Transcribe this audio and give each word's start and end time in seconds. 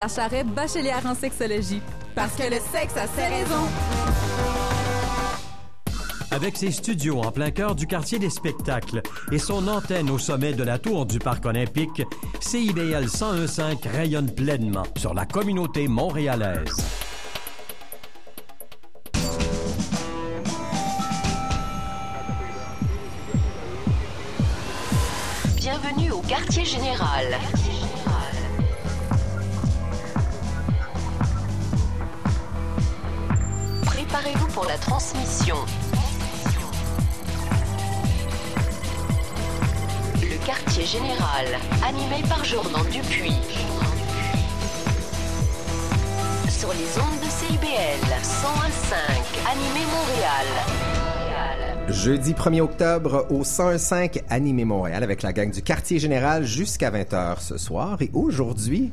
La 0.00 0.06
Charret, 0.06 0.44
bachelière 0.44 1.04
en 1.06 1.14
sexologie. 1.16 1.82
Parce 2.14 2.36
que 2.36 2.44
le 2.44 2.60
sexe 2.72 2.96
a 2.96 3.08
ses 3.08 3.26
raisons. 3.26 3.66
Avec 6.30 6.56
ses 6.56 6.70
studios 6.70 7.18
en 7.20 7.32
plein 7.32 7.50
cœur 7.50 7.74
du 7.74 7.88
quartier 7.88 8.20
des 8.20 8.30
spectacles 8.30 9.02
et 9.32 9.40
son 9.40 9.66
antenne 9.66 10.08
au 10.08 10.18
sommet 10.18 10.52
de 10.52 10.62
la 10.62 10.78
tour 10.78 11.04
du 11.04 11.18
Parc 11.18 11.46
olympique, 11.46 12.04
CIBL 12.38 13.06
1015 13.06 13.60
rayonne 13.92 14.32
pleinement 14.32 14.84
sur 14.96 15.14
la 15.14 15.26
communauté 15.26 15.88
montréalaise. 15.88 16.76
Bienvenue 25.56 26.12
au 26.12 26.20
quartier 26.20 26.64
général. 26.64 27.36
Préparez-vous 34.18 34.48
pour 34.48 34.64
la 34.64 34.76
transmission. 34.78 35.54
Le 40.20 40.44
quartier 40.44 40.84
général, 40.84 41.46
animé 41.86 42.26
par 42.28 42.44
Jordan 42.44 42.82
Dupuis. 42.90 43.38
Sur 46.48 46.70
les 46.70 46.98
ondes 46.98 47.20
de 47.22 47.30
CIBL 47.30 48.08
101.5, 48.24 48.92
animé 49.52 49.86
Montréal. 49.86 50.46
Jeudi 51.88 52.32
1er 52.32 52.60
octobre 52.60 53.26
au 53.30 53.44
101.5 53.44 54.22
Animé 54.30 54.64
Montréal 54.64 55.04
avec 55.04 55.22
la 55.22 55.32
gang 55.32 55.52
du 55.52 55.62
quartier 55.62 56.00
général 56.00 56.44
jusqu'à 56.44 56.90
20h 56.90 57.40
ce 57.40 57.56
soir. 57.56 58.02
Et 58.02 58.10
aujourd'hui, 58.14 58.90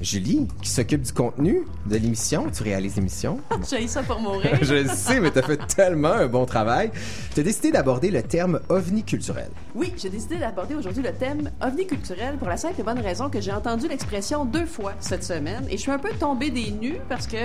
Julie, 0.00 0.48
qui 0.60 0.68
s'occupe 0.68 1.02
du 1.02 1.12
contenu 1.12 1.62
de 1.86 1.96
l'émission, 1.96 2.46
tu 2.50 2.62
réalises 2.62 2.96
l'émission. 2.96 3.38
J'ai 3.70 3.86
ça 3.86 4.02
pour 4.02 4.20
mourir. 4.20 4.58
Je 4.62 4.74
le 4.74 4.88
sais, 4.88 5.20
mais 5.20 5.30
tu 5.30 5.38
as 5.38 5.42
fait 5.42 5.56
tellement 5.66 6.12
un 6.12 6.26
bon 6.26 6.46
travail. 6.46 6.90
Tu 7.32 7.40
as 7.40 7.42
décidé 7.42 7.70
d'aborder 7.70 8.10
le 8.10 8.22
terme 8.22 8.60
ovni 8.68 9.04
culturel. 9.04 9.48
Oui, 9.74 9.92
j'ai 9.96 10.10
décidé 10.10 10.36
d'aborder 10.36 10.74
aujourd'hui 10.74 11.02
le 11.02 11.12
thème 11.12 11.50
ovni 11.62 11.86
culturel 11.86 12.36
pour 12.36 12.48
la 12.48 12.56
simple 12.56 12.80
et 12.80 12.82
bonne 12.82 12.98
raison 12.98 13.30
que 13.30 13.40
j'ai 13.40 13.52
entendu 13.52 13.88
l'expression 13.88 14.44
deux 14.44 14.66
fois 14.66 14.92
cette 15.00 15.24
semaine 15.24 15.64
et 15.68 15.76
je 15.76 15.82
suis 15.82 15.90
un 15.90 15.98
peu 15.98 16.10
tombée 16.18 16.50
des 16.50 16.70
nues 16.70 17.00
parce 17.08 17.26
que 17.26 17.36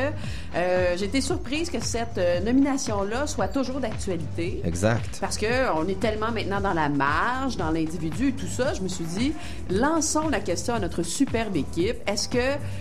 euh, 0.55 0.97
j'ai 0.97 1.05
été 1.05 1.21
surprise 1.21 1.69
que 1.69 1.79
cette 1.79 2.17
euh, 2.17 2.39
nomination-là 2.41 3.27
soit 3.27 3.47
toujours 3.47 3.79
d'actualité. 3.79 4.61
Exact. 4.63 5.17
Parce 5.21 5.37
que 5.37 5.71
on 5.75 5.87
est 5.87 5.99
tellement 5.99 6.31
maintenant 6.31 6.61
dans 6.61 6.73
la 6.73 6.89
marge, 6.89 7.57
dans 7.57 7.71
l'individu 7.71 8.29
et 8.29 8.33
tout 8.33 8.47
ça, 8.47 8.73
je 8.73 8.81
me 8.81 8.87
suis 8.87 9.05
dit, 9.05 9.33
lançons 9.69 10.29
la 10.29 10.39
question 10.39 10.73
à 10.73 10.79
notre 10.79 11.03
superbe 11.03 11.55
équipe. 11.55 11.97
Est-ce 12.07 12.29
que 12.29 12.38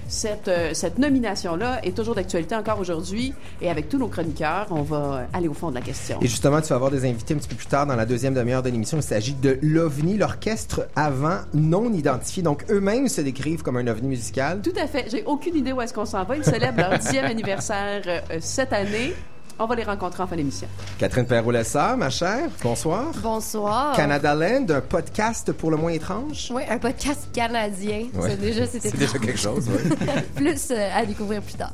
cette, 0.08 0.48
euh, 0.48 0.70
cette 0.72 0.98
nomination-là 0.98 1.80
est 1.84 1.96
toujours 1.96 2.14
d'actualité 2.14 2.54
encore 2.54 2.80
aujourd'hui? 2.80 3.34
Et 3.60 3.70
avec 3.70 3.88
tous 3.88 3.98
nos 3.98 4.08
chroniqueurs, 4.08 4.66
on 4.70 4.82
va 4.82 5.26
aller 5.32 5.48
au 5.48 5.54
fond 5.54 5.70
de 5.70 5.74
la 5.74 5.80
question. 5.80 6.18
Et 6.20 6.26
justement, 6.26 6.60
tu 6.60 6.68
vas 6.68 6.76
avoir 6.76 6.90
des 6.90 7.08
invités 7.08 7.34
un 7.34 7.38
petit 7.38 7.48
peu 7.48 7.56
plus 7.56 7.66
tard 7.66 7.86
dans 7.86 7.96
la 7.96 8.06
deuxième 8.06 8.34
demi-heure 8.34 8.62
de 8.62 8.70
l'émission. 8.70 8.98
Il 8.98 9.02
s'agit 9.02 9.34
de 9.34 9.58
l'OVNI, 9.62 10.18
l'orchestre 10.18 10.88
avant 10.96 11.38
non 11.54 11.92
identifié. 11.92 12.42
Donc, 12.42 12.64
eux-mêmes 12.70 13.08
se 13.08 13.20
décrivent 13.20 13.62
comme 13.62 13.76
un 13.76 13.86
OVNI 13.86 14.08
musical. 14.08 14.60
Tout 14.62 14.78
à 14.80 14.86
fait. 14.86 15.06
J'ai 15.10 15.24
aucune 15.24 15.56
idée 15.56 15.72
où 15.72 15.80
est-ce 15.80 15.92
qu'on 15.92 16.06
s'en 16.06 16.24
va. 16.24 16.36
Ils 16.36 16.44
célèbrent 16.44 16.78
leur 16.78 16.98
dixième 16.98 17.24
anniversaire 17.24 18.02
euh, 18.06 18.20
euh, 18.30 18.38
cette 18.40 18.72
année. 18.72 19.14
On 19.60 19.66
va 19.66 19.74
les 19.74 19.82
rencontrer 19.82 20.22
en 20.22 20.26
fin 20.28 20.36
d'émission. 20.36 20.68
Catherine 20.98 21.26
Perrault-Lessard, 21.26 21.96
ma 21.96 22.10
chère, 22.10 22.48
bonsoir. 22.62 23.06
Bonsoir. 23.20 23.96
Canada 23.96 24.32
Land, 24.32 24.66
un 24.70 24.80
podcast 24.80 25.50
pour 25.50 25.72
le 25.72 25.76
moins 25.76 25.90
étrange. 25.90 26.52
Oui, 26.54 26.62
un 26.70 26.78
podcast 26.78 27.28
canadien. 27.32 28.06
Ouais. 28.14 28.30
C'est 28.30 28.40
déjà, 28.40 28.66
c'était 28.66 28.90
C'est 28.90 28.96
déjà 28.96 29.18
quelque 29.18 29.36
chose, 29.36 29.68
oui. 29.68 29.96
plus 30.36 30.70
euh, 30.70 30.90
à 30.94 31.04
découvrir 31.04 31.42
plus 31.42 31.54
tard. 31.54 31.72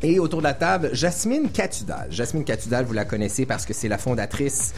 Et 0.00 0.20
autour 0.20 0.38
de 0.38 0.44
la 0.44 0.54
table, 0.54 0.90
Jasmine 0.92 1.50
Catudal. 1.50 2.06
Jasmine 2.10 2.44
Catudal, 2.44 2.84
vous 2.84 2.92
la 2.92 3.04
connaissez 3.04 3.46
parce 3.46 3.66
que 3.66 3.74
c'est 3.74 3.88
la 3.88 3.98
fondatrice 3.98 4.72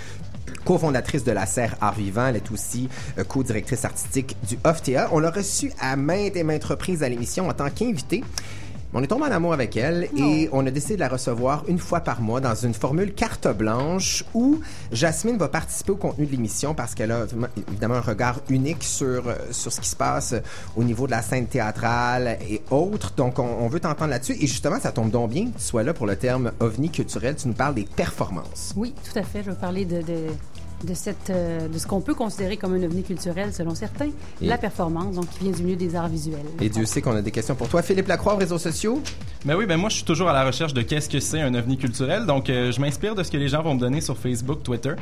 cofondatrice 0.64 1.24
de 1.24 1.32
la 1.32 1.44
Serre 1.44 1.76
Art 1.82 1.94
Vivant. 1.94 2.28
Elle 2.28 2.36
est 2.36 2.50
aussi 2.50 2.88
euh, 3.18 3.24
co-directrice 3.24 3.84
artistique 3.84 4.34
du 4.48 4.58
OFTA. 4.64 5.08
On 5.12 5.18
l'a 5.18 5.30
reçue 5.30 5.72
à 5.78 5.96
maintes 5.96 6.36
et 6.36 6.42
maintes 6.42 6.64
reprises 6.64 7.02
à 7.02 7.08
l'émission 7.10 7.48
en 7.48 7.52
tant 7.52 7.68
qu'invitée. 7.68 8.24
On 8.94 9.02
est 9.02 9.06
tombé 9.06 9.24
en 9.26 9.32
amour 9.32 9.52
avec 9.52 9.76
elle 9.76 10.08
et 10.16 10.48
on 10.50 10.66
a 10.66 10.70
décidé 10.70 10.94
de 10.94 11.00
la 11.00 11.08
recevoir 11.08 11.62
une 11.68 11.78
fois 11.78 12.00
par 12.00 12.22
mois 12.22 12.40
dans 12.40 12.54
une 12.54 12.72
formule 12.72 13.12
carte 13.12 13.46
blanche 13.48 14.24
où 14.32 14.60
Jasmine 14.92 15.36
va 15.36 15.48
participer 15.48 15.92
au 15.92 15.96
contenu 15.96 16.24
de 16.24 16.30
l'émission 16.30 16.74
parce 16.74 16.94
qu'elle 16.94 17.12
a 17.12 17.26
évidemment 17.68 17.96
un 17.96 18.00
regard 18.00 18.40
unique 18.48 18.82
sur, 18.82 19.28
euh, 19.28 19.34
sur 19.50 19.72
ce 19.72 19.80
qui 19.80 19.88
se 19.88 19.96
passe 19.96 20.32
euh, 20.32 20.40
au 20.74 20.84
niveau 20.84 21.04
de 21.06 21.10
la 21.10 21.20
scène 21.20 21.46
théâtrale 21.46 22.38
et 22.48 22.62
autres. 22.70 23.12
Donc, 23.14 23.38
on, 23.38 23.58
on 23.60 23.68
veut 23.68 23.80
t'entendre 23.80 24.10
là-dessus. 24.10 24.36
Et 24.40 24.46
justement, 24.46 24.80
ça 24.80 24.90
tombe 24.90 25.10
donc 25.10 25.30
bien 25.30 25.50
que 25.50 25.58
tu 25.58 25.64
sois 25.64 25.82
là 25.82 25.92
pour 25.92 26.06
le 26.06 26.16
terme 26.16 26.52
ovni 26.58 26.88
culturel. 26.90 27.36
Tu 27.36 27.46
nous 27.46 27.54
parles 27.54 27.74
des 27.74 27.84
performances. 27.84 28.72
Oui, 28.74 28.94
tout 29.04 29.18
à 29.18 29.22
fait. 29.22 29.42
Je 29.44 29.50
vais 29.50 29.56
parler 29.56 29.84
de, 29.84 30.00
de, 30.00 30.28
de, 30.84 30.94
cette, 30.94 31.30
euh, 31.30 31.66
de 31.68 31.76
ce 31.78 31.86
qu'on 31.86 32.00
peut 32.00 32.14
considérer 32.14 32.56
comme 32.56 32.74
un 32.74 32.82
ovni 32.82 33.02
culturel 33.02 33.52
selon 33.52 33.74
certains, 33.74 34.10
Et- 34.40 34.46
la 34.46 34.58
performance, 34.58 35.16
donc 35.16 35.28
qui 35.30 35.44
vient 35.44 35.52
du 35.52 35.62
milieu 35.62 35.76
des 35.76 35.96
arts 35.96 36.08
visuels. 36.08 36.38
Et 36.60 36.68
Dieu 36.68 36.84
sait 36.84 37.02
qu'on 37.02 37.16
a 37.16 37.22
des 37.22 37.30
questions 37.32 37.54
pour 37.54 37.68
toi. 37.68 37.82
Philippe 37.82 38.08
Lacroix, 38.08 38.36
réseaux 38.36 38.58
sociaux. 38.58 39.02
Ben 39.44 39.56
oui, 39.56 39.66
ben 39.66 39.76
moi 39.76 39.88
je 39.88 39.96
suis 39.96 40.04
toujours 40.04 40.28
à 40.28 40.32
la 40.32 40.44
recherche 40.44 40.74
de 40.74 40.82
qu'est-ce 40.82 41.08
que 41.08 41.20
c'est 41.20 41.40
un 41.40 41.54
ovni 41.54 41.76
culturel. 41.78 42.26
Donc 42.26 42.48
euh, 42.50 42.70
je 42.72 42.80
m'inspire 42.80 43.14
de 43.14 43.22
ce 43.22 43.30
que 43.30 43.36
les 43.36 43.48
gens 43.48 43.62
vont 43.62 43.74
me 43.74 43.80
donner 43.80 44.00
sur 44.00 44.16
Facebook, 44.16 44.62
Twitter. 44.62 44.92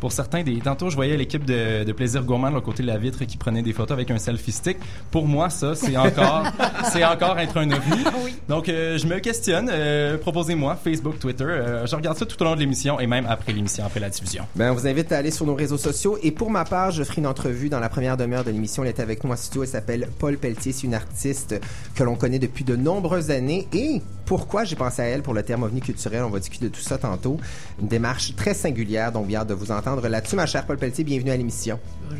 Pour 0.00 0.12
certains, 0.12 0.42
des 0.42 0.58
tantôt 0.58 0.90
je 0.90 0.96
voyais 0.96 1.16
l'équipe 1.16 1.44
de, 1.44 1.84
de 1.84 1.92
Plaisir 1.92 2.22
Gourmand 2.24 2.48
de 2.50 2.54
l'autre 2.54 2.66
côté 2.66 2.82
de 2.82 2.88
la 2.88 2.98
vitre 2.98 3.24
qui 3.24 3.36
prenait 3.36 3.62
des 3.62 3.72
photos 3.72 3.92
avec 3.92 4.10
un 4.10 4.18
selfie 4.18 4.52
stick. 4.52 4.76
Pour 5.10 5.26
moi, 5.26 5.50
ça 5.50 5.74
c'est 5.74 5.96
encore 5.96 6.44
c'est 6.92 7.04
encore 7.04 7.38
être 7.38 7.56
un 7.58 7.70
ovni. 7.70 8.04
Donc 8.48 8.68
euh, 8.68 8.98
je 8.98 9.06
me 9.06 9.18
questionne. 9.20 9.68
euh, 9.72 10.18
Proposez-moi 10.18 10.76
Facebook, 10.82 11.18
Twitter. 11.18 11.44
Euh, 11.44 11.86
je 11.86 11.96
regarde 11.96 12.16
ça 12.18 12.26
tout 12.26 12.40
au 12.42 12.44
long 12.44 12.54
de 12.54 12.60
l'émission 12.60 13.00
et 13.00 13.06
même 13.06 13.26
après 13.28 13.52
l'émission, 13.52 13.84
après 13.84 14.00
la 14.00 14.10
diffusion. 14.10 14.44
Ben, 14.54 14.70
on 14.72 14.74
vous 14.74 14.86
invite 14.86 15.12
à 15.12 15.18
aller 15.18 15.30
sur 15.30 15.46
nos 15.46 15.54
réseaux 15.54 15.78
sociaux. 15.78 16.18
Et 16.22 16.30
pour 16.30 16.50
ma 16.50 16.64
part, 16.64 16.90
je 16.90 17.02
ferai 17.04 17.20
une 17.20 17.26
entrevue 17.26 17.68
dans 17.68 17.80
la 17.80 17.88
première 17.88 18.16
demi-heure 18.16 18.44
de 18.44 18.50
l'émission. 18.50 18.82
Elle 18.82 18.90
est 18.90 19.00
avec 19.00 19.24
nous 19.24 19.32
en 19.32 19.36
studio. 19.36 19.62
Elle 19.62 19.68
s'appelle 19.68 20.08
Paul 20.18 20.36
Pelletier. 20.36 20.72
C'est 20.72 20.84
une 20.86 20.94
artiste 20.94 21.58
que 21.94 22.02
l'on 22.04 22.16
connaît 22.16 22.38
depuis 22.38 22.64
de 22.64 22.76
nombreuses 22.76 23.30
années. 23.30 23.66
Et 23.72 24.02
pourquoi 24.24 24.64
j'ai 24.64 24.76
pensé 24.76 25.02
à 25.02 25.04
elle 25.06 25.22
pour 25.22 25.34
le 25.34 25.42
terme 25.42 25.62
ovni 25.62 25.80
culturel? 25.80 26.22
On 26.24 26.30
va 26.30 26.38
discuter 26.40 26.66
de 26.68 26.74
tout 26.74 26.80
ça 26.80 26.98
tantôt. 26.98 27.38
Une 27.80 27.88
démarche 27.88 28.34
très 28.36 28.54
singulière. 28.54 29.12
Donc, 29.12 29.26
bien 29.28 29.44
de 29.44 29.54
vous 29.54 29.70
entendre 29.70 29.85
là-dessus. 29.94 30.36
Ma 30.36 30.46
chère 30.46 30.66
Paul 30.66 30.78
Pelletier, 30.78 31.04
bienvenue 31.04 31.30
à 31.30 31.36
l'émission. 31.36 31.78
Le 32.10 32.16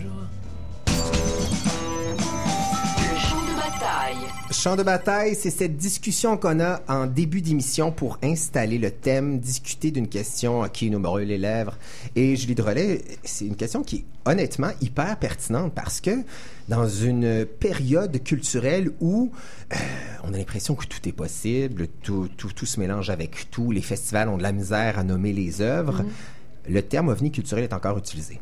champ 3.19 3.43
de 3.43 3.57
bataille. 3.57 4.17
Champ 4.53 4.77
de 4.77 4.83
bataille, 4.85 5.35
c'est 5.35 5.51
cette 5.51 5.77
discussion 5.77 6.37
qu'on 6.37 6.61
a 6.61 6.81
en 6.89 7.07
début 7.07 7.43
d'émission 7.43 7.91
pour 7.91 8.19
installer 8.23 8.79
le 8.79 8.93
thème, 8.93 9.41
discuter 9.41 9.91
d'une 9.91 10.07
question 10.07 10.69
qui 10.69 10.91
nous 10.91 11.01
brûle 11.01 11.27
les 11.27 11.39
lèvres. 11.39 11.77
Et 12.15 12.37
Julie 12.37 12.55
Drolet, 12.55 13.03
c'est 13.25 13.47
une 13.47 13.57
question 13.57 13.83
qui 13.83 13.97
est 13.97 14.05
honnêtement 14.31 14.71
hyper 14.81 15.17
pertinente 15.19 15.73
parce 15.75 16.01
que 16.01 16.23
dans 16.69 16.89
une 16.89 17.45
période 17.47 18.23
culturelle 18.23 18.93
où 19.01 19.33
euh, 19.73 19.77
on 20.23 20.33
a 20.33 20.39
l'impression 20.39 20.77
que 20.77 20.87
tout 20.87 21.09
est 21.09 21.13
possible, 21.13 21.89
tout, 22.03 22.29
tout, 22.37 22.53
tout 22.53 22.67
se 22.67 22.79
mélange 22.79 23.11
avec 23.11 23.51
tout, 23.51 23.73
les 23.73 23.83
festivals 23.83 24.29
ont 24.29 24.39
de 24.39 24.43
la 24.45 24.53
misère 24.53 25.01
à 25.01 25.03
nommer 25.03 25.33
les 25.33 25.61
œuvres, 25.61 26.05
le 26.69 26.83
terme 26.83 27.09
ovni 27.09 27.31
culturel 27.31 27.65
est 27.65 27.73
encore 27.73 27.99
utilisé. 27.99 28.41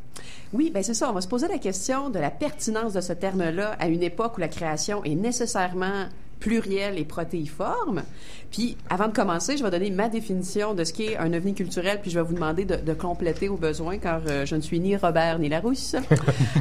Oui, 0.53 0.71
ben 0.73 0.83
c'est 0.83 0.95
ça. 0.95 1.11
On 1.11 1.13
va 1.13 1.21
se 1.21 1.29
poser 1.29 1.49
la 1.49 1.59
question 1.59 2.11
de 2.11 2.19
la 2.19 2.31
pertinence 2.31 2.93
de 2.93 3.01
ce 3.01 3.13
terme-là 3.13 3.77
à 3.79 3.89
une 3.89 4.03
époque 4.03 4.37
où 4.37 4.41
la 4.41 4.49
création 4.49 5.03
est 5.05 5.15
nécessairement 5.15 6.07
plurielle 6.41 6.99
et 6.99 7.05
protéiforme. 7.05 8.03
Puis, 8.51 8.77
avant 8.89 9.09
de 9.09 9.13
commencer, 9.13 9.57
je 9.57 9.65
vais 9.65 9.71
donner 9.71 9.91
ma 9.91 10.09
définition 10.09 10.75
de 10.75 10.85
ce 10.85 10.93
qu'est 10.93 11.17
un 11.17 11.33
ovni 11.33 11.55
culturel, 11.55 12.01
puis 12.01 12.11
je 12.11 12.19
vais 12.19 12.25
vous 12.25 12.35
demander 12.35 12.65
de, 12.65 12.77
de 12.77 12.93
compléter 12.95 13.49
au 13.49 13.57
besoin, 13.57 13.99
car 13.99 14.21
euh, 14.29 14.47
je 14.47 14.55
ne 14.55 14.61
suis 14.61 14.79
ni 14.79 14.97
Robert 14.97 15.39
ni 15.39 15.49
Larousse. 15.49 15.97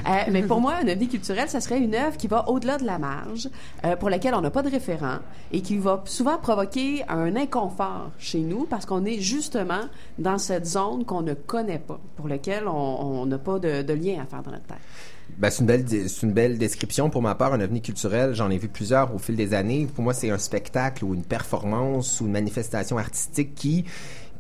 Euh, 0.05 0.29
mais 0.31 0.43
pour 0.43 0.59
moi, 0.59 0.75
un 0.83 0.87
ovni 0.87 1.07
culturel, 1.07 1.47
ça 1.47 1.61
serait 1.61 1.79
une 1.79 1.95
œuvre 1.95 2.17
qui 2.17 2.27
va 2.27 2.49
au-delà 2.49 2.77
de 2.77 2.85
la 2.85 2.99
marge, 2.99 3.49
euh, 3.85 3.95
pour 3.95 4.09
laquelle 4.09 4.33
on 4.33 4.41
n'a 4.41 4.49
pas 4.51 4.61
de 4.61 4.69
référent, 4.69 5.19
et 5.51 5.61
qui 5.61 5.77
va 5.77 6.01
souvent 6.05 6.37
provoquer 6.37 7.03
un 7.07 7.35
inconfort 7.37 8.11
chez 8.19 8.39
nous, 8.39 8.65
parce 8.65 8.85
qu'on 8.85 9.05
est 9.05 9.19
justement 9.19 9.81
dans 10.19 10.37
cette 10.37 10.65
zone 10.65 11.05
qu'on 11.05 11.21
ne 11.21 11.33
connaît 11.33 11.79
pas, 11.79 11.99
pour 12.17 12.27
laquelle 12.27 12.67
on 12.67 13.23
on 13.23 13.25
n'a 13.25 13.37
pas 13.37 13.59
de, 13.59 13.81
de 13.81 13.93
lien 13.93 14.21
à 14.21 14.25
faire 14.25 14.43
dans 14.43 14.51
notre 14.51 14.65
tête. 14.65 14.77
Ben, 15.37 15.49
c'est 15.49 15.61
une 15.61 15.67
belle, 15.67 15.85
c'est 15.87 16.25
une 16.25 16.33
belle 16.33 16.57
description. 16.57 17.09
Pour 17.09 17.21
ma 17.21 17.35
part, 17.35 17.53
un 17.53 17.61
ovni 17.61 17.81
culturel, 17.81 18.33
j'en 18.33 18.49
ai 18.49 18.57
vu 18.57 18.67
plusieurs 18.67 19.13
au 19.13 19.17
fil 19.17 19.35
des 19.35 19.53
années. 19.53 19.87
Pour 19.93 20.03
moi, 20.03 20.13
c'est 20.13 20.29
un 20.29 20.37
spectacle 20.37 21.03
ou 21.03 21.13
une 21.13 21.23
performance 21.23 22.21
ou 22.21 22.25
une 22.25 22.31
manifestation 22.31 22.97
artistique 22.97 23.55
qui 23.55 23.85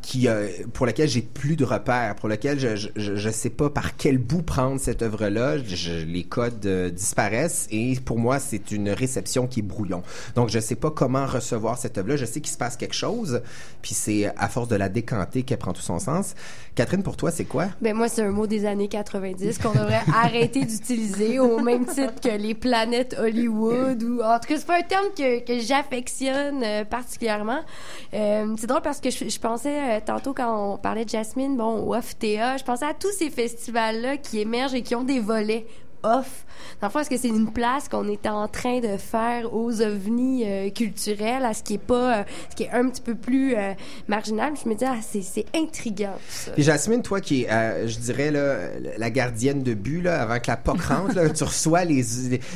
qui 0.03 0.27
euh, 0.27 0.47
pour 0.73 0.85
laquelle 0.85 1.07
j'ai 1.09 1.21
plus 1.21 1.55
de 1.55 1.65
repères, 1.65 2.15
pour 2.15 2.29
lequel 2.29 2.59
je, 2.59 2.89
je 2.95 3.29
sais 3.31 3.49
pas 3.49 3.69
par 3.69 3.95
quel 3.97 4.17
bout 4.19 4.41
prendre 4.43 4.79
cette 4.79 5.01
œuvre-là. 5.01 5.57
Je- 5.57 5.75
je- 5.75 6.05
les 6.05 6.23
codes 6.25 6.65
euh, 6.65 6.89
disparaissent 6.91 7.67
et 7.71 7.95
pour 8.03 8.19
moi 8.19 8.37
c'est 8.39 8.71
une 8.71 8.89
réception 8.89 9.47
qui 9.47 9.61
est 9.61 9.63
brouillon. 9.63 10.03
Donc 10.35 10.49
je 10.49 10.59
sais 10.59 10.75
pas 10.75 10.91
comment 10.91 11.25
recevoir 11.25 11.77
cette 11.77 11.97
œuvre-là. 11.97 12.17
Je 12.17 12.25
sais 12.25 12.41
qu'il 12.41 12.51
se 12.51 12.57
passe 12.57 12.75
quelque 12.77 12.93
chose, 12.95 13.41
puis 13.81 13.93
c'est 13.95 14.25
à 14.37 14.49
force 14.49 14.67
de 14.67 14.75
la 14.75 14.89
décanter 14.89 15.43
qu'elle 15.43 15.57
prend 15.57 15.73
tout 15.73 15.81
son 15.81 15.99
sens. 15.99 16.35
Catherine, 16.75 17.01
pour 17.01 17.15
toi 17.17 17.31
c'est 17.31 17.45
quoi? 17.45 17.67
Ben 17.81 17.95
moi, 17.95 18.09
c'est 18.09 18.23
un 18.23 18.31
mot 18.31 18.45
des 18.47 18.65
années 18.65 18.87
90 18.89 19.57
qu'on 19.59 19.69
devrait 19.71 20.01
arrêter 20.13 20.65
d'utiliser 20.65 21.39
au 21.39 21.59
même 21.59 21.85
titre 21.85 22.19
que 22.21 22.35
les 22.37 22.55
planètes 22.55 23.15
Hollywood 23.17 24.03
ou 24.03 24.21
en 24.21 24.37
tout 24.39 24.47
cas 24.49 24.57
c'est 24.57 24.65
pas 24.67 24.79
un 24.79 24.81
terme 24.81 25.05
que, 25.17 25.59
j'affectionne 25.59 26.61
euh, 26.63 26.83
particulièrement. 26.83 27.61
C'est 28.11 28.67
drôle 28.67 28.81
parce 28.81 28.99
que 28.99 29.09
je 29.09 29.39
pensais 29.39 29.92
euh, 29.93 29.99
tantôt 30.05 30.33
quand 30.33 30.73
on 30.73 30.77
parlait 30.77 31.05
de 31.05 31.09
Jasmine, 31.09 31.57
bon 31.57 31.85
au 31.85 31.95
OFTA, 31.95 32.57
je 32.57 32.63
pensais 32.63 32.85
à 32.85 32.93
tous 32.93 33.11
ces 33.11 33.29
festivals 33.29 34.01
là 34.01 34.17
qui 34.17 34.39
émergent 34.39 34.73
et 34.73 34.81
qui 34.81 34.95
ont 34.95 35.03
des 35.03 35.19
volets 35.19 35.65
off. 36.03 36.45
Dans 36.81 36.87
le 36.87 36.91
fond, 36.91 36.99
est-ce 36.99 37.09
que 37.09 37.17
c'est 37.17 37.29
une 37.29 37.51
place 37.51 37.89
qu'on 37.89 38.07
est 38.07 38.25
en 38.27 38.47
train 38.47 38.79
de 38.79 38.97
faire 38.97 39.53
aux 39.53 39.81
ovnis 39.81 40.43
euh, 40.45 40.69
culturels, 40.69 41.45
à 41.45 41.53
ce 41.53 41.63
qui 41.63 41.75
est 41.75 41.77
pas, 41.77 42.19
euh, 42.19 42.23
ce 42.49 42.55
qui 42.55 42.63
est 42.63 42.71
un 42.71 42.89
petit 42.89 43.01
peu 43.01 43.15
plus 43.15 43.55
euh, 43.55 43.73
marginal? 44.07 44.53
Je 44.61 44.69
me 44.69 44.75
dis, 44.75 44.85
ah, 44.85 44.97
c'est, 45.01 45.21
c'est 45.21 45.45
intriguant, 45.55 46.15
ça. 46.29 46.51
Puis 46.51 46.63
Jasmine, 46.63 47.01
toi 47.01 47.21
qui 47.21 47.43
es, 47.43 47.51
euh, 47.51 47.87
je 47.87 47.97
dirais, 47.99 48.31
là, 48.31 48.57
la 48.97 49.09
gardienne 49.09 49.63
de 49.63 49.73
but, 49.73 50.01
là, 50.01 50.21
avant 50.21 50.39
que 50.39 50.47
la 50.47 50.57
POC 50.57 50.81
rentre, 50.87 51.15
là, 51.15 51.29
tu 51.29 51.43
reçois 51.43 51.83
les, 51.85 52.03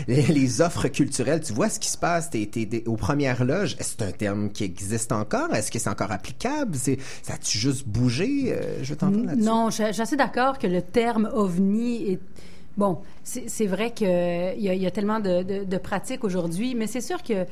les, 0.08 0.22
les 0.24 0.62
offres 0.62 0.88
culturelles, 0.88 1.42
tu 1.42 1.54
vois 1.54 1.70
ce 1.70 1.80
qui 1.80 1.90
se 1.90 1.98
passe, 1.98 2.30
t'es, 2.30 2.46
t'es, 2.52 2.66
t'es 2.66 2.84
aux 2.88 2.96
premières 2.98 3.44
loges. 3.44 3.76
Est-ce 3.80 3.96
que 3.96 4.04
c'est 4.04 4.10
un 4.10 4.12
terme 4.12 4.50
qui 4.52 4.64
existe 4.64 5.12
encore? 5.12 5.54
Est-ce 5.54 5.72
que 5.72 5.80
c'est 5.80 5.90
encore 5.90 6.12
applicable? 6.12 6.76
C'est, 6.76 6.98
ça 7.24 7.34
a-tu 7.34 7.58
juste 7.58 7.88
bougé? 7.88 8.48
Euh, 8.48 8.84
je 8.84 8.90
veux 8.92 8.96
t'entendre 8.96 9.26
là-dessus. 9.26 9.46
Non, 9.46 9.70
je, 9.70 9.84
je 9.88 9.92
suis 9.94 10.02
assez 10.02 10.16
d'accord 10.16 10.58
que 10.58 10.68
le 10.68 10.82
terme 10.82 11.30
ovni 11.34 12.12
est 12.12 12.20
bon. 12.78 13.00
C'est 13.24 13.66
vrai 13.66 13.92
qu'il 13.92 14.08
y, 14.08 14.86
a- 14.86 14.92
tellement 14.92 15.20
de, 15.20 15.78
pratiques 15.78 16.24
aujourd'hui, 16.24 16.76
mais 16.76 16.88
c'est 16.88 17.02
sûr 17.02 17.22
que 17.22 17.46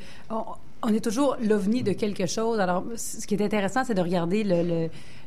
on, 0.82 0.92
est 0.92 1.04
toujours 1.04 1.36
l'ovni 1.42 1.82
de 1.82 1.92
quelque 1.92 2.26
chose. 2.26 2.60
Alors, 2.60 2.84
ce 2.96 3.26
qui 3.26 3.34
est 3.34 3.42
intéressant, 3.42 3.84
c'est 3.84 3.94
de 3.94 4.00
regarder 4.00 4.44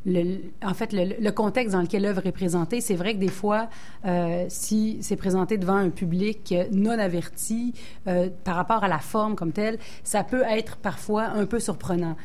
le 0.05 1.29
contexte 1.31 1.73
dans 1.73 1.81
lequel 1.81 2.03
l'œuvre 2.03 2.25
est 2.25 2.31
présentée. 2.31 2.81
C'est 2.81 2.95
vrai 2.95 3.13
que 3.13 3.19
des 3.19 3.27
fois, 3.27 3.69
euh, 4.05 4.45
si 4.49 4.97
c'est 5.01 5.17
présenté 5.17 5.57
devant 5.57 5.75
un 5.75 5.89
public 5.89 6.53
non 6.71 6.97
averti 6.97 7.73
euh, 8.07 8.29
par 8.43 8.55
rapport 8.55 8.83
à 8.83 8.87
la 8.87 8.99
forme 8.99 9.35
comme 9.35 9.51
telle, 9.51 9.77
ça 10.03 10.23
peut 10.23 10.43
être 10.49 10.77
parfois 10.77 11.25
un 11.25 11.45
peu 11.45 11.59
surprenant. 11.59 12.15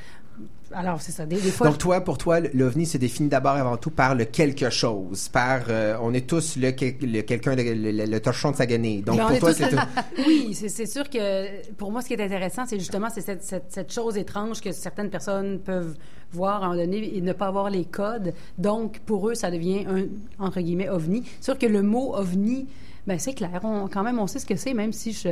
Alors, 0.75 1.01
c'est 1.01 1.13
ça. 1.13 1.27
Des, 1.27 1.37
des 1.37 1.51
fois, 1.51 1.69
Donc 1.69 1.79
toi, 1.79 2.01
pour 2.01 2.19
toi, 2.19 2.41
l'OVNI 2.41 2.87
se 2.87 2.99
définit 2.99 3.29
d'abord 3.29 3.57
et 3.57 3.61
avant 3.61 3.77
tout 3.77 3.91
par 3.91 4.15
le 4.15 4.25
quelque 4.25 4.71
chose, 4.71 5.29
par 5.29 5.63
euh, 5.69 5.97
on 6.03 6.13
est 6.13 6.27
tous 6.27 6.57
le, 6.57 6.71
le 6.71 7.21
quelqu'un, 7.23 7.55
le, 7.55 7.63
le, 7.63 8.07
le 8.07 8.21
torchon 8.21 8.51
de 8.51 8.57
Saguenay. 8.57 9.03
Donc 9.03 9.17
Mais 9.17 9.23
on 9.23 9.29
pour 9.29 9.39
toi, 9.39 9.53
c'est 9.55 9.69
tout. 9.69 9.77
Oui, 10.27 10.55
c'est 10.55 10.87
sûr 10.87 11.09
que 11.09 11.73
pour 11.73 11.91
moi, 11.91 12.03
ce 12.03 12.09
qui 12.09 12.15
est 12.15 12.23
intéressant, 12.23 12.65
c'est 12.67 12.79
justement 12.79 13.09
c'est 13.13 13.21
cette, 13.21 13.43
cette, 13.45 13.67
cette 13.69 13.93
chose 13.93 14.17
étrange 14.17 14.61
que 14.61 14.73
certaines 14.73 15.11
personnes 15.11 15.61
peuvent 15.61 15.95
voir 16.33 16.63
à 16.63 16.67
un 16.67 16.71
moment 16.71 16.81
donné 16.83 17.17
et 17.17 17.21
ne 17.21 17.33
pas 17.33 17.47
avoir 17.47 17.71
les 17.71 17.85
codes. 17.85 18.33
Donc, 18.59 18.99
pour 19.01 19.29
eux, 19.29 19.35
ça 19.35 19.51
devient 19.51 19.87
un, 19.87 20.07
entre 20.45 20.61
guillemets, 20.61 20.89
ovni. 20.89 21.25
Sûr 21.41 21.59
que 21.59 21.67
le 21.67 21.83
mot 21.83 22.15
ovni, 22.17 22.67
ben 23.07 23.19
c'est 23.19 23.35
clair. 23.35 23.61
On, 23.63 23.89
quand 23.89 24.03
même, 24.03 24.19
on 24.19 24.27
sait 24.27 24.39
ce 24.39 24.47
que 24.47 24.57
c'est, 24.57 24.75
même 24.75 24.93
si 24.93 25.13
je, 25.13 25.29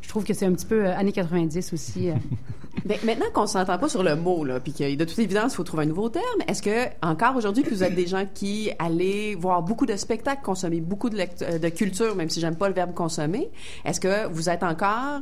je 0.00 0.08
trouve 0.08 0.24
que 0.24 0.34
c'est 0.34 0.46
un 0.46 0.52
petit 0.52 0.66
peu 0.66 0.86
euh, 0.86 0.96
années 0.96 1.12
90 1.12 1.72
aussi. 1.72 2.10
euh. 2.10 2.14
Maintenant 3.04 3.26
qu'on 3.34 3.46
s'entend 3.46 3.78
pas 3.78 3.88
sur 3.88 4.02
le 4.02 4.16
mot, 4.16 4.44
là, 4.44 4.58
puis 4.58 4.72
que 4.72 4.94
de 4.94 5.04
toute 5.04 5.18
évidence, 5.18 5.52
il 5.52 5.56
faut 5.56 5.64
trouver 5.64 5.82
un 5.82 5.86
nouveau 5.86 6.08
terme, 6.08 6.24
est-ce 6.48 6.62
que, 6.62 6.86
encore 7.02 7.36
aujourd'hui, 7.36 7.64
vous 7.68 7.82
êtes 7.82 7.94
des 7.94 8.06
gens 8.06 8.24
qui 8.32 8.70
allez 8.78 9.34
voir 9.34 9.62
beaucoup 9.62 9.86
de 9.86 9.96
spectacles, 9.96 10.42
consommer 10.42 10.80
beaucoup 10.80 11.10
de, 11.10 11.18
euh, 11.42 11.58
de 11.58 11.68
culture, 11.68 12.14
même 12.16 12.30
si 12.30 12.40
j'aime 12.40 12.56
pas 12.56 12.68
le 12.68 12.74
verbe 12.74 12.94
consommer, 12.94 13.50
est-ce 13.84 14.00
que 14.00 14.26
vous 14.28 14.48
êtes 14.48 14.62
encore 14.62 15.20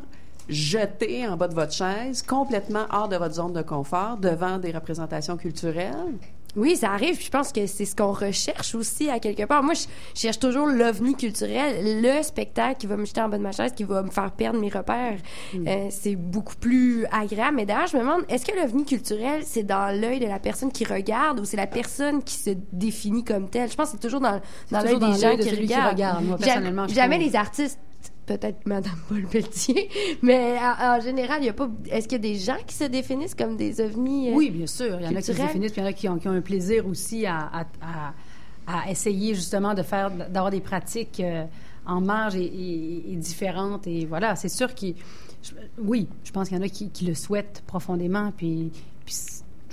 jeté 0.49 1.27
en 1.27 1.37
bas 1.37 1.49
de 1.49 1.55
votre 1.55 1.73
chaise, 1.73 2.23
complètement 2.23 2.87
hors 2.91 3.09
de 3.09 3.17
votre 3.17 3.35
zone 3.35 3.53
de 3.53 3.63
confort, 3.63 4.17
devant 4.19 4.59
des 4.59 4.71
représentations 4.71 5.37
culturelles? 5.37 6.15
Oui, 6.59 6.77
ça 6.77 6.91
arrive. 6.91 7.17
puis 7.17 7.25
Je 7.27 7.31
pense 7.31 7.53
que 7.53 7.67
c'est 7.67 7.85
ce 7.85 7.95
qu'on 7.97 8.13
recherche 8.13 8.75
aussi 8.75 9.09
à 9.09 9.19
quelque 9.21 9.45
part. 9.45 9.63
Moi, 9.63 9.75
je 9.75 9.87
cherche 10.21 10.39
toujours 10.39 10.67
l'ovni 10.67 11.15
culturel, 11.15 12.03
le 12.03 12.23
spectacle 12.23 12.77
qui 12.79 12.87
va 12.87 12.97
me 12.97 13.05
jeter 13.05 13.21
en 13.23 13.29
bas 13.29 13.39
de 13.39 13.43
ma 13.43 13.53
chaise, 13.53 13.73
qui 13.75 13.85
va 13.85 14.03
me 14.03 14.11
faire 14.11 14.31
perdre 14.33 14.59
mes 14.61 14.69
repères. 14.69 15.19
Euh, 15.55 15.87
c'est 15.91 16.17
beaucoup 16.17 16.57
plus 16.57 17.07
agréable. 17.13 17.57
Mais 17.57 17.65
d'ailleurs, 17.67 17.87
je 17.87 17.97
me 17.97 18.03
demande, 18.03 18.23
est-ce 18.29 18.45
que 18.45 18.55
l'ovni 18.61 18.85
culturel, 18.85 19.43
c'est 19.45 19.63
dans 19.63 19.95
l'œil 19.99 20.19
de 20.21 20.27
la 20.27 20.39
personne 20.39 20.73
qui 20.73 20.85
regarde 20.85 21.41
ou 21.41 21.45
c'est 21.45 21.57
la 21.57 21.67
personne 21.67 22.23
qui 22.23 22.35
se 22.35 22.51
définit 22.73 23.25
comme 23.25 23.49
telle? 23.49 23.71
Je 23.71 23.77
pense 23.77 23.91
que 23.91 23.93
c'est 23.93 24.03
toujours 24.07 24.21
dans, 24.21 24.41
dans 24.71 24.81
l'œil 24.83 24.99
des 24.99 25.19
gens 25.19 25.37
qui 25.37 25.51
regardent. 25.51 25.93
regarde, 25.95 26.25
moi, 26.25 26.37
Jam- 26.39 26.45
personnellement, 26.47 26.89
je 26.89 26.95
Jamais 26.95 27.19
les 27.19 27.37
artistes 27.37 27.79
peut-être 28.29 28.67
Madame 28.67 28.93
Paul 29.09 29.23
Pelletier, 29.27 29.89
mais 30.23 30.57
en, 30.59 30.99
en 30.99 31.01
général, 31.01 31.39
il 31.43 31.47
y 31.47 31.49
a 31.49 31.53
pas. 31.53 31.69
Est-ce 31.91 32.07
qu'il 32.07 32.25
y 32.25 32.29
a 32.29 32.33
des 32.33 32.39
gens 32.39 32.57
qui 32.67 32.75
se 32.77 32.85
définissent 32.85 33.35
comme 33.35 33.57
des 33.57 33.81
ovnis 33.81 34.31
euh, 34.31 34.35
Oui, 34.35 34.51
bien 34.51 34.67
sûr. 34.69 34.99
Il 35.01 35.07
y 35.07 35.09
en 35.09 35.17
a 35.17 35.21
qui 35.21 35.27
se 35.27 35.33
définissent, 35.33 35.73
puis 35.73 35.81
il 35.81 35.85
y 35.85 35.87
en 35.87 35.91
a 35.91 35.93
qui 35.95 36.09
ont, 36.09 36.19
qui 36.19 36.29
ont 36.29 36.33
un 36.33 36.41
plaisir 36.41 36.87
aussi 36.87 37.27
à, 37.27 37.39
à, 37.39 37.61
à- 37.83 38.13
à 38.67 38.91
essayer 38.91 39.35
justement 39.35 39.73
de 39.75 39.83
faire, 39.83 40.11
d'avoir 40.11 40.51
des 40.51 40.61
pratiques 40.61 41.21
euh, 41.21 41.45
en 41.87 42.03
marge 42.03 42.37
et, 42.37 42.45
et- 42.45 43.13
et 43.13 43.17
différentes. 43.17 43.87
Et 43.87 44.05
voilà, 44.07 44.37
c'est 44.37 44.51
sûr 44.51 44.75
qu'il. 44.75 44.95
je- 45.43 45.53
Oui, 45.83 46.07
je 46.23 46.31
pense 46.33 46.49
qu'il 46.49 46.57
y 46.59 46.61
en 46.61 46.65
a 46.65 46.69
qui, 46.69 46.91
qui 46.91 47.07
le 47.07 47.15
souhaitent 47.15 47.63
profondément, 47.67 48.31
puis, 48.37 48.71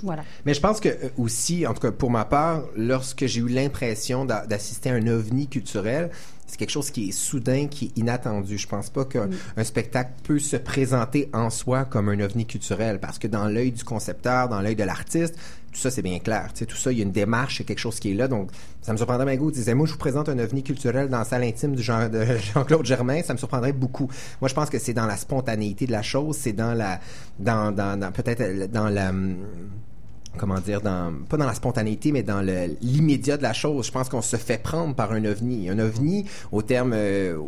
voilà. 0.02 0.24
Mais 0.44 0.52
je 0.54 0.60
pense 0.60 0.78
que 0.80 0.88
euh, 0.88 1.08
aussi, 1.16 1.66
en 1.66 1.72
tout 1.74 1.80
cas 1.80 1.90
pour 1.92 2.10
ma 2.10 2.24
part, 2.26 2.64
lorsque 2.76 3.24
j'ai 3.26 3.40
eu 3.40 3.48
l'impression 3.48 4.24
d'a- 4.26 4.46
d'assister 4.46 4.90
à 4.90 4.94
un 4.94 5.06
ovni 5.06 5.46
culturel, 5.48 6.10
c'est 6.46 6.58
quelque 6.58 6.70
chose 6.70 6.90
qui 6.90 7.08
est 7.08 7.12
soudain, 7.12 7.66
qui 7.66 7.86
est 7.86 7.98
inattendu. 7.98 8.58
Je 8.58 8.68
pense 8.68 8.90
pas 8.90 9.04
qu'un 9.04 9.28
un 9.56 9.64
spectacle 9.64 10.12
peut 10.22 10.38
se 10.38 10.56
présenter 10.56 11.28
en 11.32 11.50
soi 11.50 11.84
comme 11.84 12.08
un 12.08 12.20
ovni 12.20 12.46
culturel, 12.46 13.00
parce 13.00 13.18
que 13.18 13.26
dans 13.26 13.46
l'œil 13.46 13.72
du 13.72 13.84
concepteur, 13.84 14.48
dans 14.48 14.60
l'œil 14.60 14.76
de 14.76 14.84
l'artiste, 14.84 15.36
tout 15.72 15.80
ça 15.80 15.90
c'est 15.90 16.02
bien 16.02 16.18
clair. 16.18 16.48
Tu 16.52 16.60
sais, 16.60 16.66
tout 16.66 16.76
ça, 16.76 16.90
il 16.92 16.98
y 16.98 17.00
a 17.00 17.04
une 17.04 17.12
démarche, 17.12 17.58
il 17.58 17.62
y 17.62 17.64
a 17.64 17.66
quelque 17.66 17.78
chose 17.80 18.00
qui 18.00 18.12
est 18.12 18.14
là. 18.14 18.28
Donc, 18.28 18.50
ça 18.80 18.92
me 18.92 18.96
surprendrait 18.96 19.26
bien 19.26 19.36
goût. 19.36 19.50
disait, 19.50 19.74
moi, 19.74 19.86
je 19.86 19.92
vous 19.92 19.98
présente 19.98 20.28
un 20.28 20.38
ovni 20.38 20.62
culturel 20.62 21.08
dans 21.08 21.18
la 21.18 21.24
salle 21.24 21.42
intime 21.42 21.74
du 21.74 21.82
Jean, 21.82 22.08
de 22.08 22.24
Jean-Claude 22.54 22.86
Germain, 22.86 23.22
ça 23.22 23.34
me 23.34 23.38
surprendrait 23.38 23.72
beaucoup. 23.72 24.08
Moi, 24.40 24.48
je 24.48 24.54
pense 24.54 24.70
que 24.70 24.78
c'est 24.78 24.94
dans 24.94 25.06
la 25.06 25.16
spontanéité 25.16 25.86
de 25.86 25.92
la 25.92 26.02
chose, 26.02 26.36
c'est 26.36 26.52
dans 26.52 26.72
la, 26.72 27.00
dans, 27.38 27.72
dans, 27.72 27.98
dans 27.98 28.12
peut-être 28.12 28.70
dans 28.70 28.88
la 28.88 29.12
comment 30.36 30.60
dire, 30.60 30.80
dans, 30.80 31.12
pas 31.28 31.36
dans 31.36 31.46
la 31.46 31.54
spontanéité, 31.54 32.12
mais 32.12 32.22
dans 32.22 32.40
l'immédiat 32.80 33.36
de 33.36 33.42
la 33.42 33.52
chose. 33.52 33.86
Je 33.86 33.92
pense 33.92 34.08
qu'on 34.08 34.22
se 34.22 34.36
fait 34.36 34.62
prendre 34.62 34.94
par 34.94 35.12
un 35.12 35.24
ovni. 35.24 35.68
Un 35.68 35.78
ovni, 35.78 36.26
au 36.52 36.62
terme, 36.62 36.92
euh, 36.94 37.38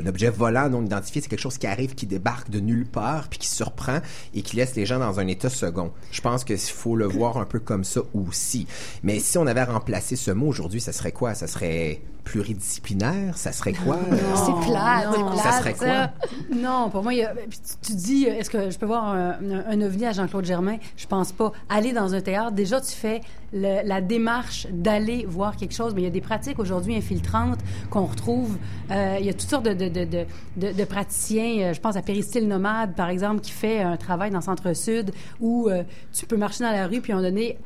un 0.00 0.06
objet 0.06 0.30
volant 0.30 0.68
non 0.68 0.84
identifié, 0.84 1.20
c'est 1.20 1.28
quelque 1.28 1.40
chose 1.40 1.58
qui 1.58 1.66
arrive, 1.66 1.94
qui 1.94 2.06
débarque 2.06 2.50
de 2.50 2.60
nulle 2.60 2.86
part, 2.86 3.28
puis 3.28 3.38
qui 3.38 3.48
surprend 3.48 4.00
et 4.34 4.42
qui 4.42 4.56
laisse 4.56 4.74
les 4.76 4.86
gens 4.86 4.98
dans 4.98 5.20
un 5.20 5.26
état 5.26 5.50
second. 5.50 5.92
Je 6.12 6.20
pense 6.20 6.44
qu'il 6.44 6.58
faut 6.58 6.96
le 6.96 7.06
voir 7.06 7.38
un 7.38 7.44
peu 7.44 7.60
comme 7.60 7.84
ça 7.84 8.00
aussi. 8.14 8.66
Mais 9.02 9.18
si 9.18 9.38
on 9.38 9.46
avait 9.46 9.64
remplacé 9.64 10.16
ce 10.16 10.30
mot 10.30 10.46
aujourd'hui, 10.46 10.80
ça 10.80 10.92
serait 10.92 11.12
quoi? 11.12 11.34
Ça 11.34 11.46
serait 11.46 12.00
pluridisciplinaire? 12.26 13.36
Ça 13.38 13.52
serait 13.52 13.72
quoi? 13.72 13.98
C'est 14.10 14.68
plate. 14.70 15.06
Ça 15.42 15.52
serait 15.58 15.74
quoi? 15.74 16.10
Non, 16.54 16.90
pour 16.90 17.02
moi, 17.02 17.14
il 17.14 17.20
y 17.20 17.24
a- 17.24 17.32
puis 17.34 17.58
tu, 17.58 17.88
tu 17.92 17.96
dis, 17.96 18.24
est-ce 18.24 18.50
que 18.50 18.68
je 18.70 18.76
peux 18.78 18.86
voir 18.86 19.04
un, 19.08 19.30
un- 19.30 19.64
un 19.68 19.80
ovni 19.82 20.04
à 20.06 20.12
Jean-Claude 20.12 20.44
Germain? 20.44 20.76
Je 20.96 21.06
pense 21.06 21.32
pas. 21.32 21.52
Aller 21.68 21.92
dans 21.92 22.14
un 22.14 22.20
théâtre, 22.20 22.52
déjà, 22.52 22.80
tu 22.80 22.92
fais 22.92 23.20
le- 23.52 23.86
la 23.86 24.00
démarche 24.00 24.66
d'aller 24.70 25.24
voir 25.28 25.56
quelque 25.56 25.74
chose, 25.74 25.94
mais 25.94 26.02
il 26.02 26.04
y 26.04 26.08
a 26.08 26.10
des 26.10 26.20
pratiques 26.20 26.58
aujourd'hui 26.58 26.96
infiltrantes 26.96 27.60
qu'on 27.90 28.04
retrouve. 28.06 28.58
Euh, 28.90 29.16
il 29.20 29.26
y 29.26 29.30
a 29.30 29.32
toutes 29.32 29.48
sortes 29.48 29.64
de, 29.64 29.72
de, 29.74 29.88
de, 29.88 30.04
de, 30.04 30.26
de- 30.56 30.72
de 30.72 30.84
praticiens. 30.84 31.68
Euh, 31.68 31.72
Je 31.72 31.80
pense 31.80 31.96
à 31.96 32.02
Péristyle 32.02 32.48
Nomade, 32.48 32.94
par 32.94 33.08
exemple, 33.08 33.40
qui 33.40 33.52
fait 33.52 33.80
un 33.82 33.96
travail 33.96 34.30
dans 34.30 34.38
le 34.38 34.44
Centre-Sud 34.44 35.12
où 35.40 35.68
euh, 35.68 35.82
tu 36.12 36.26
peux 36.26 36.36
marcher 36.36 36.64
dans 36.64 36.72
la 36.72 36.86
rue, 36.86 37.00
puis 37.00 37.12
moment 37.12 37.24
donné, 37.24 37.56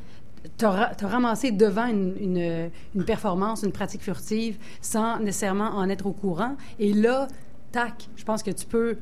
t'as 0.57 0.71
ra- 0.71 0.95
t'as 0.97 1.09
ramassé 1.09 1.51
devant 1.53 1.87
une, 1.87 2.71
une, 2.95 3.05
performance, 3.05 3.63
une 3.63 3.73
pratique 3.73 4.03
furtive, 4.03 4.59
sans 4.81 5.19
nécessairement 5.19 5.71
en 5.77 5.89
être 5.89 6.07
au 6.07 6.13
courant. 6.13 6.57
Et 6.79 6.93
là, 6.93 7.29
tac, 7.73 8.09
je 8.17 8.25
pense 8.25 8.43
que 8.43 8.51
tu 8.51 8.67
peux 8.67 8.99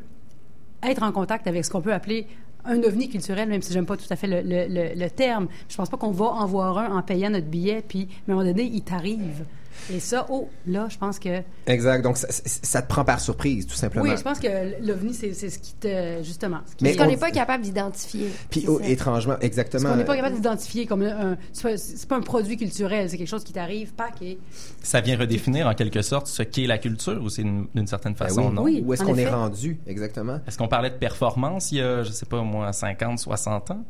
être 0.82 1.02
en 1.02 1.12
contact 1.12 1.46
avec 1.46 1.64
ce 1.64 1.70
qu'on 1.70 1.80
peut 1.80 1.92
appeler 1.92 2.26
un 2.64 2.82
ovni 2.82 3.08
culturel, 3.08 3.48
même 3.48 3.62
si 3.62 3.72
j'aime 3.72 3.86
pas 3.86 3.96
tout 3.96 4.04
à 4.10 4.16
fait 4.16 4.26
le- 4.26 4.94
le 4.94 5.08
terme. 5.10 5.48
Je 5.68 5.76
pense 5.76 5.88
pas 5.88 5.96
qu'on 5.96 6.10
va 6.10 6.26
en 6.26 6.46
voir 6.46 6.76
un 6.78 6.96
en 6.98 7.02
payant 7.02 7.30
notre 7.30 7.46
billet, 7.46 7.82
puis 7.86 8.08
à 8.28 8.30
un 8.32 8.34
moment 8.34 8.46
donné, 8.46 8.64
il 8.64 8.82
t'arrive. 8.82 9.44
Et 9.92 10.00
ça, 10.00 10.26
oh, 10.30 10.48
là, 10.66 10.86
je 10.90 10.98
pense 10.98 11.18
que... 11.18 11.42
Exact. 11.66 12.02
Donc, 12.02 12.16
ça, 12.16 12.82
te 12.82 12.88
prend 12.88 13.04
par 13.04 13.20
surprise, 13.20 13.66
tout 13.66 13.74
simplement. 13.74 14.04
Oui, 14.04 14.16
je 14.16 14.22
pense 14.22 14.38
que 14.38 14.48
l'ovni, 14.84 15.14
c'est 15.14 15.32
c'est 15.34 15.50
ce 15.50 15.58
qui 15.58 15.74
te... 15.74 16.22
Justement. 16.22 16.58
ce 16.68 16.74
qui- 16.76 16.84
Mais 16.84 16.90
Parce 16.90 16.98
qu'on 17.02 17.08
on- 17.08 17.14
n'est 17.14 17.20
pas 17.20 17.30
capable 17.30 17.62
d'identifier. 17.64 18.28
Puis, 18.50 18.64
oh, 18.68 18.80
étrangement, 18.82 19.36
exactement. 19.40 19.84
ce 19.84 19.88
qu'on 19.88 19.96
n'est 19.96 20.04
pas 20.04 20.16
capable 20.16 20.36
d'identifier 20.36 20.86
comme 20.86 21.02
un... 21.02 21.36
C'est 21.52 21.62
pas, 21.62 21.74
pas 22.08 22.16
un 22.16 22.22
produit 22.22 22.56
culturel, 22.56 23.08
c'est 23.10 23.16
quelque 23.18 23.28
chose 23.28 23.44
qui 23.44 23.52
t'arrive, 23.52 23.92
pack, 23.94 24.20
et... 24.22 24.38
Ça 24.82 25.00
vient 25.00 25.16
redéfinir 25.16 25.66
en 25.66 25.74
quelque 25.74 26.02
sorte 26.02 26.26
ce 26.26 26.42
qu'est 26.42 26.66
la 26.66 26.78
culture 26.78 27.22
ou 27.22 27.28
c'est 27.28 27.42
une- 27.42 27.66
d'une 27.74 27.86
certaine 27.86 28.14
Ben 28.14 28.26
façon, 28.28 28.48
oui. 28.48 28.54
non? 28.54 28.62
Oui. 28.62 28.82
Où 28.86 28.92
est-ce 28.92 29.02
qu'on 29.04 29.16
est 29.16 29.28
rendu, 29.28 29.78
exactement? 29.86 30.40
Est-ce 30.46 30.58
qu'on 30.58 30.68
parlait 30.68 30.90
de 30.90 30.96
performance 30.96 31.72
il 31.72 31.78
y 31.78 31.80
a, 31.82 32.02
je 32.02 32.12
sais 32.12 32.26
pas 32.26 32.42
moi, 32.42 32.72
50, 32.72 33.18
60 33.18 33.70
ans? 33.70 33.84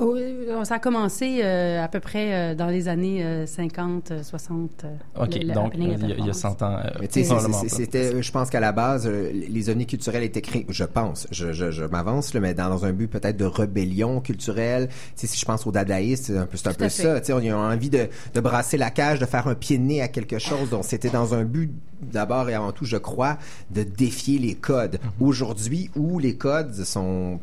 Oh, 0.00 0.14
euh, 0.16 0.62
ça 0.64 0.76
a 0.76 0.78
commencé 0.78 1.40
euh, 1.42 1.82
à 1.82 1.88
peu 1.88 1.98
près 1.98 2.32
euh, 2.32 2.54
dans 2.54 2.68
les 2.68 2.86
années 2.86 3.24
euh, 3.24 3.46
50, 3.46 4.10
euh, 4.12 4.22
60. 4.22 4.84
euh, 4.84 5.24
OK, 5.24 5.34
le- 5.34 5.48
le 5.48 5.52
donc 5.54 5.72
il 5.74 5.82
y, 5.82 5.86
a- 5.86 5.94
il 5.94 6.00
y 6.00 6.04
a 6.04 6.06
performance. 6.08 6.36
100 6.38 6.62
ans. 6.62 6.76
euh, 6.84 7.68
c'était, 7.68 8.22
je 8.22 8.30
pense 8.32 8.48
qu'à 8.48 8.60
la 8.60 8.70
base, 8.70 9.06
euh, 9.08 9.30
les 9.32 9.70
ovnis 9.70 9.86
culturels 9.86 10.22
étaient 10.22 10.40
créés, 10.40 10.66
je 10.68 10.84
pense, 10.84 11.26
je, 11.32 11.52
je, 11.52 11.72
je 11.72 11.84
m'avance, 11.84 12.32
là, 12.32 12.38
mais 12.40 12.54
dans, 12.54 12.68
dans 12.68 12.84
un 12.84 12.92
but 12.92 13.08
peut-être 13.08 13.36
de 13.36 13.44
rébellion 13.44 14.20
culturelle. 14.20 14.88
Tu 14.88 14.94
sais, 15.16 15.26
si 15.26 15.38
je 15.40 15.44
pense 15.44 15.66
aux 15.66 15.72
dadaïstes, 15.72 16.26
c'est 16.26 16.38
un 16.38 16.46
peu, 16.46 16.56
c'est 16.56 16.68
un 16.68 16.74
peu 16.74 16.88
ça. 16.88 17.18
Tu 17.20 17.26
sais, 17.26 17.32
on 17.32 17.38
a 17.38 17.74
envie 17.74 17.90
de, 17.90 18.06
de 18.34 18.40
brasser 18.40 18.76
la 18.76 18.90
cage, 18.90 19.18
de 19.18 19.26
faire 19.26 19.48
un 19.48 19.56
pied 19.56 19.78
de 19.78 19.82
nez 19.82 20.00
à 20.00 20.06
quelque 20.06 20.38
chose. 20.38 20.70
Donc, 20.70 20.84
c'était 20.84 21.10
dans 21.10 21.34
un 21.34 21.42
but, 21.44 21.72
d'abord 22.02 22.48
et 22.48 22.54
avant 22.54 22.70
tout, 22.70 22.84
je 22.84 22.98
crois, 22.98 23.36
de 23.72 23.82
défier 23.82 24.38
les 24.38 24.54
codes. 24.54 25.00
Mhm. 25.02 25.26
Aujourd'hui, 25.26 25.90
où 25.96 26.20
les 26.20 26.36
codes 26.36 26.72
sont 26.84 27.40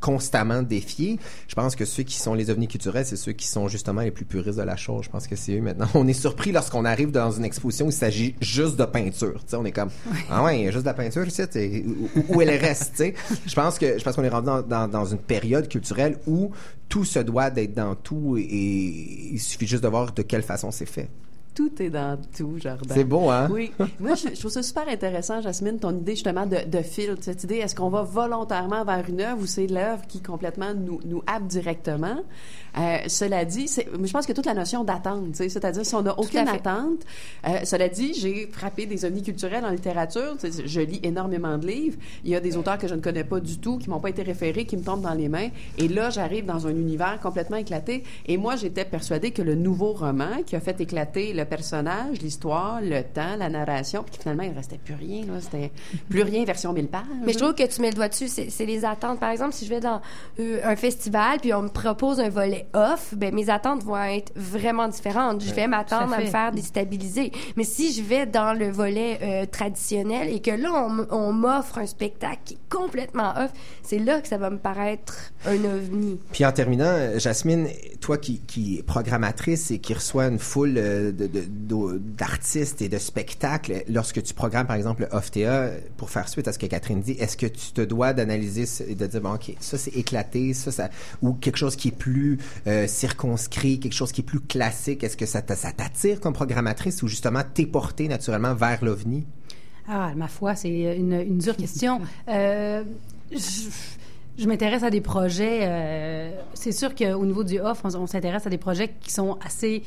constamment 0.00 0.62
défiés. 0.62 1.18
Je 1.48 1.54
pense 1.54 1.76
que 1.76 1.84
ceux 1.84 2.02
qui 2.02 2.16
sont 2.16 2.34
les 2.34 2.50
ovnis 2.50 2.68
culturels, 2.68 3.06
c'est 3.06 3.16
ceux 3.16 3.32
qui 3.32 3.46
sont 3.46 3.68
justement 3.68 4.00
les 4.00 4.10
plus 4.10 4.24
puristes 4.24 4.58
de 4.58 4.62
la 4.62 4.76
chose. 4.76 5.04
Je 5.04 5.10
pense 5.10 5.26
que 5.26 5.36
c'est 5.36 5.52
eux 5.52 5.60
maintenant. 5.60 5.88
On 5.94 6.06
est 6.06 6.12
surpris 6.12 6.52
lorsqu'on 6.52 6.84
arrive 6.84 7.10
dans 7.10 7.30
une 7.30 7.44
exposition 7.44 7.86
où 7.86 7.90
il 7.90 7.94
s'agit 7.94 8.34
juste 8.40 8.76
de 8.76 8.84
peinture. 8.84 9.40
Tu 9.44 9.50
sais, 9.50 9.56
on 9.56 9.64
est 9.64 9.72
comme 9.72 9.90
ah 10.30 10.44
ouais, 10.44 10.60
il 10.60 10.64
y 10.64 10.68
a 10.68 10.70
juste 10.70 10.84
de 10.84 10.88
la 10.88 10.94
peinture 10.94 11.26
ici. 11.26 11.42
Où, 12.16 12.36
où 12.36 12.42
elle 12.42 12.50
reste. 12.50 12.92
Tu 12.96 12.96
sais, 12.96 13.14
je 13.46 13.54
pense 13.54 13.78
que 13.78 13.98
je 13.98 14.04
pense 14.04 14.16
qu'on 14.16 14.24
est 14.24 14.28
rendu 14.28 14.46
dans, 14.46 14.62
dans, 14.62 14.88
dans 14.88 15.04
une 15.04 15.18
période 15.18 15.68
culturelle 15.68 16.18
où 16.26 16.50
tout 16.88 17.04
se 17.04 17.18
doit 17.18 17.50
d'être 17.50 17.74
dans 17.74 17.94
tout 17.94 18.36
et, 18.36 18.42
et 18.42 19.30
il 19.32 19.40
suffit 19.40 19.66
juste 19.66 19.82
de 19.82 19.88
voir 19.88 20.12
de 20.12 20.22
quelle 20.22 20.42
façon 20.42 20.70
c'est 20.70 20.86
fait. 20.86 21.08
Tout 21.58 21.82
est 21.82 21.90
dans 21.90 22.16
tout, 22.36 22.54
Jordan. 22.56 22.88
C'est 22.88 23.02
beau, 23.02 23.30
hein? 23.30 23.48
Oui. 23.50 23.72
Moi, 23.98 24.14
je, 24.14 24.28
je 24.32 24.38
trouve 24.38 24.52
ça 24.52 24.62
super 24.62 24.86
intéressant, 24.86 25.40
Jasmine, 25.40 25.80
ton 25.80 25.90
idée 25.90 26.12
justement 26.12 26.46
de, 26.46 26.58
de 26.64 26.82
filtre. 26.82 27.16
Cette 27.22 27.42
idée, 27.42 27.56
est-ce 27.56 27.74
qu'on 27.74 27.88
va 27.88 28.02
volontairement 28.02 28.84
vers 28.84 29.02
une 29.08 29.20
œuvre 29.20 29.42
ou 29.42 29.46
c'est 29.46 29.66
l'œuvre 29.66 30.06
qui 30.06 30.20
complètement 30.20 30.72
nous, 30.72 31.00
nous 31.04 31.20
happe 31.26 31.48
directement? 31.48 32.18
Euh, 32.78 32.98
cela 33.08 33.44
dit, 33.44 33.66
je 33.66 34.12
pense 34.12 34.24
que 34.24 34.32
toute 34.32 34.46
la 34.46 34.54
notion 34.54 34.84
d'attente, 34.84 35.32
tu 35.32 35.38
sais, 35.38 35.48
c'est-à-dire 35.48 35.84
si 35.84 35.96
on 35.96 36.02
n'a 36.02 36.16
aucune 36.16 36.46
attente. 36.46 37.00
Euh, 37.44 37.64
cela 37.64 37.88
dit, 37.88 38.14
j'ai 38.14 38.46
frappé 38.52 38.86
des 38.86 39.04
ovnis 39.04 39.24
culturels 39.24 39.64
en 39.64 39.70
littérature. 39.70 40.36
Tu 40.38 40.52
sais, 40.52 40.62
Je 40.64 40.80
lis 40.80 41.00
énormément 41.02 41.58
de 41.58 41.66
livres. 41.66 41.98
Il 42.22 42.30
y 42.30 42.36
a 42.36 42.40
des 42.40 42.56
auteurs 42.56 42.78
que 42.78 42.86
je 42.86 42.94
ne 42.94 43.00
connais 43.00 43.24
pas 43.24 43.40
du 43.40 43.58
tout, 43.58 43.78
qui 43.78 43.90
m'ont 43.90 43.98
pas 43.98 44.10
été 44.10 44.22
référés, 44.22 44.64
qui 44.64 44.76
me 44.76 44.84
tombent 44.84 45.02
dans 45.02 45.14
les 45.14 45.28
mains. 45.28 45.48
Et 45.76 45.88
là, 45.88 46.10
j'arrive 46.10 46.44
dans 46.46 46.68
un 46.68 46.76
univers 46.76 47.18
complètement 47.20 47.56
éclaté. 47.56 48.04
Et 48.26 48.36
moi, 48.36 48.54
j'étais 48.54 48.84
persuadée 48.84 49.32
que 49.32 49.42
le 49.42 49.56
nouveau 49.56 49.92
roman 49.92 50.44
qui 50.46 50.54
a 50.54 50.60
fait 50.60 50.80
éclater 50.80 51.32
le 51.32 51.47
personnage, 51.48 52.20
l'histoire, 52.22 52.80
le 52.82 53.02
temps, 53.02 53.36
la 53.38 53.48
narration, 53.48 54.04
puis 54.04 54.20
finalement, 54.20 54.44
il 54.44 54.52
restait 54.52 54.78
plus 54.78 54.94
rien. 54.94 55.22
là. 55.26 55.40
C'était 55.40 55.72
plus 56.08 56.22
rien 56.22 56.44
version 56.44 56.72
1000 56.72 56.88
pages. 56.88 57.02
Mais 57.24 57.32
je 57.32 57.38
trouve 57.38 57.54
que 57.54 57.66
tu 57.66 57.80
mets 57.80 57.90
le 57.90 57.94
doigt 57.96 58.08
dessus, 58.08 58.28
c'est 58.28 58.50
c'est 58.50 58.66
les 58.66 58.84
attentes. 58.84 59.20
Par 59.20 59.30
exemple, 59.30 59.52
si 59.54 59.64
je 59.64 59.70
vais 59.70 59.80
dans 59.80 60.00
euh, 60.40 60.60
un 60.64 60.76
festival 60.76 61.38
puis 61.40 61.52
on 61.54 61.62
me 61.62 61.68
propose 61.68 62.20
un 62.20 62.28
volet 62.28 62.66
off, 62.74 63.14
ben 63.14 63.34
mes 63.34 63.50
attentes 63.50 63.82
vont 63.84 63.96
être 63.96 64.32
vraiment 64.36 64.88
différentes. 64.88 65.42
Je 65.42 65.54
vais 65.54 65.66
m'attendre 65.66 66.12
à 66.12 66.20
me 66.20 66.26
faire 66.26 66.52
déstabiliser. 66.52 67.32
Mais 67.56 67.64
si 67.64 67.92
je 67.92 68.02
vais 68.02 68.26
dans 68.26 68.52
le 68.52 68.70
volet 68.70 69.18
euh, 69.22 69.46
traditionnel 69.46 70.28
et 70.28 70.40
que 70.40 70.50
là 70.50 70.88
on, 71.10 71.32
m'offre 71.32 71.78
un 71.78 71.86
spectacle 71.86 72.40
qui 72.44 72.54
est 72.54 72.68
complètement 72.68 73.32
off, 73.36 73.52
c'est 73.82 73.98
là 73.98 74.20
que 74.20 74.28
ça 74.28 74.38
va 74.38 74.50
me 74.50 74.58
paraître 74.58 75.32
un 75.46 75.62
ovni. 75.64 76.18
Puis 76.32 76.44
en 76.44 76.52
terminant, 76.52 77.16
Jasmine, 77.16 77.68
toi 78.00 78.18
qui, 78.18 78.40
qui 78.40 78.78
est 78.78 78.82
programmatrice 78.82 79.70
et 79.70 79.78
qui 79.78 79.94
reçoit 79.94 80.26
une 80.26 80.38
foule 80.38 80.74
euh, 80.78 81.12
de- 81.12 81.26
d'artistes 81.46 82.82
et 82.82 82.88
de 82.88 82.98
spectacles, 82.98 83.84
lorsque 83.88 84.22
tu 84.22 84.34
programmes 84.34 84.66
par 84.66 84.76
exemple 84.76 85.02
le 85.10 85.16
OFTA, 85.16 85.70
pour 85.96 86.10
faire 86.10 86.28
suite 86.28 86.48
à 86.48 86.52
ce 86.52 86.58
que 86.58 86.66
Catherine 86.66 87.00
dit, 87.00 87.12
est-ce 87.12 87.36
que 87.36 87.46
tu 87.46 87.72
te 87.72 87.80
dois 87.80 88.12
d'analyser 88.12 88.64
et 88.90 88.94
de 88.94 89.06
dire, 89.06 89.20
bon, 89.20 89.34
OK, 89.34 89.52
ça 89.60 89.78
c'est 89.78 89.90
éclaté, 89.96 90.54
ça, 90.54 90.70
ça, 90.70 90.88
ou 91.22 91.32
quelque 91.34 91.56
chose 91.58 91.76
qui 91.76 91.88
est 91.88 91.96
plus 91.96 92.38
euh, 92.66 92.86
circonscrit, 92.86 93.78
quelque 93.80 93.92
chose 93.94 94.12
qui 94.12 94.20
est 94.20 94.24
plus 94.24 94.40
classique, 94.40 95.04
est-ce 95.04 95.16
que 95.16 95.26
ça 95.26 95.42
t'a- 95.42 95.56
ça 95.56 95.72
t'attire 95.72 96.20
comme 96.20 96.32
programmatrice 96.32 97.02
ou 97.02 97.08
justement 97.08 97.42
t'es 97.54 97.66
porté 97.66 98.08
naturellement 98.08 98.54
vers 98.54 98.84
l'OVNI? 98.84 99.26
Ah, 99.88 100.12
ma 100.16 100.28
foi, 100.28 100.54
c'est 100.54 100.68
une, 100.96 101.12
une 101.12 101.38
dure 101.38 101.56
question. 101.56 102.00
Euh, 102.28 102.82
je 103.32 103.38
je 104.40 104.46
m'intéresse 104.46 104.84
à 104.84 104.90
des 104.90 105.00
projets. 105.00 105.60
euh, 105.62 106.30
c'est 106.54 106.70
sûr 106.70 106.94
qu'au 106.94 107.26
niveau 107.26 107.42
du 107.42 107.58
off, 107.58 107.80
on, 107.82 107.92
on 107.96 108.06
s'intéresse 108.06 108.46
à 108.46 108.50
des 108.50 108.56
projets 108.58 108.94
qui 109.00 109.10
sont 109.10 109.36
assez 109.44 109.82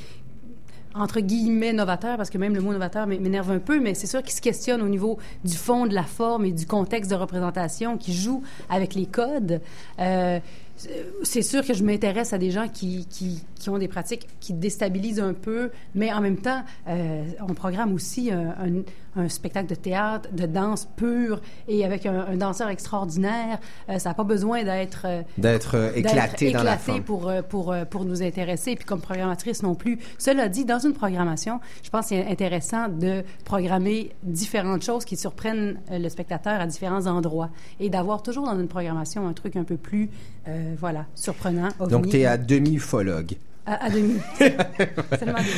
entre 0.94 1.20
guillemets 1.20 1.74
novateurs, 1.74 2.18
parce 2.18 2.30
que 2.30 2.38
même 2.38 2.56
le 2.56 2.62
mot 2.62 2.74
novateur 2.74 3.08
m'énerve 3.08 3.52
un 3.52 3.60
peu, 3.60 3.80
mais 3.80 3.94
c'est 3.94 4.08
sûr 4.08 4.22
qu'ils 4.22 4.34
se 4.34 4.42
questionnent 4.42 4.82
au 4.82 4.90
niveau 4.90 5.18
du 5.44 5.56
fond, 5.56 5.86
de 5.86 5.94
la 5.94 6.04
forme 6.04 6.46
et 6.46 6.52
du 6.52 6.66
contexte 6.66 7.10
de 7.12 7.16
représentation, 7.16 7.98
qui 7.98 8.14
jouent 8.14 8.44
avec 8.70 8.94
les 8.96 9.06
codes. 9.06 9.62
Euh, 10.00 10.40
c'est 11.24 11.42
sûr 11.42 11.66
que 11.66 11.74
je 11.74 11.84
m'intéresse 11.84 12.34
à 12.34 12.38
des 12.38 12.52
gens 12.52 12.68
qui, 12.68 13.06
qui 13.62 13.70
ont 13.70 13.78
des 13.78 13.88
pratiques 13.88 14.28
qui 14.40 14.54
déstabilisent 14.54 15.20
un 15.20 15.34
peu, 15.34 15.72
mais 15.96 16.12
en 16.12 16.22
même 16.22 16.38
temps, 16.38 16.64
euh, 16.88 17.24
on 17.48 17.54
programme 17.54 17.94
aussi 17.94 18.32
un, 18.32 18.50
un- 18.50 18.84
un 19.18 19.28
spectacle 19.28 19.68
de 19.68 19.76
théâtre, 19.76 20.30
de 20.32 20.46
danse 20.46 20.88
pure 20.96 21.42
et 21.68 21.84
avec 21.84 22.06
un, 22.06 22.28
un 22.30 22.38
danseur 22.38 22.70
extraordinaire. 22.70 23.60
Euh, 23.90 24.00
ça 24.00 24.10
n'a 24.10 24.14
pas 24.16 24.24
besoin 24.24 24.64
d'être 24.64 25.02
euh, 25.06 25.22
D'être 25.38 25.76
euh, 25.76 25.92
éclaté 25.94 26.52
dans 26.54 26.64
la 26.64 26.78
forme. 26.78 27.04
pour, 27.04 27.28
euh, 27.28 27.42
pour, 27.42 27.74
euh, 27.74 27.84
pour 27.84 28.06
nous 28.06 28.24
intéresser, 28.24 28.76
puis 28.76 28.86
comme 28.86 29.02
programmatrice 29.02 29.64
non 29.64 29.76
plus. 29.76 30.00
Cela 30.18 30.48
dit, 30.48 30.64
dans 30.64 30.80
une 30.80 30.94
programmation, 30.94 31.60
je 31.84 31.90
pense 31.90 32.08
c'est 32.08 32.26
intéressant 32.26 32.88
de 32.88 33.24
programmer 33.44 34.12
différentes 34.24 34.84
choses 34.84 35.04
qui 35.04 35.18
surprennent 35.18 35.80
euh, 35.92 36.00
le 36.00 36.08
spectateur 36.08 36.62
à 36.62 36.66
différents 36.66 37.06
endroits 37.06 37.50
et 37.82 37.90
d'avoir 37.90 38.24
toujours 38.24 38.46
dans 38.46 38.58
une 38.58 38.70
programmation 38.70 39.28
un 39.28 39.34
truc 39.34 39.58
un 39.58 39.66
peu 39.66 39.76
plus, 39.76 40.10
euh, 40.48 40.74
voilà, 40.80 41.06
surprenant. 41.16 41.68
Donc 41.90 42.08
tu 42.08 42.18
es 42.22 42.26
à 42.26 42.38
demi-ufologue. 42.38 43.34
À, 43.66 43.86
à 43.86 43.90
demi. 43.90 44.20
Seulement 44.40 45.38
à 45.38 45.42
demi. 45.42 45.52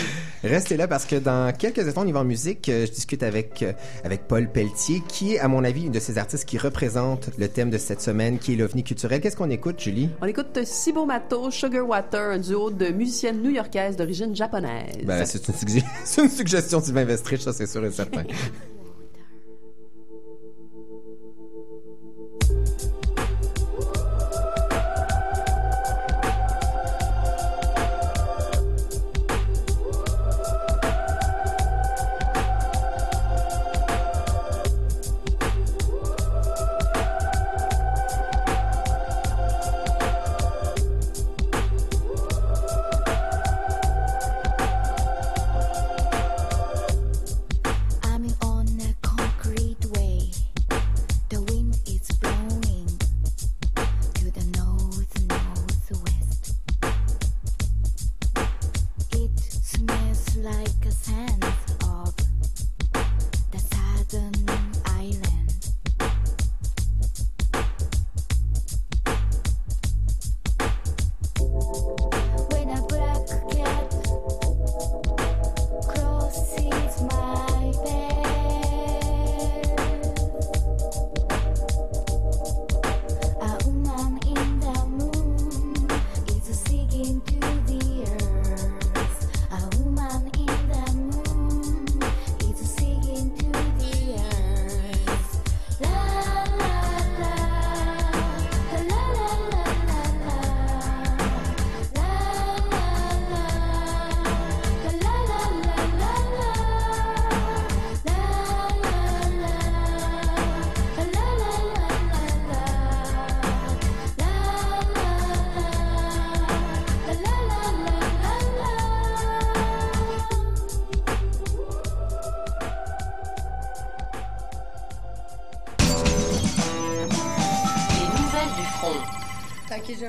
Restez 0.43 0.75
là 0.75 0.88
parce 0.88 1.05
que 1.05 1.15
dans 1.15 1.55
quelques 1.55 1.79
instants, 1.88 2.01
on 2.01 2.07
y 2.07 2.12
va 2.12 2.19
en 2.19 2.25
musique. 2.25 2.67
Euh, 2.67 2.86
Je 2.86 2.91
discute 2.91 3.24
avec, 3.24 3.63
euh, 3.63 3.72
avec 4.03 4.27
Paul 4.27 4.50
Pelletier, 4.50 5.01
qui 5.07 5.36
est, 5.36 5.39
à 5.39 5.48
mon 5.48 5.63
avis, 5.63 5.86
une 5.86 5.91
de 5.91 6.00
ces 6.00 6.17
artistes 6.17 6.45
qui 6.45 6.57
représente 6.57 7.29
le 7.38 7.48
thème 7.48 7.69
de 7.69 7.77
cette 7.77 8.01
semaine, 8.01 8.39
qui 8.39 8.53
est 8.53 8.55
l'OVNI 8.57 8.83
culturel. 8.83 9.22
Qu'est-ce 9.22 9.38
qu'on 9.38 9.50
écoute, 9.50 9.79
Julie? 9.79 10.10
On 10.22 10.25
écoute 10.25 10.60
Sibo 10.65 11.05
Mato, 11.05 11.50
Sugar 11.50 11.88
Water, 11.88 12.31
un 12.31 12.39
duo 12.39 12.72
de 12.72 12.88
musiciennes 12.89 13.41
new-yorkaises 13.41 13.95
d'origine 13.95 14.36
japonaise. 14.36 15.05
Ben, 15.05 15.25
c'est 15.25 15.48
une, 15.48 16.29
suggestion 16.29 16.79
de 16.79 16.86
Sylvain 16.86 17.05
Vestrich, 17.05 17.41
ça 17.41 17.53
c'est 17.53 17.67
sûr 17.67 17.86
et 17.86 17.91
certain. 17.91 18.24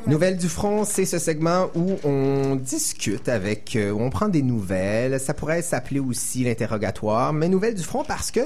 Nouvelles 0.06 0.36
du 0.36 0.50
front, 0.50 0.84
c'est 0.84 1.06
ce 1.06 1.18
segment 1.18 1.70
où 1.74 1.96
on 2.04 2.56
discute 2.56 3.30
avec, 3.30 3.74
euh, 3.74 3.90
où 3.90 4.02
on 4.02 4.10
prend 4.10 4.28
des 4.28 4.42
nouvelles. 4.42 5.18
Ça 5.18 5.32
pourrait 5.32 5.62
s'appeler 5.62 5.98
aussi 5.98 6.44
l'interrogatoire, 6.44 7.32
mais 7.32 7.48
nouvelles 7.48 7.74
du 7.74 7.82
front 7.82 8.04
parce 8.04 8.30
que 8.30 8.40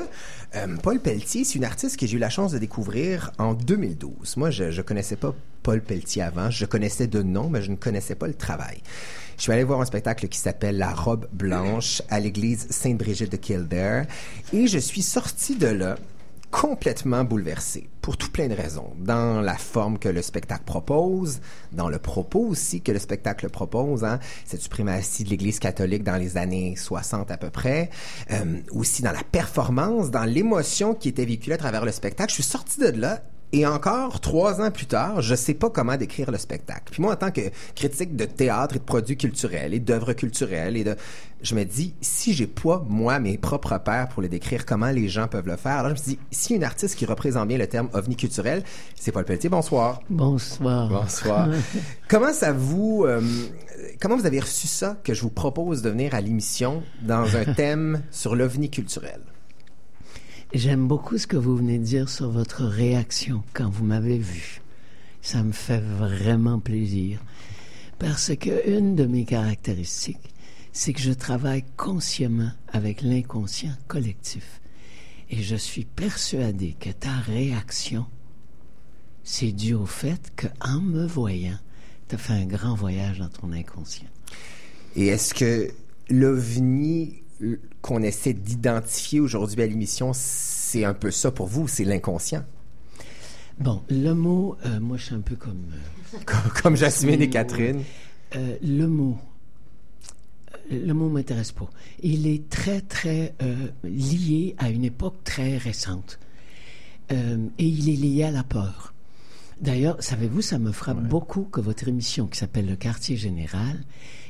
euh, 0.54 0.76
Paul 0.80 1.00
Pelletier, 1.00 1.42
c'est 1.42 1.56
une 1.56 1.64
artiste 1.64 1.98
que 1.98 2.06
j'ai 2.06 2.16
eu 2.16 2.20
la 2.20 2.30
chance 2.30 2.52
de 2.52 2.58
découvrir 2.58 3.32
en 3.38 3.54
2012. 3.54 4.36
Moi, 4.36 4.50
je, 4.50 4.70
je 4.70 4.82
connaissais 4.82 5.16
pas 5.16 5.34
Paul 5.64 5.80
Pelletier 5.80 6.22
avant. 6.22 6.48
Je 6.48 6.64
connaissais 6.64 7.08
de 7.08 7.22
nom, 7.22 7.48
mais 7.48 7.60
je 7.60 7.72
ne 7.72 7.76
connaissais 7.76 8.14
pas 8.14 8.28
le 8.28 8.34
travail. 8.34 8.80
Je 9.36 9.42
suis 9.42 9.52
allé 9.52 9.64
voir 9.64 9.80
un 9.80 9.84
spectacle 9.84 10.28
qui 10.28 10.38
s'appelle 10.38 10.78
La 10.78 10.94
robe 10.94 11.26
blanche 11.32 12.02
à 12.08 12.20
l'église 12.20 12.68
Sainte-Brigitte 12.70 13.32
de 13.32 13.36
Kildare 13.36 14.04
et 14.52 14.68
je 14.68 14.78
suis 14.78 15.02
sorti 15.02 15.56
de 15.56 15.66
là 15.66 15.96
complètement 16.50 17.24
bouleversé 17.24 17.88
pour 18.00 18.16
tout 18.16 18.30
plein 18.30 18.48
de 18.48 18.54
raisons. 18.54 18.92
Dans 18.98 19.40
la 19.40 19.56
forme 19.56 19.98
que 19.98 20.08
le 20.08 20.22
spectacle 20.22 20.64
propose, 20.64 21.40
dans 21.72 21.88
le 21.88 21.98
propos 21.98 22.40
aussi 22.40 22.80
que 22.80 22.92
le 22.92 22.98
spectacle 22.98 23.48
propose, 23.50 24.04
hein, 24.04 24.18
cette 24.46 24.62
suprématie 24.62 25.24
de 25.24 25.30
l'Église 25.30 25.58
catholique 25.58 26.04
dans 26.04 26.16
les 26.16 26.36
années 26.36 26.74
60 26.76 27.30
à 27.30 27.36
peu 27.36 27.50
près, 27.50 27.90
euh, 28.30 28.60
aussi 28.72 29.02
dans 29.02 29.12
la 29.12 29.24
performance, 29.24 30.10
dans 30.10 30.24
l'émotion 30.24 30.94
qui 30.94 31.08
était 31.08 31.24
véhiculée 31.24 31.54
à 31.54 31.58
travers 31.58 31.84
le 31.84 31.92
spectacle. 31.92 32.30
Je 32.30 32.34
suis 32.34 32.42
sorti 32.42 32.80
de 32.80 32.88
là 32.88 33.22
et 33.52 33.66
encore, 33.66 34.20
trois 34.20 34.60
ans 34.60 34.70
plus 34.70 34.86
tard, 34.86 35.22
je 35.22 35.34
sais 35.34 35.54
pas 35.54 35.70
comment 35.70 35.96
décrire 35.96 36.30
le 36.30 36.36
spectacle. 36.36 36.84
Puis 36.90 37.00
moi, 37.00 37.14
en 37.14 37.16
tant 37.16 37.30
que 37.30 37.40
critique 37.74 38.14
de 38.14 38.26
théâtre 38.26 38.76
et 38.76 38.78
de 38.78 38.84
produits 38.84 39.16
culturels 39.16 39.72
et 39.72 39.80
d'œuvres 39.80 40.12
culturelles, 40.12 40.76
et 40.76 40.84
de, 40.84 40.96
je 41.40 41.54
me 41.54 41.64
dis, 41.64 41.94
si 42.02 42.34
j'ai 42.34 42.46
pas, 42.46 42.84
moi, 42.88 43.18
mes 43.20 43.38
propres 43.38 43.78
pères 43.78 44.08
pour 44.08 44.20
les 44.20 44.28
décrire, 44.28 44.66
comment 44.66 44.90
les 44.90 45.08
gens 45.08 45.28
peuvent 45.28 45.46
le 45.46 45.56
faire, 45.56 45.78
alors 45.78 45.96
je 45.96 46.02
me 46.02 46.06
dis, 46.06 46.18
si 46.30 46.54
une 46.54 46.64
artiste 46.64 46.96
qui 46.96 47.06
représente 47.06 47.48
bien 47.48 47.56
le 47.56 47.66
terme 47.66 47.88
ovni 47.94 48.16
culturel, 48.16 48.62
c'est 48.94 49.12
Paul 49.12 49.24
Pelletier, 49.24 49.48
bonsoir. 49.48 50.02
Bonsoir. 50.10 50.88
Bonsoir. 50.90 51.48
comment 52.08 52.34
ça 52.34 52.52
vous, 52.52 53.04
euh, 53.06 53.22
comment 53.98 54.16
vous 54.16 54.26
avez 54.26 54.40
reçu 54.40 54.66
ça 54.66 54.98
que 55.02 55.14
je 55.14 55.22
vous 55.22 55.30
propose 55.30 55.80
de 55.80 55.88
venir 55.88 56.14
à 56.14 56.20
l'émission 56.20 56.82
dans 57.00 57.34
un 57.34 57.46
thème 57.54 58.02
sur 58.10 58.36
l'ovni 58.36 58.68
culturel? 58.68 59.20
J'aime 60.54 60.88
beaucoup 60.88 61.18
ce 61.18 61.26
que 61.26 61.36
vous 61.36 61.56
venez 61.56 61.78
de 61.78 61.84
dire 61.84 62.08
sur 62.08 62.30
votre 62.30 62.64
réaction 62.64 63.42
quand 63.52 63.68
vous 63.68 63.84
m'avez 63.84 64.16
vu. 64.16 64.62
Ça 65.20 65.42
me 65.42 65.52
fait 65.52 65.80
vraiment 65.80 66.58
plaisir. 66.58 67.22
Parce 67.98 68.34
que 68.34 68.66
une 68.66 68.96
de 68.96 69.04
mes 69.04 69.26
caractéristiques, 69.26 70.32
c'est 70.72 70.94
que 70.94 71.02
je 71.02 71.12
travaille 71.12 71.64
consciemment 71.76 72.50
avec 72.68 73.02
l'inconscient 73.02 73.74
collectif. 73.88 74.62
Et 75.28 75.42
je 75.42 75.54
suis 75.54 75.84
persuadé 75.84 76.74
que 76.80 76.90
ta 76.90 77.12
réaction, 77.12 78.06
c'est 79.24 79.52
dû 79.52 79.74
au 79.74 79.84
fait 79.84 80.32
qu'en 80.34 80.80
me 80.80 81.04
voyant, 81.06 81.58
tu 82.08 82.14
as 82.14 82.18
fait 82.18 82.32
un 82.32 82.46
grand 82.46 82.74
voyage 82.74 83.18
dans 83.18 83.28
ton 83.28 83.52
inconscient. 83.52 84.08
Et 84.96 85.08
est-ce 85.08 85.34
que 85.34 85.70
l'ovni 86.08 87.22
qu'on 87.82 88.02
essaie 88.02 88.32
d'identifier 88.32 89.20
aujourd'hui 89.20 89.62
à 89.62 89.66
l'émission, 89.66 90.12
c'est 90.14 90.84
un 90.84 90.94
peu 90.94 91.10
ça 91.10 91.30
pour 91.30 91.46
vous, 91.46 91.68
c'est 91.68 91.84
l'inconscient. 91.84 92.44
Bon, 93.58 93.82
le 93.90 94.12
mot, 94.12 94.56
euh, 94.66 94.78
moi 94.80 94.96
je 94.96 95.04
suis 95.04 95.14
un 95.14 95.20
peu 95.20 95.36
comme... 95.36 95.64
euh, 95.72 96.18
Comme, 96.24 96.52
comme 96.62 96.76
Jasmine 96.76 97.20
et 97.20 97.28
Catherine. 97.28 97.82
euh, 98.36 98.56
le 98.62 98.86
mot, 98.86 99.18
le 100.70 100.92
mot 100.94 101.08
m'intéresse 101.10 101.52
pas. 101.52 101.68
Il 102.02 102.26
est 102.26 102.48
très, 102.48 102.80
très 102.80 103.34
lié 103.84 104.54
à 104.58 104.70
une 104.70 104.84
époque 104.84 105.22
très 105.24 105.58
récente. 105.58 106.18
Et 107.10 107.64
il 107.64 107.88
est 107.88 107.96
lié 107.96 108.24
à 108.24 108.30
la 108.30 108.42
peur. 108.44 108.94
D'ailleurs, 109.60 109.96
savez-vous, 110.02 110.40
ça 110.42 110.58
me 110.58 110.72
frappe 110.72 111.02
beaucoup 111.02 111.42
que 111.44 111.60
votre 111.60 111.88
émission, 111.88 112.26
qui 112.26 112.38
s'appelle 112.38 112.66
Le 112.66 112.76
Quartier 112.76 113.16
Général, 113.16 113.82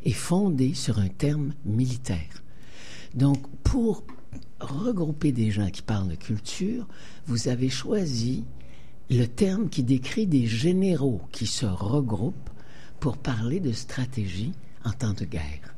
est 0.05 0.13
fondée 0.13 0.75
sur 0.75 0.99
un 0.99 1.09
terme 1.09 1.55
militaire. 1.65 2.43
Donc, 3.19 3.49
pour 3.65 4.05
regrouper 4.61 5.33
des 5.33 5.51
gens 5.51 5.71
qui 5.71 5.83
parlent 5.83 6.07
de 6.07 6.15
culture, 6.15 6.87
vous 7.27 7.49
avez 7.49 7.69
choisi 7.69 8.45
le 9.11 9.27
terme 9.27 9.69
qui 9.69 9.83
décrit 9.83 10.29
des 10.29 10.47
généraux 10.47 11.23
qui 11.33 11.49
se 11.49 11.67
regroupent 11.67 12.51
pour 13.01 13.17
parler 13.19 13.59
de 13.59 13.73
stratégie 13.73 14.53
en 14.85 14.93
temps 14.93 15.15
de 15.15 15.25
guerre. 15.25 15.75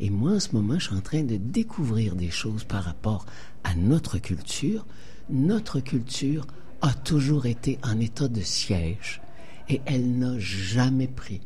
Et 0.00 0.10
moi, 0.10 0.32
en 0.32 0.40
ce 0.40 0.52
moment, 0.52 0.78
je 0.78 0.88
suis 0.88 0.94
en 0.94 1.00
train 1.00 1.22
de 1.22 1.36
découvrir 1.36 2.14
des 2.14 2.28
choses 2.28 2.64
par 2.64 2.84
rapport 2.84 3.24
à 3.64 3.74
notre 3.74 4.18
culture. 4.18 4.84
Notre 5.30 5.80
culture 5.80 6.46
a 6.82 6.92
toujours 6.92 7.46
été 7.46 7.78
en 7.84 7.98
état 8.00 8.28
de 8.28 8.42
siège 8.42 9.22
et 9.70 9.80
elle 9.86 10.18
n'a 10.18 10.38
jamais 10.38 11.08
pris, 11.08 11.40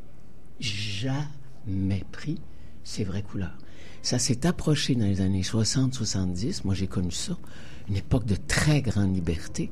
jamais 0.58 2.04
pris 2.10 2.40
ses 2.82 3.04
vraies 3.04 3.22
couleurs. 3.22 3.59
Ça 4.02 4.18
s'est 4.18 4.46
approché 4.46 4.94
dans 4.94 5.06
les 5.06 5.20
années 5.20 5.42
60-70. 5.42 6.62
Moi, 6.64 6.74
j'ai 6.74 6.86
connu 6.86 7.10
ça. 7.10 7.36
Une 7.88 7.96
époque 7.96 8.24
de 8.24 8.36
très 8.36 8.82
grande 8.82 9.14
liberté. 9.14 9.70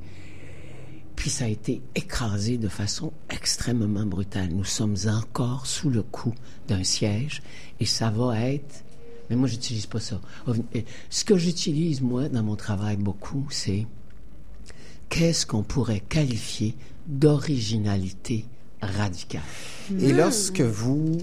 Puis 1.17 1.31
ça 1.31 1.47
a 1.47 1.49
été 1.49 1.83
écrasé 1.95 2.59
de 2.59 2.69
façon 2.69 3.12
extrêmement 3.31 4.07
brutale. 4.07 4.51
Nous 4.51 4.64
sommes 4.64 4.97
encore 5.09 5.67
sous 5.67 5.91
le 5.91 6.03
coup 6.03 6.35
d'un 6.69 6.85
siège 6.85 7.43
et 7.81 7.87
ça 7.87 8.11
va 8.11 8.41
être... 8.41 8.85
Mais 9.29 9.37
moi, 9.37 9.49
j'utilise 9.49 9.87
pas 9.87 10.01
ça. 10.01 10.21
Ce 11.11 11.25
que 11.25 11.37
j'utilise, 11.37 12.01
moi, 12.01 12.29
dans 12.29 12.43
mon 12.43 12.57
travail 12.57 12.97
beaucoup, 12.97 13.47
c'est 13.51 13.87
qu'est-ce 15.09 15.45
qu'on 15.45 15.62
pourrait 15.62 16.01
qualifier 16.01 16.75
d'originalité 17.07 18.47
radicale. 18.81 19.43
Et 20.01 20.12
lorsque 20.12 20.61
vous 20.61 21.19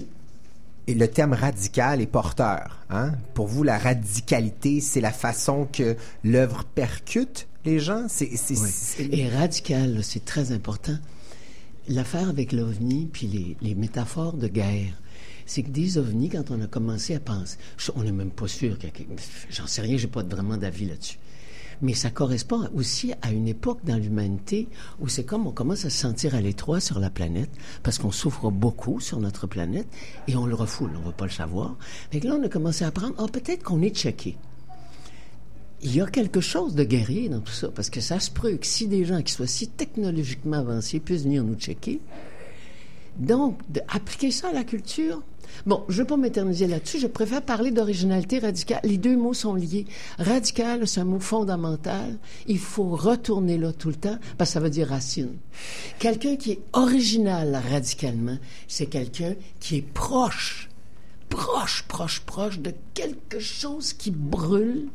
et 0.86 0.94
le 0.94 1.08
terme 1.08 1.32
radical 1.32 2.00
est 2.00 2.06
porteur. 2.06 2.84
Hein? 2.90 3.12
Pour 3.34 3.46
vous, 3.46 3.62
la 3.62 3.78
radicalité, 3.78 4.80
c'est 4.80 5.00
la 5.00 5.12
façon 5.12 5.66
que 5.70 5.96
l'œuvre 6.22 6.64
percute 6.64 7.48
les 7.64 7.80
gens? 7.80 8.06
C'est, 8.08 8.30
Oui. 8.98 9.08
Et 9.12 9.28
radical, 9.28 10.02
c'est 10.02 10.24
très 10.24 10.52
important. 10.52 10.96
L'affaire 11.88 12.28
avec 12.28 12.52
l'OVNI, 12.52 13.08
puis 13.12 13.26
les, 13.26 13.56
les 13.60 13.74
métaphores 13.74 14.36
de 14.36 14.48
guerre, 14.48 15.00
c'est 15.46 15.62
que 15.62 15.70
des 15.70 15.98
ovnis, 15.98 16.28
quand 16.28 16.50
on 16.50 16.60
a 16.60 16.66
commencé 16.66 17.14
à 17.14 17.20
penser, 17.20 17.56
on 17.94 18.02
n'est 18.02 18.12
même 18.12 18.30
pas 18.30 18.48
sûr, 18.48 18.76
j'en 19.50 19.66
sais 19.66 19.82
rien, 19.82 19.96
j'ai 19.96 20.08
pas 20.08 20.22
vraiment 20.22 20.56
d'avis 20.56 20.86
là-dessus. 20.86 21.18
Mais 21.82 21.94
ça 21.94 22.10
correspond 22.10 22.68
aussi 22.74 23.12
à 23.22 23.32
une 23.32 23.48
époque 23.48 23.80
dans 23.84 23.96
l'humanité 23.96 24.68
où 25.00 25.08
c'est 25.08 25.24
comme 25.24 25.46
on 25.46 25.52
commence 25.52 25.84
à 25.84 25.90
se 25.90 25.98
sentir 25.98 26.34
à 26.34 26.40
l'étroit 26.40 26.80
sur 26.80 26.98
la 26.98 27.10
planète 27.10 27.50
parce 27.82 27.98
qu'on 27.98 28.12
souffre 28.12 28.50
beaucoup 28.50 29.00
sur 29.00 29.20
notre 29.20 29.46
planète 29.46 29.88
et 30.28 30.36
on 30.36 30.46
le 30.46 30.54
refoule, 30.54 30.90
on 30.96 31.00
ne 31.00 31.06
veut 31.06 31.12
pas 31.12 31.26
le 31.26 31.30
savoir. 31.30 31.76
Que 32.10 32.26
là, 32.26 32.36
on 32.40 32.44
a 32.44 32.48
commencé 32.48 32.84
à 32.84 32.88
apprendre, 32.88 33.14
ah, 33.18 33.26
peut-être 33.30 33.62
qu'on 33.62 33.82
est 33.82 33.94
checké 33.94 34.36
il 35.82 35.94
y 35.94 36.00
a 36.00 36.06
quelque 36.06 36.40
chose 36.40 36.74
de 36.74 36.84
guerrier 36.84 37.28
dans 37.28 37.40
tout 37.40 37.52
ça, 37.52 37.68
parce 37.68 37.90
que 37.90 38.00
ça 38.00 38.18
se 38.18 38.30
peut 38.30 38.56
que 38.56 38.66
si 38.66 38.88
des 38.88 39.04
gens 39.04 39.20
qui 39.20 39.32
soient 39.32 39.46
si 39.46 39.68
technologiquement 39.68 40.56
avancés 40.56 41.00
puissent 41.00 41.24
venir 41.24 41.44
nous 41.44 41.54
checker, 41.54 42.00
donc, 43.18 43.58
d'appliquer 43.70 44.30
ça 44.30 44.48
à 44.48 44.52
la 44.52 44.64
culture. 44.64 45.22
Bon, 45.64 45.84
je 45.88 45.94
ne 45.94 45.98
veux 46.00 46.06
pas 46.06 46.16
m'éterniser 46.16 46.66
là-dessus, 46.66 46.98
je 46.98 47.06
préfère 47.06 47.42
parler 47.42 47.70
d'originalité 47.70 48.38
radicale. 48.38 48.80
Les 48.84 48.98
deux 48.98 49.16
mots 49.16 49.34
sont 49.34 49.54
liés. 49.54 49.86
Radical, 50.18 50.86
c'est 50.86 51.00
un 51.00 51.04
mot 51.04 51.20
fondamental. 51.20 52.18
Il 52.46 52.58
faut 52.58 52.90
retourner 52.90 53.58
là 53.58 53.72
tout 53.72 53.88
le 53.88 53.94
temps, 53.94 54.18
parce 54.36 54.50
que 54.50 54.54
ça 54.54 54.60
veut 54.60 54.70
dire 54.70 54.88
racine. 54.88 55.36
Quelqu'un 55.98 56.36
qui 56.36 56.52
est 56.52 56.60
original 56.72 57.60
radicalement, 57.70 58.38
c'est 58.68 58.86
quelqu'un 58.86 59.34
qui 59.60 59.76
est 59.76 59.92
proche, 59.92 60.68
proche, 61.28 61.84
proche, 61.88 62.20
proche 62.20 62.58
de 62.58 62.72
quelque 62.94 63.40
chose 63.40 63.92
qui 63.92 64.10
brûle, 64.10 64.88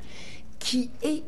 qui 0.59 0.89
est 1.01 1.23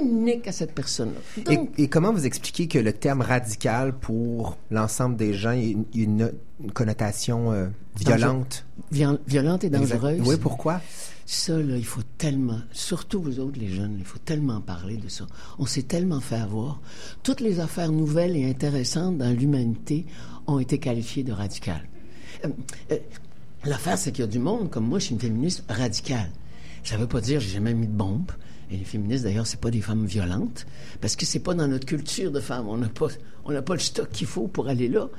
unique 0.00 0.46
à 0.48 0.52
cette 0.52 0.74
personne-là. 0.74 1.20
Et, 1.52 1.56
Donc, 1.56 1.70
et 1.78 1.88
comment 1.88 2.12
vous 2.12 2.26
expliquez 2.26 2.68
que 2.68 2.78
le 2.78 2.92
terme 2.92 3.20
radical 3.22 3.92
pour 3.98 4.58
l'ensemble 4.70 5.16
des 5.16 5.32
gens, 5.34 5.50
a 5.50 5.56
une, 5.56 5.84
une- 5.94 6.32
une 6.62 6.72
connotation 6.72 7.52
euh, 7.52 7.66
violente? 7.98 8.64
viol- 8.92 9.18
violente 9.26 9.64
et 9.64 9.70
dangereuse. 9.70 10.18
Exact. 10.18 10.28
Oui, 10.28 10.36
pourquoi? 10.40 10.80
Ça, 11.24 11.56
là, 11.58 11.76
il 11.76 11.84
faut 11.84 12.02
tellement, 12.18 12.58
surtout 12.72 13.22
vous 13.22 13.40
autres, 13.40 13.58
les 13.58 13.68
jeunes, 13.68 13.94
il 13.98 14.04
faut 14.04 14.18
tellement 14.18 14.60
parler 14.60 14.96
de 14.96 15.08
ça. 15.08 15.26
On 15.58 15.66
s'est 15.66 15.82
tellement 15.84 16.20
fait 16.20 16.36
avoir. 16.36 16.80
Toutes 17.22 17.40
les 17.40 17.58
affaires 17.60 17.90
nouvelles 17.92 18.36
et 18.36 18.44
intéressantes 18.48 19.18
dans 19.18 19.30
l'humanité 19.34 20.04
ont 20.46 20.58
été 20.58 20.78
qualifiées 20.78 21.22
de 21.22 21.32
radicales. 21.32 21.88
Euh, 22.44 22.48
euh, 22.90 22.98
L'affaire, 23.64 23.96
c'est 23.96 24.10
qu'il 24.10 24.22
y 24.22 24.24
a 24.24 24.30
du 24.30 24.40
monde, 24.40 24.68
comme 24.70 24.84
moi, 24.86 24.98
je 24.98 25.04
suis 25.06 25.14
une 25.14 25.20
féministe 25.20 25.62
radicale. 25.68 26.30
Ça 26.82 26.96
veut 26.96 27.06
pas 27.06 27.20
dire 27.20 27.38
que 27.38 27.44
j'ai 27.44 27.52
jamais 27.54 27.74
mis 27.74 27.86
de 27.86 27.92
bombe. 27.92 28.32
Et 28.72 28.76
les 28.76 28.84
féministes, 28.84 29.24
d'ailleurs, 29.24 29.46
c'est 29.46 29.60
pas 29.60 29.70
des 29.70 29.82
femmes 29.82 30.06
violentes, 30.06 30.66
parce 31.02 31.14
que 31.14 31.26
c'est 31.26 31.40
pas 31.40 31.52
dans 31.52 31.68
notre 31.68 31.84
culture 31.84 32.32
de 32.32 32.40
femmes. 32.40 32.68
On 32.68 32.78
n'a 32.78 32.88
pas, 32.88 33.08
on 33.44 33.52
n'a 33.52 33.60
pas 33.60 33.74
le 33.74 33.80
stock 33.80 34.08
qu'il 34.10 34.26
faut 34.26 34.48
pour 34.48 34.68
aller 34.68 34.88
là. 34.88 35.10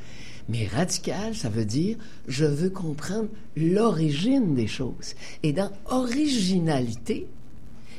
Mais 0.49 0.67
radical, 0.67 1.35
ça 1.35 1.49
veut 1.49 1.63
dire 1.63 1.97
je 2.27 2.45
veux 2.45 2.71
comprendre 2.71 3.29
l'origine 3.55 4.55
des 4.55 4.67
choses. 4.67 5.13
Et 5.43 5.53
dans 5.53 5.71
originalité, 5.85 7.27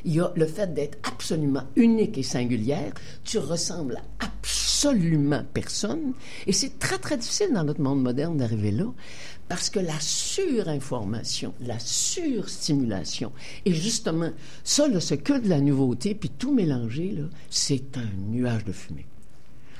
il 0.03 0.15
y 0.15 0.19
a 0.19 0.31
le 0.35 0.45
fait 0.45 0.73
d'être 0.73 0.97
absolument 1.07 1.63
unique 1.77 2.17
et 2.17 2.23
singulière. 2.23 2.93
Tu 3.23 3.39
ressembles 3.39 4.01
à 4.19 4.27
absolument 4.85 5.43
personne. 5.53 6.13
Et 6.45 6.53
c'est 6.53 6.77
très, 6.79 6.97
très 6.97 7.17
difficile 7.17 7.51
dans 7.53 7.63
notre 7.63 7.81
monde 7.81 8.01
moderne 8.01 8.37
d'arriver 8.37 8.71
là, 8.71 8.85
parce 9.47 9.69
que 9.69 9.79
la 9.79 9.99
surinformation, 9.99 11.53
la 11.61 11.77
surstimulation, 11.79 13.31
et 13.65 13.73
justement, 13.73 14.31
ça, 14.63 14.87
c'est 14.99 15.19
que 15.19 15.39
de 15.39 15.49
la 15.49 15.61
nouveauté, 15.61 16.15
puis 16.15 16.29
tout 16.29 16.53
mélanger, 16.53 17.15
c'est 17.49 17.97
un 17.97 18.09
nuage 18.29 18.65
de 18.65 18.71
fumée. 18.71 19.05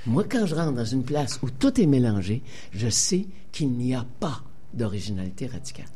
Moi, 0.06 0.24
quand 0.30 0.46
je 0.46 0.54
rentre 0.54 0.74
dans 0.74 0.86
une 0.86 1.04
place 1.04 1.40
où 1.42 1.50
tout 1.50 1.82
est 1.82 1.88
mélangé, 1.88 2.44
je 2.72 2.90
sais 2.90 3.26
qu'il 3.52 3.72
n'y 3.72 3.96
a 3.96 4.06
pas 4.20 4.44
d'originalité 4.74 5.48
radicale. 5.48 5.88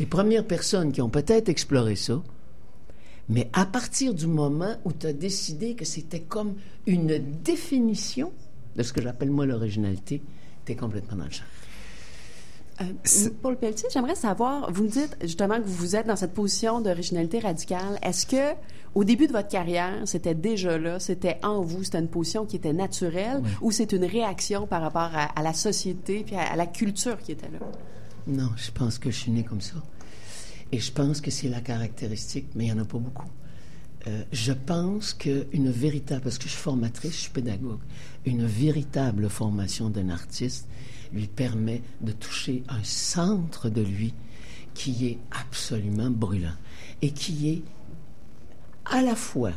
Les 0.00 0.06
premières 0.06 0.44
personnes 0.44 0.90
qui 0.90 1.00
ont 1.00 1.08
peut-être 1.08 1.48
exploré 1.48 1.94
ça, 1.94 2.20
mais 3.28 3.48
à 3.52 3.66
partir 3.66 4.14
du 4.14 4.26
moment 4.26 4.76
où 4.84 4.92
tu 4.92 5.06
as 5.06 5.12
décidé 5.12 5.74
que 5.74 5.84
c'était 5.84 6.20
comme 6.20 6.54
une 6.86 7.18
définition 7.42 8.32
de 8.74 8.82
ce 8.82 8.92
que 8.92 9.00
j'appelle 9.00 9.30
moi 9.30 9.46
l'originalité, 9.46 10.22
tu 10.64 10.72
es 10.72 10.76
complètement 10.76 11.16
dans 11.16 11.24
le 11.24 11.30
champ. 11.30 11.44
Euh, 12.80 13.30
Paul 13.42 13.56
Pelletier, 13.58 13.88
j'aimerais 13.92 14.14
savoir, 14.14 14.70
vous 14.70 14.84
me 14.84 14.88
dites 14.88 15.16
justement 15.22 15.56
que 15.56 15.66
vous 15.66 15.96
êtes 15.96 16.06
dans 16.06 16.16
cette 16.16 16.34
position 16.34 16.80
d'originalité 16.80 17.38
radicale. 17.38 17.98
Est-ce 18.02 18.26
que, 18.26 18.54
au 18.94 19.04
début 19.04 19.26
de 19.26 19.32
votre 19.32 19.48
carrière, 19.48 20.02
c'était 20.04 20.34
déjà 20.34 20.76
là, 20.76 21.00
c'était 21.00 21.38
en 21.42 21.62
vous, 21.62 21.84
c'était 21.84 22.00
une 22.00 22.08
position 22.08 22.44
qui 22.44 22.56
était 22.56 22.74
naturelle, 22.74 23.42
ou 23.62 23.70
c'est 23.70 23.92
une 23.92 24.04
réaction 24.04 24.66
par 24.66 24.82
rapport 24.82 25.10
à, 25.14 25.24
à 25.24 25.42
la 25.42 25.54
société 25.54 26.22
puis 26.24 26.36
à, 26.36 26.52
à 26.52 26.56
la 26.56 26.66
culture 26.66 27.18
qui 27.18 27.32
était 27.32 27.48
là? 27.48 27.60
Non, 28.26 28.50
je 28.56 28.70
pense 28.70 28.98
que 28.98 29.10
je 29.10 29.16
suis 29.16 29.30
né 29.32 29.42
comme 29.42 29.60
ça. 29.60 29.76
Et 30.72 30.78
je 30.78 30.92
pense 30.92 31.20
que 31.20 31.30
c'est 31.30 31.48
la 31.48 31.60
caractéristique, 31.60 32.48
mais 32.54 32.66
il 32.66 32.74
n'y 32.74 32.78
en 32.78 32.82
a 32.82 32.86
pas 32.86 32.98
beaucoup. 32.98 33.28
Euh, 34.06 34.22
je 34.32 34.52
pense 34.52 35.14
qu'une 35.14 35.70
véritable, 35.70 36.22
parce 36.22 36.38
que 36.38 36.44
je 36.44 36.50
suis 36.50 36.60
formatrice, 36.60 37.12
je 37.12 37.20
suis 37.22 37.30
pédagogue, 37.30 37.80
une 38.24 38.44
véritable 38.44 39.30
formation 39.30 39.88
d'un 39.90 40.10
artiste 40.10 40.68
lui 41.12 41.26
permet 41.26 41.82
de 42.00 42.12
toucher 42.12 42.62
un 42.68 42.82
centre 42.82 43.68
de 43.68 43.82
lui 43.82 44.14
qui 44.74 45.06
est 45.06 45.18
absolument 45.30 46.10
brûlant 46.10 46.54
et 47.02 47.10
qui 47.10 47.50
est 47.50 47.62
à 48.84 49.02
la 49.02 49.14
fois 49.16 49.52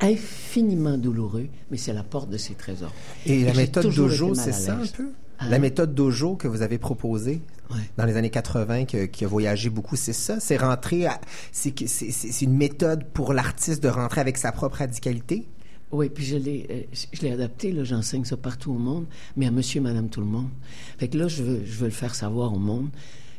infiniment 0.00 0.96
douloureux, 0.96 1.48
mais 1.70 1.76
c'est 1.76 1.92
la 1.92 2.02
porte 2.02 2.30
de 2.30 2.36
ses 2.38 2.54
trésors. 2.54 2.92
Et 3.26 3.44
la 3.44 3.54
méthode 3.54 3.92
Dojo, 3.94 4.34
c'est 4.34 4.52
ça 4.52 4.76
un 4.76 4.86
peu? 4.86 5.10
Hein? 5.38 5.48
La 5.50 5.58
méthode 5.58 5.94
Dojo 5.94 6.36
que 6.36 6.48
vous 6.48 6.62
avez 6.62 6.78
proposée 6.78 7.40
Ouais. 7.70 7.76
dans 7.96 8.04
les 8.04 8.16
années 8.16 8.30
80, 8.30 8.84
que- 8.84 9.04
qui 9.06 9.24
a 9.24 9.28
voyagé 9.28 9.70
beaucoup, 9.70 9.94
c'est 9.96 10.12
ça? 10.12 10.40
C'est 10.40 10.56
rentrer 10.56 11.06
c'est 11.52 12.42
une 12.42 12.56
méthode 12.56 13.04
pour 13.04 13.32
l'artiste 13.32 13.82
de 13.82 13.88
rentrer 13.88 14.20
avec 14.20 14.38
sa 14.38 14.50
propre 14.52 14.78
radicalité? 14.78 15.46
Oui, 15.92 16.08
puis 16.08 16.24
je 16.24 16.36
l'ai, 16.36 16.66
euh, 16.70 16.82
je 17.12 17.22
l'ai 17.22 17.32
adapté, 17.32 17.72
là, 17.72 17.82
j'enseigne 17.82 18.24
ça 18.24 18.36
partout 18.36 18.72
au 18.72 18.78
monde, 18.78 19.06
mais 19.36 19.46
à 19.46 19.50
monsieur 19.50 19.80
madame 19.80 20.08
tout 20.08 20.20
le 20.20 20.26
monde. 20.26 20.50
Fait 20.98 21.08
que 21.08 21.18
là, 21.18 21.26
je 21.26 21.42
veux, 21.42 21.64
je 21.64 21.78
veux 21.78 21.86
le 21.86 21.92
faire 21.92 22.14
savoir 22.14 22.52
au 22.52 22.58
monde 22.58 22.90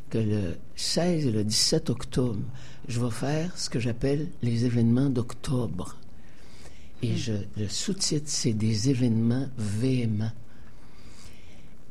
que 0.09 0.17
le 0.17 0.57
16 0.75 1.27
et 1.27 1.31
le 1.31 1.45
17 1.45 1.89
octobre, 1.89 2.41
je 2.89 2.99
vais 2.99 3.11
faire 3.11 3.57
ce 3.57 3.69
que 3.69 3.79
j'appelle 3.79 4.27
les 4.41 4.65
événements 4.65 5.09
d'octobre. 5.09 5.97
Et 7.01 7.15
je, 7.15 7.33
le 7.57 7.67
sous-titre, 7.69 8.27
c'est 8.27 8.53
des 8.53 8.89
événements 8.89 9.47
véhéments. 9.57 10.31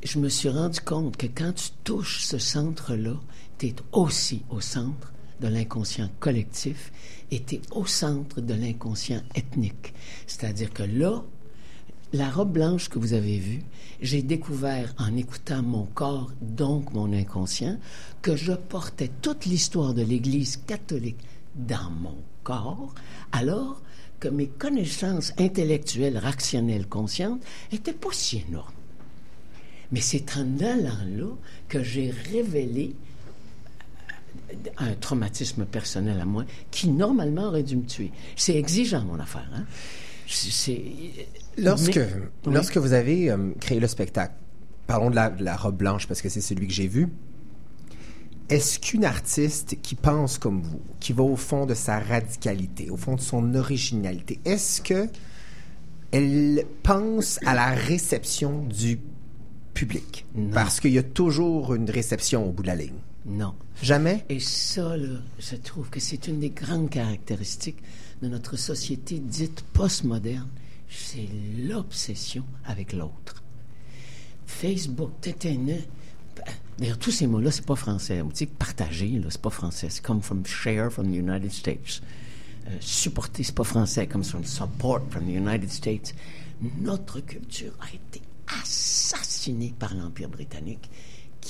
Je 0.02 0.18
me 0.18 0.28
suis 0.28 0.50
rendu 0.50 0.80
compte 0.80 1.16
que 1.16 1.26
quand 1.26 1.52
tu 1.54 1.70
touches 1.82 2.20
ce 2.20 2.38
centre-là, 2.38 3.14
tu 3.58 3.68
es 3.68 3.74
aussi 3.92 4.42
au 4.50 4.60
centre 4.60 5.12
de 5.40 5.48
l'inconscient 5.48 6.10
collectif 6.20 6.92
es 7.30 7.60
au 7.72 7.86
centre 7.86 8.40
de 8.40 8.54
l'inconscient 8.54 9.22
ethnique. 9.34 9.94
C'est-à-dire 10.26 10.72
que 10.72 10.82
là, 10.82 11.22
la 12.12 12.28
robe 12.28 12.52
blanche 12.52 12.88
que 12.88 12.98
vous 12.98 13.12
avez 13.12 13.38
vue, 13.38 13.62
j'ai 14.00 14.22
découvert 14.22 14.94
en 14.98 15.16
écoutant 15.16 15.62
mon 15.62 15.84
corps, 15.84 16.32
donc 16.40 16.92
mon 16.92 17.12
inconscient, 17.12 17.78
que 18.20 18.34
je 18.34 18.52
portais 18.52 19.10
toute 19.22 19.46
l'histoire 19.46 19.94
de 19.94 20.02
l'Église 20.02 20.56
catholique 20.66 21.20
dans 21.54 21.90
mon 21.90 22.16
corps, 22.42 22.94
alors 23.32 23.80
que 24.18 24.28
mes 24.28 24.48
connaissances 24.48 25.32
intellectuelles, 25.38 26.18
rationnelles, 26.18 26.86
conscientes, 26.86 27.42
étaient 27.72 27.92
pas 27.92 28.08
si 28.12 28.44
énormes. 28.48 28.72
Mais 29.92 30.00
c'est 30.00 30.36
en 30.36 30.58
allant 30.60 31.04
là 31.16 31.36
que 31.68 31.82
j'ai 31.82 32.10
révélé 32.10 32.94
un 34.78 34.92
traumatisme 34.94 35.64
personnel 35.64 36.20
à 36.20 36.24
moi 36.24 36.44
qui 36.70 36.88
normalement 36.88 37.44
aurait 37.48 37.62
dû 37.62 37.76
me 37.76 37.84
tuer. 37.86 38.10
C'est 38.36 38.56
exigeant 38.56 39.02
mon 39.04 39.18
affaire. 39.20 39.48
Hein? 39.54 39.64
C'est- 40.26 40.82
Lorsque, 41.58 41.96
Mais- 41.96 42.08
oui. 42.46 42.52
lorsque 42.54 42.76
vous 42.78 42.92
avez 42.92 43.30
euh, 43.30 43.50
créé 43.60 43.80
le 43.80 43.86
spectacle, 43.88 44.34
parlons 44.86 45.10
de 45.10 45.16
la, 45.16 45.30
de 45.30 45.42
la 45.44 45.56
robe 45.56 45.76
blanche 45.76 46.06
parce 46.06 46.22
que 46.22 46.28
c'est 46.28 46.40
celui 46.40 46.66
que 46.68 46.72
j'ai 46.72 46.86
vu. 46.86 47.08
Est-ce 48.48 48.78
qu'une 48.80 49.04
artiste 49.04 49.76
qui 49.82 49.94
pense 49.94 50.38
comme 50.38 50.62
vous, 50.62 50.80
qui 50.98 51.12
va 51.12 51.22
au 51.22 51.36
fond 51.36 51.66
de 51.66 51.74
sa 51.74 51.98
radicalité, 52.00 52.90
au 52.90 52.96
fond 52.96 53.14
de 53.16 53.20
son 53.20 53.54
originalité, 53.54 54.40
est-ce 54.44 54.80
que 54.80 55.08
elle 56.12 56.64
pense 56.82 57.38
à 57.46 57.54
la 57.54 57.70
réception 57.70 58.64
du 58.64 58.98
public? 59.74 60.26
Non. 60.34 60.50
Parce 60.52 60.80
qu'il 60.80 60.92
y 60.92 60.98
a 60.98 61.02
toujours 61.04 61.74
une 61.74 61.88
réception 61.90 62.48
au 62.48 62.50
bout 62.52 62.62
de 62.62 62.68
la 62.68 62.74
ligne. 62.76 62.98
Non. 63.30 63.54
Jamais? 63.82 64.24
Et 64.28 64.40
ça, 64.40 64.96
là, 64.96 65.18
je 65.38 65.56
trouve 65.56 65.88
que 65.88 66.00
c'est 66.00 66.28
une 66.28 66.40
des 66.40 66.50
grandes 66.50 66.90
caractéristiques 66.90 67.82
de 68.22 68.28
notre 68.28 68.56
société 68.56 69.18
dite 69.18 69.62
postmoderne. 69.72 70.48
C'est 70.88 71.28
l'obsession 71.58 72.44
avec 72.64 72.92
l'autre. 72.92 73.42
Facebook, 74.46 75.12
né. 75.44 75.88
D'ailleurs, 76.78 76.98
tous 76.98 77.12
ces 77.12 77.26
mots-là, 77.26 77.50
c'est 77.50 77.64
pas 77.64 77.76
français. 77.76 78.20
Tu 78.30 78.36
sais, 78.38 78.46
partager, 78.46 79.10
là, 79.10 79.28
c'est 79.30 79.40
pas 79.40 79.50
français. 79.50 79.88
C'est 79.90 80.02
comme 80.02 80.22
from 80.22 80.44
share 80.44 80.90
from 80.90 81.10
the 81.10 81.16
United 81.16 81.52
States. 81.52 82.02
Euh, 82.66 82.76
supporter, 82.80 83.44
c'est 83.44 83.54
pas 83.54 83.64
français, 83.64 84.06
comme 84.06 84.24
from 84.24 84.44
support 84.44 85.02
from 85.10 85.24
the 85.26 85.36
United 85.36 85.70
States. 85.70 86.14
Notre 86.80 87.20
culture 87.20 87.72
a 87.80 87.94
été 87.94 88.20
assassinée 88.62 89.74
par 89.78 89.94
l'Empire 89.94 90.28
britannique 90.28 90.90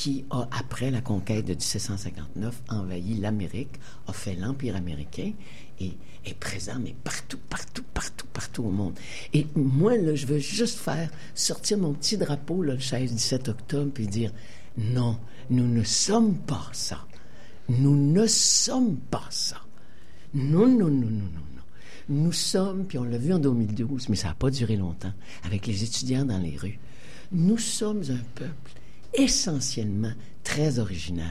qui 0.01 0.25
a, 0.31 0.49
après 0.51 0.91
la 0.91 1.03
conquête 1.03 1.45
de 1.45 1.53
1759, 1.53 2.63
envahi 2.71 3.17
l'Amérique, 3.17 3.79
a 4.07 4.15
fait 4.15 4.35
l'Empire 4.35 4.75
américain 4.75 5.33
et 5.79 5.93
est 6.25 6.33
présent, 6.41 6.79
mais 6.83 6.95
partout, 7.05 7.37
partout, 7.51 7.85
partout, 7.93 8.25
partout 8.33 8.63
au 8.63 8.71
monde. 8.71 8.95
Et 9.35 9.47
moi, 9.55 9.99
là, 9.99 10.15
je 10.15 10.25
veux 10.25 10.39
juste 10.39 10.79
faire 10.79 11.11
sortir 11.35 11.77
mon 11.77 11.93
petit 11.93 12.17
drapeau, 12.17 12.63
le 12.63 12.79
16-17 12.79 13.51
octobre, 13.51 13.91
puis 13.93 14.07
dire, 14.07 14.33
non, 14.79 15.19
nous 15.51 15.69
ne 15.69 15.83
sommes 15.83 16.35
pas 16.35 16.71
ça. 16.73 17.07
Nous 17.69 17.95
ne 17.95 18.27
sommes 18.27 18.97
pas 18.97 19.27
ça. 19.29 19.61
Non, 20.33 20.67
non, 20.67 20.89
non, 20.89 21.11
non, 21.11 21.11
non. 21.11 21.63
Nous 22.09 22.33
sommes, 22.33 22.87
puis 22.87 22.97
on 22.97 23.05
l'a 23.05 23.19
vu 23.19 23.35
en 23.35 23.39
2012, 23.39 24.09
mais 24.09 24.17
ça 24.17 24.29
n'a 24.29 24.35
pas 24.35 24.51
duré 24.51 24.77
longtemps, 24.77 25.13
avec 25.45 25.67
les 25.67 25.85
étudiants 25.85 26.25
dans 26.25 26.39
les 26.39 26.57
rues. 26.57 26.79
Nous 27.33 27.59
sommes 27.59 28.03
un 28.09 28.25
peuple 28.35 28.80
essentiellement 29.15 30.13
très 30.45 30.79
original, 30.79 31.27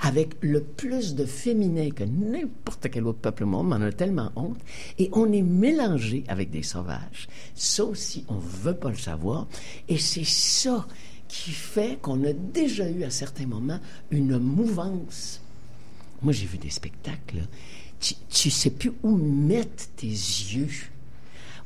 avec 0.00 0.34
le 0.40 0.62
plus 0.62 1.14
de 1.14 1.24
féminin 1.24 1.90
que 1.90 2.04
n'importe 2.04 2.90
quel 2.90 3.06
autre 3.06 3.20
peuple 3.20 3.44
au 3.44 3.46
monde, 3.46 3.68
on 3.68 3.76
en 3.76 3.82
a 3.82 3.92
tellement 3.92 4.32
honte, 4.36 4.60
et 4.98 5.08
on 5.12 5.32
est 5.32 5.42
mélangé 5.42 6.24
avec 6.28 6.50
des 6.50 6.62
sauvages. 6.62 7.28
Ça 7.54 7.84
aussi, 7.84 8.24
on 8.28 8.38
veut 8.38 8.76
pas 8.76 8.90
le 8.90 8.96
savoir, 8.96 9.46
et 9.88 9.98
c'est 9.98 10.26
ça 10.26 10.86
qui 11.28 11.50
fait 11.50 11.98
qu'on 12.02 12.24
a 12.24 12.32
déjà 12.32 12.88
eu 12.90 13.04
à 13.04 13.10
certains 13.10 13.46
moments 13.46 13.80
une 14.10 14.38
mouvance 14.38 15.40
moi, 16.22 16.32
j'ai 16.32 16.46
vu 16.46 16.56
des 16.56 16.70
spectacles. 16.70 17.42
Tu, 17.98 18.14
tu 18.30 18.50
sais 18.50 18.70
plus 18.70 18.92
où 19.02 19.16
mettre 19.16 19.88
tes 19.96 20.06
yeux. 20.06 20.68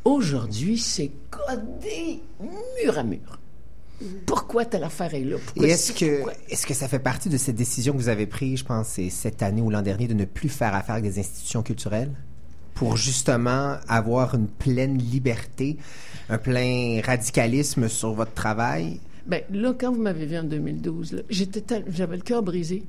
Aujourd'hui, 0.04 0.78
c'est 0.78 1.10
codé 1.30 2.20
mur 2.40 2.98
à 2.98 3.02
mur. 3.02 3.38
Pourquoi 4.26 4.64
telle 4.64 4.84
affaire 4.84 5.14
est 5.14 5.24
là? 5.24 5.36
Est-ce 5.62 5.92
que, 5.92 6.22
est-ce 6.50 6.66
que 6.66 6.74
ça 6.74 6.86
fait 6.88 6.98
partie 6.98 7.28
de 7.28 7.36
cette 7.38 7.56
décision 7.56 7.92
que 7.94 7.98
vous 7.98 8.08
avez 8.08 8.26
prise, 8.26 8.58
je 8.60 8.64
pense, 8.64 8.98
cette 9.10 9.42
année 9.42 9.62
ou 9.62 9.70
l'an 9.70 9.82
dernier, 9.82 10.06
de 10.06 10.14
ne 10.14 10.24
plus 10.24 10.48
faire 10.48 10.74
affaire 10.74 10.96
avec 10.96 11.04
des 11.10 11.18
institutions 11.18 11.62
culturelles? 11.62 12.10
Pour 12.74 12.96
justement 12.98 13.76
avoir 13.88 14.34
une 14.34 14.48
pleine 14.48 14.98
liberté, 14.98 15.78
un 16.28 16.36
plein 16.36 17.00
radicalisme 17.02 17.88
sur 17.88 18.12
votre 18.12 18.34
travail? 18.34 19.00
Ben, 19.26 19.40
là, 19.50 19.74
quand 19.78 19.92
vous 19.92 20.02
m'avez 20.02 20.26
vu 20.26 20.36
en 20.36 20.44
2012, 20.44 21.12
là, 21.12 21.22
j'étais 21.30 21.62
tel- 21.62 21.84
j'avais 21.88 22.16
le 22.16 22.22
cœur 22.22 22.42
brisé. 22.42 22.84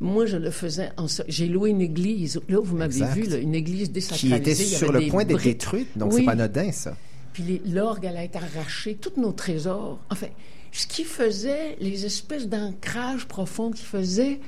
Moi, 0.00 0.24
je 0.26 0.36
le 0.38 0.50
faisais 0.50 0.90
en... 0.96 1.06
J'ai 1.28 1.46
loué 1.48 1.70
une 1.70 1.80
église. 1.82 2.40
Là, 2.48 2.58
vous 2.62 2.76
m'avez 2.76 3.04
vu, 3.14 3.24
là, 3.28 3.36
une 3.36 3.54
église 3.54 3.88
Qui 3.88 3.92
désacralisée. 3.92 4.36
était 4.36 4.52
il 4.52 4.62
y 4.62 4.74
sur 4.74 4.90
le 4.92 5.06
point 5.08 5.24
d'être 5.24 5.42
détruite, 5.42 5.88
donc 5.96 6.12
Oui. 6.12 6.20
c'est 6.20 6.24
pas 6.26 6.32
anodin, 6.32 6.72
ça. 6.72 6.96
Puis 7.36 7.60
l'orgue 7.66 8.06
allait 8.06 8.24
être 8.24 8.42
arraché, 8.42 8.94
tous 8.94 9.20
nos 9.20 9.32
trésors. 9.32 9.98
Enfin, 10.08 10.28
ce 10.72 10.86
qui 10.86 11.04
faisait, 11.04 11.76
les 11.80 12.06
espèces 12.06 12.48
d'ancrage 12.48 13.26
profond 13.26 13.70
qui 13.72 13.82
faisaient 13.82 14.40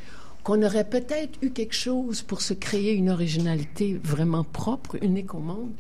qu'on 0.42 0.62
aurait 0.62 0.88
peut-être 0.88 1.38
eu 1.42 1.51
quelque 1.51 1.74
chose 1.74 2.22
pour 2.22 2.40
se 2.40 2.55
créer 2.55 2.94
une 2.94 3.11
originalité 3.11 4.01
vraiment 4.03 4.42
propre, 4.42 4.96
unique 5.03 5.35
au 5.35 5.38
monde. 5.38 5.70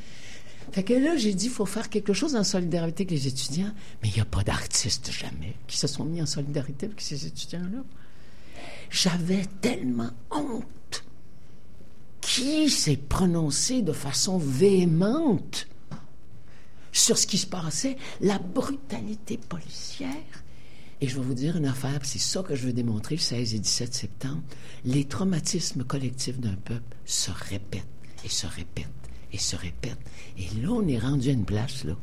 Fait 0.72 0.82
que 0.82 0.92
là, 0.92 1.16
j'ai 1.16 1.32
dit, 1.32 1.46
il 1.46 1.50
faut 1.50 1.64
faire 1.64 1.88
quelque 1.88 2.12
chose 2.12 2.36
en 2.36 2.44
solidarité 2.44 3.04
avec 3.04 3.10
les 3.10 3.26
étudiants. 3.26 3.72
Mais 4.02 4.10
il 4.10 4.14
n'y 4.14 4.20
a 4.20 4.26
pas 4.26 4.42
d'artistes 4.42 5.10
jamais 5.10 5.54
qui 5.66 5.78
se 5.78 5.86
sont 5.86 6.04
mis 6.04 6.20
en 6.20 6.26
solidarité 6.26 6.84
avec 6.84 7.00
ces 7.00 7.24
étudiants-là. 7.24 7.84
J'avais 8.90 9.46
tellement 9.62 10.10
honte. 10.30 11.04
Qui 12.20 12.68
s'est 12.68 12.98
prononcé 12.98 13.80
de 13.80 13.94
façon 13.94 14.36
véhémente 14.36 15.68
sur 16.98 17.18
ce 17.18 17.26
qui 17.26 17.38
se 17.38 17.46
passait, 17.46 17.96
la 18.20 18.38
brutalité 18.38 19.38
policière? 19.38 20.10
Et 21.00 21.06
je 21.06 21.14
vais 21.16 21.22
vous 21.22 21.34
dire 21.34 21.56
une 21.56 21.66
affaire, 21.66 22.00
c'est 22.02 22.18
ça 22.18 22.42
que 22.42 22.56
je 22.56 22.66
veux 22.66 22.72
démontrer 22.72 23.14
le 23.14 23.20
16 23.20 23.54
et 23.54 23.58
17 23.60 23.94
septembre. 23.94 24.42
Les 24.84 25.04
traumatismes 25.04 25.84
collectifs 25.84 26.40
d'un 26.40 26.56
peuple 26.56 26.96
se 27.04 27.30
répètent 27.30 27.86
et 28.24 28.28
se 28.28 28.46
répètent 28.46 28.86
et 29.32 29.38
se 29.38 29.54
répètent. 29.54 29.98
Et 30.38 30.48
là, 30.60 30.70
on 30.70 30.88
est 30.88 30.98
rendu 30.98 31.28
à 31.28 31.32
une 31.32 31.44
place, 31.44 31.84
là. 31.84 31.94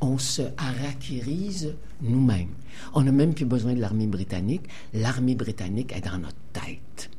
On 0.00 0.18
se 0.18 0.42
harakirise 0.58 1.74
nous-mêmes. 2.02 2.50
On 2.92 3.02
n'a 3.02 3.12
même 3.12 3.32
plus 3.32 3.46
besoin 3.46 3.74
de 3.74 3.80
l'armée 3.80 4.06
britannique. 4.06 4.64
L'armée 4.92 5.34
britannique 5.34 5.92
est 5.92 6.02
dans 6.02 6.18
notre 6.18 6.36
tête. 6.52 7.10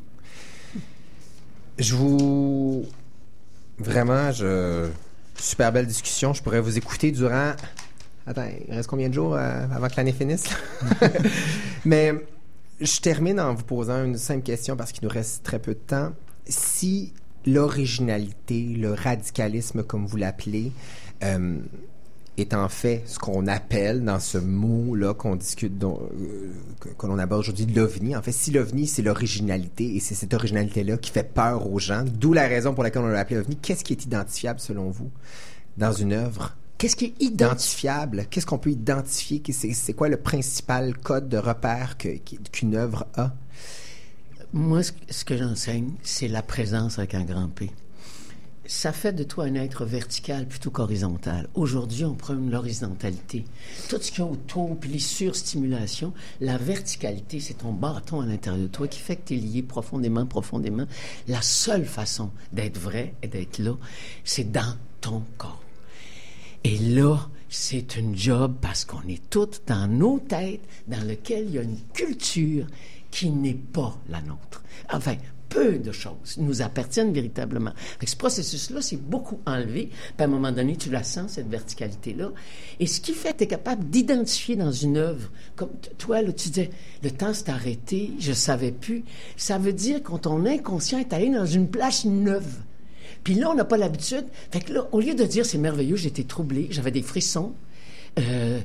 Je 1.80 1.96
vous. 1.96 2.86
Vraiment, 3.80 4.32
je. 4.32 4.90
Super 5.40 5.72
belle 5.72 5.88
discussion. 5.88 6.34
Je 6.34 6.42
pourrais 6.42 6.60
vous 6.60 6.78
écouter 6.78 7.12
durant. 7.12 7.54
Attends, 8.26 8.48
il 8.68 8.74
reste 8.74 8.90
combien 8.90 9.10
de 9.10 9.14
jours 9.14 9.36
euh, 9.36 9.66
avant 9.74 9.88
que 9.88 9.96
l'année 9.98 10.12
finisse? 10.12 10.50
Mais 11.86 12.14
je 12.82 13.00
termine 13.00 13.40
en 13.40 13.54
vous 13.54 13.64
posant 13.64 14.04
une 14.04 14.18
simple 14.18 14.44
question 14.44 14.76
parce 14.76 14.92
qu'il 14.92 15.04
nous 15.04 15.14
reste 15.14 15.44
très 15.44 15.60
peu 15.60 15.74
de 15.74 15.80
temps. 15.80 16.12
Si 16.46 17.14
l'originalité, 17.46 18.64
le 18.64 18.94
radicalisme, 18.94 19.84
comme 19.84 20.06
vous 20.06 20.18
l'appelez, 20.18 20.72
euh, 21.24 21.58
est 22.38 22.54
en 22.54 22.70
fait 22.70 23.04
ce 23.06 23.20
qu'on 23.20 23.48
appelle 23.48 24.04
dans 24.04 24.20
ce 24.20 24.38
mot-là 24.38 25.14
qu'on 25.14 25.36
discute, 25.36 25.78
dont, 25.78 26.00
euh, 26.20 26.52
que, 26.80 26.90
que 26.90 27.08
l'on 27.08 27.18
aborde 27.18 27.42
aujourd'hui, 27.42 27.66
l'OVNI. 27.66 28.16
En 28.16 28.22
fait, 28.22 28.32
si 28.32 28.52
l'OVNI, 28.52 28.88
c'est 28.88 29.02
l'originalité, 29.02 29.96
et 29.96 30.00
c'est 30.00 30.16
cette 30.16 30.34
originalité-là 30.34 30.98
qui 30.98 31.12
fait 31.12 31.24
peur 31.24 31.72
aux 31.72 31.80
gens, 31.80 32.06
d'où 32.06 32.34
la 32.34 32.48
raison 32.48 32.74
pour 32.74 32.84
laquelle 32.84 33.02
on 33.02 33.08
l'a 33.08 33.20
appelé 33.20 33.40
OVNI, 33.40 33.58
qu'est-ce 33.58 33.84
qui 33.84 33.94
est 33.94 34.06
identifiable 34.06 34.60
selon 34.60 34.90
vous 34.90 35.10
dans 35.78 35.92
une 35.92 36.14
œuvre? 36.14 36.56
Qu'est-ce 36.78 36.96
qui 36.96 37.06
est 37.06 37.22
identifiable? 37.24 38.28
Qu'est-ce 38.30 38.46
qu'on 38.46 38.60
peut 38.60 38.70
identifier? 38.70 39.42
C'est, 39.52 39.94
quoi 39.94 40.10
le 40.10 40.18
principal 40.18 40.96
code 40.96 41.28
de 41.28 41.38
repère 41.38 41.98
qu'une 41.98 42.76
œuvre 42.76 43.08
a? 43.16 43.34
Moi, 44.54 44.82
ce 44.84 45.26
que 45.26 45.36
j'enseigne, 45.36 45.92
c'est 46.04 46.28
la 46.28 46.44
présence 46.44 47.00
avec 47.00 47.16
un 47.16 47.24
grand 47.24 47.48
P. 47.48 47.72
Ça 48.70 48.92
fait 48.92 49.14
de 49.14 49.24
toi 49.24 49.46
un 49.46 49.56
être 49.56 49.86
vertical 49.86 50.46
plutôt 50.46 50.72
qu'horizontal. 50.72 51.48
Aujourd'hui, 51.54 52.04
on 52.04 52.16
prône 52.16 52.52
l'horizontalité. 52.52 53.46
Tout 53.88 53.98
ce 54.02 54.12
qu'il 54.12 54.20
y 54.20 54.28
a 54.28 54.30
autour, 54.30 54.78
puis 54.78 54.90
les 54.90 55.00
surstimulations, 55.00 56.14
la 56.42 56.58
verticalité, 56.58 57.40
c'est 57.40 57.60
ton 57.60 57.72
bâton 57.72 58.20
à 58.20 58.26
l'intérieur 58.26 58.62
de 58.62 58.68
toi 58.68 58.90
qui 58.90 59.00
fait 59.00 59.16
que 59.16 59.28
tu 59.28 59.36
es 59.36 59.38
lié 59.38 59.64
profondément, 59.64 60.26
profondément. 60.26 60.86
La 61.30 61.42
seule 61.42 61.86
façon 61.86 62.30
d'être 62.52 62.78
vrai 62.78 63.14
et 63.24 63.30
d'être 63.30 63.60
là, 63.60 63.72
c'est 64.26 64.52
dans 64.52 64.76
ton 65.00 65.24
corps. 65.38 65.64
Et 66.66 66.78
là, 66.78 67.30
c'est 67.48 67.96
une 67.96 68.18
job 68.18 68.56
parce 68.60 68.84
qu'on 68.84 69.08
est 69.08 69.30
toutes 69.30 69.62
dans 69.68 69.88
nos 69.88 70.20
têtes, 70.20 70.68
dans 70.90 71.08
lequel 71.08 71.46
il 71.46 71.56
y 71.56 71.60
a 71.60 71.64
une 71.64 71.80
culture 71.94 72.68
qui 73.12 73.30
n'est 73.30 73.54
pas 73.54 73.98
la 74.10 74.22
nôtre. 74.22 74.62
Enfin, 74.92 75.16
peu 75.50 75.78
de 75.78 75.92
choses 75.92 76.38
nous 76.38 76.62
appartiennent 76.62 77.14
véritablement. 77.14 77.72
Que 78.00 78.10
ce 78.10 78.16
processus-là, 78.16 78.82
c'est 78.82 79.02
beaucoup 79.02 79.40
enlevé. 79.46 79.90
Puis 79.90 80.14
à 80.20 80.24
un 80.24 80.28
moment 80.28 80.52
donné, 80.52 80.76
tu 80.76 80.90
la 80.90 81.04
sens, 81.04 81.34
cette 81.34 81.50
verticalité-là. 81.50 82.32
Et 82.80 82.88
ce 82.88 83.02
qui 83.02 83.14
fait 83.14 83.34
que 83.34 83.38
tu 83.40 83.44
es 83.44 83.48
capable 83.48 83.86
d'identifier 83.90 84.56
dans 84.56 84.72
une 84.72 84.98
œuvre, 84.98 85.30
comme 85.56 85.70
toi, 85.98 86.22
là, 86.22 86.32
tu 86.32 86.50
disais, 86.50 86.70
le 87.04 87.12
temps 87.12 87.34
s'est 87.34 87.50
arrêté, 87.50 88.12
je 88.20 88.34
savais 88.34 88.72
plus. 88.72 89.04
Ça 89.36 89.58
veut 89.58 89.74
dire 89.74 90.02
quand 90.04 90.20
ton 90.20 90.46
inconscient 90.46 91.00
est 91.00 91.14
allé 91.14 91.30
dans 91.30 91.46
une 91.46 91.70
place 91.70 92.06
neuve. 92.06 92.58
Puis 93.24 93.36
là, 93.36 93.50
on 93.50 93.56
n'a 93.56 93.66
pas 93.66 93.78
l'habitude. 93.78 94.26
Fait 94.52 94.60
que 94.60 94.74
là, 94.74 94.88
au 94.92 95.00
lieu 95.00 95.14
de 95.14 95.24
dire 95.24 95.46
c'est 95.46 95.58
merveilleux, 95.58 95.96
j'étais 95.96 96.24
troublé, 96.24 96.68
j'avais 96.72 96.92
des 96.92 97.02
frissons, 97.02 97.54
euh, 98.20 98.60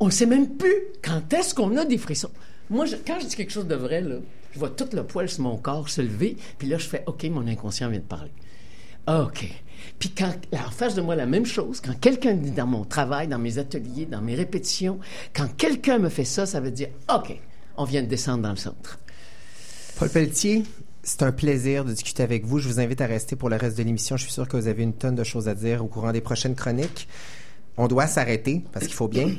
on 0.00 0.06
ne 0.06 0.10
sait 0.10 0.26
même 0.26 0.56
plus 0.56 0.74
quand 1.02 1.32
est-ce 1.32 1.54
qu'on 1.54 1.76
a 1.76 1.84
des 1.84 1.98
frissons. 1.98 2.30
Moi, 2.70 2.86
quand 3.06 3.20
je 3.20 3.26
dis 3.26 3.36
quelque 3.36 3.52
chose 3.52 3.66
de 3.66 3.74
vrai, 3.74 4.00
là, 4.00 4.16
je 4.54 4.58
vois 4.60 4.70
tout 4.70 4.88
le 4.92 5.04
poil 5.04 5.28
sur 5.28 5.42
mon 5.42 5.56
corps 5.56 5.88
se 5.88 6.00
lever, 6.00 6.36
puis 6.58 6.68
là, 6.68 6.78
je 6.78 6.86
fais 6.86 7.02
OK, 7.06 7.24
mon 7.24 7.46
inconscient 7.48 7.90
vient 7.90 7.98
de 7.98 8.04
parler. 8.04 8.30
OK. 9.08 9.46
Puis 9.98 10.10
quand, 10.10 10.32
en 10.52 10.70
face 10.70 10.94
de 10.94 11.02
moi, 11.02 11.16
la 11.16 11.26
même 11.26 11.44
chose, 11.44 11.80
quand 11.80 11.98
quelqu'un 11.98 12.34
dans 12.34 12.66
mon 12.66 12.84
travail, 12.84 13.26
dans 13.26 13.38
mes 13.38 13.58
ateliers, 13.58 14.06
dans 14.06 14.22
mes 14.22 14.36
répétitions, 14.36 15.00
quand 15.34 15.48
quelqu'un 15.56 15.98
me 15.98 16.08
fait 16.08 16.24
ça, 16.24 16.46
ça 16.46 16.60
veut 16.60 16.70
dire 16.70 16.88
OK, 17.12 17.36
on 17.76 17.84
vient 17.84 18.02
de 18.02 18.06
descendre 18.06 18.44
dans 18.44 18.50
le 18.50 18.56
centre. 18.56 19.00
Paul 19.98 20.08
Pelletier, 20.08 20.62
c'est 21.02 21.22
un 21.22 21.32
plaisir 21.32 21.84
de 21.84 21.92
discuter 21.92 22.22
avec 22.22 22.46
vous. 22.46 22.60
Je 22.60 22.68
vous 22.68 22.80
invite 22.80 23.00
à 23.00 23.06
rester 23.06 23.34
pour 23.34 23.50
le 23.50 23.56
reste 23.56 23.76
de 23.76 23.82
l'émission. 23.82 24.16
Je 24.16 24.22
suis 24.22 24.32
sûr 24.32 24.46
que 24.46 24.56
vous 24.56 24.68
avez 24.68 24.84
une 24.84 24.94
tonne 24.94 25.16
de 25.16 25.24
choses 25.24 25.48
à 25.48 25.54
dire 25.54 25.84
au 25.84 25.88
courant 25.88 26.12
des 26.12 26.20
prochaines 26.20 26.54
chroniques. 26.54 27.08
On 27.76 27.88
doit 27.88 28.06
s'arrêter 28.06 28.62
parce 28.72 28.86
qu'il 28.86 28.94
faut 28.94 29.08
bien. 29.08 29.34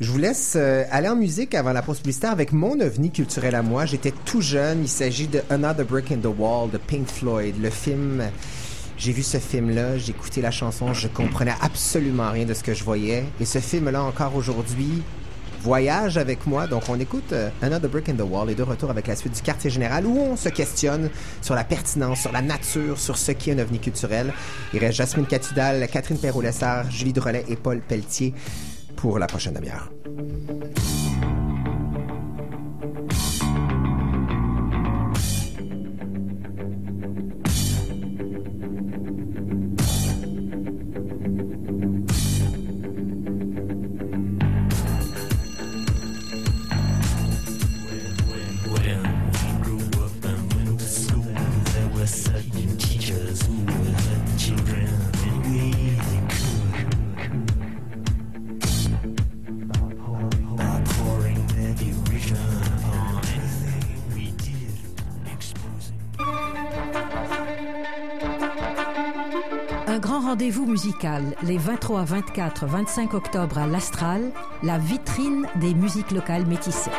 Je 0.00 0.10
vous 0.10 0.18
laisse 0.18 0.54
euh, 0.56 0.82
aller 0.90 1.06
en 1.06 1.14
musique 1.14 1.54
avant 1.54 1.72
la 1.72 1.80
pause 1.80 1.98
publicitaire 1.98 2.32
avec 2.32 2.50
mon 2.50 2.80
ovni 2.80 3.12
culturel 3.12 3.54
à 3.54 3.62
moi. 3.62 3.86
J'étais 3.86 4.12
tout 4.24 4.40
jeune. 4.40 4.82
Il 4.82 4.88
s'agit 4.88 5.28
de 5.28 5.40
Another 5.50 5.86
Brick 5.86 6.10
in 6.10 6.16
the 6.16 6.34
Wall 6.36 6.68
de 6.68 6.78
Pink 6.78 7.06
Floyd. 7.06 7.54
Le 7.62 7.70
film, 7.70 8.24
j'ai 8.98 9.12
vu 9.12 9.22
ce 9.22 9.38
film-là, 9.38 9.96
j'ai 9.96 10.10
écouté 10.10 10.42
la 10.42 10.50
chanson, 10.50 10.92
je 10.94 11.06
comprenais 11.06 11.54
absolument 11.60 12.32
rien 12.32 12.44
de 12.44 12.54
ce 12.54 12.64
que 12.64 12.74
je 12.74 12.82
voyais. 12.82 13.22
Et 13.38 13.44
ce 13.44 13.60
film-là, 13.60 14.02
encore 14.02 14.34
aujourd'hui, 14.34 15.04
voyage 15.62 16.18
avec 16.18 16.44
moi. 16.44 16.66
Donc, 16.66 16.88
on 16.88 16.98
écoute 16.98 17.32
euh, 17.32 17.48
Another 17.62 17.88
Brick 17.88 18.08
in 18.08 18.14
the 18.14 18.28
Wall 18.28 18.50
et 18.50 18.56
de 18.56 18.64
retour 18.64 18.90
avec 18.90 19.06
la 19.06 19.14
suite 19.14 19.36
du 19.36 19.42
quartier 19.42 19.70
général 19.70 20.06
où 20.06 20.18
on 20.18 20.36
se 20.36 20.48
questionne 20.48 21.08
sur 21.40 21.54
la 21.54 21.62
pertinence, 21.62 22.18
sur 22.18 22.32
la 22.32 22.42
nature, 22.42 22.98
sur 22.98 23.16
ce 23.16 23.30
qu'est 23.30 23.52
un 23.52 23.60
ovni 23.60 23.78
culturel. 23.78 24.32
Il 24.72 24.80
reste 24.80 24.96
Jasmine 24.96 25.26
Catudal, 25.26 25.86
Catherine 25.86 26.18
Perrault-Lessard, 26.18 26.90
Julie 26.90 27.12
Drolet 27.12 27.44
et 27.46 27.54
Paul 27.54 27.80
Pelletier 27.80 28.34
pour 29.04 29.18
la 29.18 29.26
prochaine 29.26 29.52
demi-heure. 29.52 29.90
Rendez-vous 70.34 70.66
musical 70.66 71.36
les 71.44 71.58
23, 71.58 72.02
24, 72.02 72.66
25 72.66 73.14
octobre 73.14 73.56
à 73.56 73.68
l'Astral, 73.68 74.32
la 74.64 74.78
vitrine 74.78 75.46
des 75.60 75.74
musiques 75.74 76.10
locales 76.10 76.44
métissées. 76.44 76.90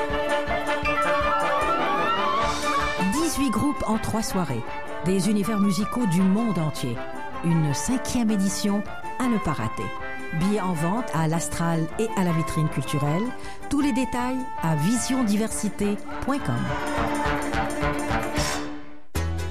18 3.11 3.49
groupes 3.49 3.83
en 3.87 3.97
trois 3.97 4.23
soirées, 4.23 4.63
des 5.03 5.29
univers 5.29 5.59
musicaux 5.59 6.05
du 6.05 6.21
monde 6.21 6.57
entier. 6.59 6.95
Une 7.43 7.73
cinquième 7.73 8.31
édition 8.31 8.81
à 9.19 9.27
ne 9.27 9.37
pas 9.39 9.51
rater. 9.51 9.83
Billets 10.39 10.61
en 10.61 10.71
vente 10.71 11.11
à 11.13 11.27
l'Astral 11.27 11.81
et 11.99 12.07
à 12.15 12.23
la 12.23 12.31
vitrine 12.31 12.69
culturelle. 12.69 13.25
Tous 13.69 13.81
les 13.81 13.91
détails 13.91 14.39
à 14.63 14.77
visiondiversité.com. 14.77 16.55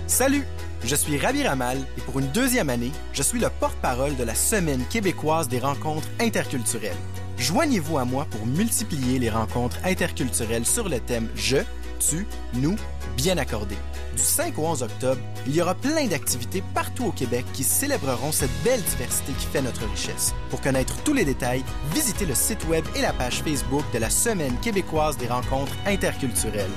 Salut, 0.07 0.47
je 0.85 0.95
suis 0.95 1.19
Rabi 1.19 1.47
Ramal 1.47 1.79
et 1.97 2.01
pour 2.03 2.19
une 2.19 2.29
deuxième 2.29 2.69
année, 2.69 2.93
je 3.13 3.23
suis 3.23 3.41
le 3.41 3.49
porte-parole 3.49 4.17
de 4.17 4.25
la 4.25 4.35
Semaine 4.35 4.85
québécoise 4.91 5.49
des 5.49 5.59
rencontres 5.59 6.09
interculturelles. 6.21 6.97
Joignez-vous 7.39 7.99
à 7.99 8.05
moi 8.05 8.27
pour 8.31 8.47
multiplier 8.47 9.19
les 9.19 9.31
rencontres 9.31 9.79
interculturelles 9.85 10.67
sur 10.67 10.89
le 10.89 11.01
thème 11.01 11.29
Je, 11.35 11.59
tu, 11.99 12.27
nous, 12.55 12.77
bien 13.17 13.39
accordé. 13.39 13.77
Du 14.17 14.23
5 14.23 14.59
au 14.59 14.67
11 14.67 14.83
octobre, 14.83 15.21
il 15.47 15.57
y 15.57 15.63
aura 15.63 15.75
plein 15.75 16.07
d'activités 16.07 16.63
partout 16.75 17.07
au 17.07 17.13
Québec 17.13 17.45
qui 17.53 17.65
célébreront 17.65 18.31
cette 18.31 18.53
belle 18.63 18.83
diversité 18.83 19.33
qui 19.33 19.47
fait 19.47 19.63
notre 19.63 19.89
richesse. 19.89 20.35
Pour 20.51 20.61
connaître 20.61 21.03
tous 21.03 21.15
les 21.15 21.25
détails, 21.25 21.65
visitez 21.95 22.27
le 22.27 22.35
site 22.35 22.65
web 22.69 22.85
et 22.95 23.01
la 23.01 23.13
page 23.13 23.43
Facebook 23.43 23.85
de 23.93 23.99
la 23.99 24.11
Semaine 24.11 24.57
québécoise 24.61 25.17
des 25.17 25.27
rencontres 25.27 25.75
interculturelles. 25.87 26.71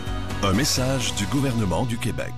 Un 0.43 0.53
message 0.53 1.13
du 1.15 1.25
gouvernement 1.27 1.85
du 1.85 1.97
Québec. 1.97 2.33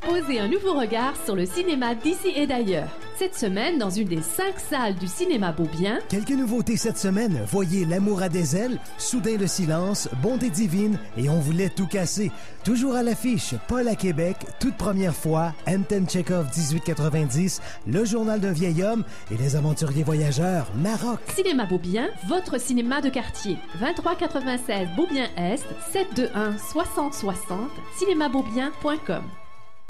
Posez 0.00 0.40
un 0.40 0.48
nouveau 0.48 0.72
regard 0.74 1.12
sur 1.24 1.36
le 1.36 1.44
cinéma 1.44 1.94
d'ici 1.94 2.28
et 2.34 2.46
d'ailleurs. 2.46 2.88
cette 3.16 3.34
semaine 3.36 3.76
dans 3.78 3.90
une 3.90 4.08
des 4.08 4.22
cinq 4.22 4.58
salles 4.58 4.94
du 4.94 5.06
cinéma 5.06 5.52
Beaubien. 5.52 5.98
Quelques 6.08 6.30
nouveautés 6.30 6.78
cette 6.78 6.96
semaine. 6.96 7.38
Voyez 7.46 7.84
L'amour 7.84 8.22
à 8.22 8.30
des 8.30 8.56
ailes, 8.56 8.78
Soudain 8.96 9.36
le 9.36 9.46
silence, 9.46 10.08
Bondé 10.22 10.48
divine 10.48 10.98
et 11.18 11.28
On 11.28 11.38
voulait 11.38 11.68
tout 11.68 11.86
casser. 11.86 12.32
Toujours 12.64 12.94
à 12.94 13.02
l'affiche, 13.02 13.54
Paul 13.68 13.86
à 13.88 13.94
Québec, 13.94 14.36
toute 14.58 14.76
première 14.76 15.14
fois, 15.14 15.52
Anton 15.68 16.06
Chekhov 16.08 16.46
1890, 16.56 17.60
Le 17.86 18.04
journal 18.06 18.40
d'un 18.40 18.52
vieil 18.52 18.82
homme 18.82 19.04
et 19.30 19.36
Les 19.36 19.54
aventuriers 19.54 20.02
voyageurs, 20.02 20.66
Maroc. 20.76 21.20
Cinéma 21.36 21.66
Beaubien, 21.66 22.08
votre 22.26 22.58
cinéma 22.58 23.02
de 23.02 23.10
quartier. 23.10 23.58
2396 23.80 24.88
Beaubien-Est, 24.96 25.66
721 25.92 26.56
6060, 26.56 27.58
cinémabeaubien.com. 27.98 29.22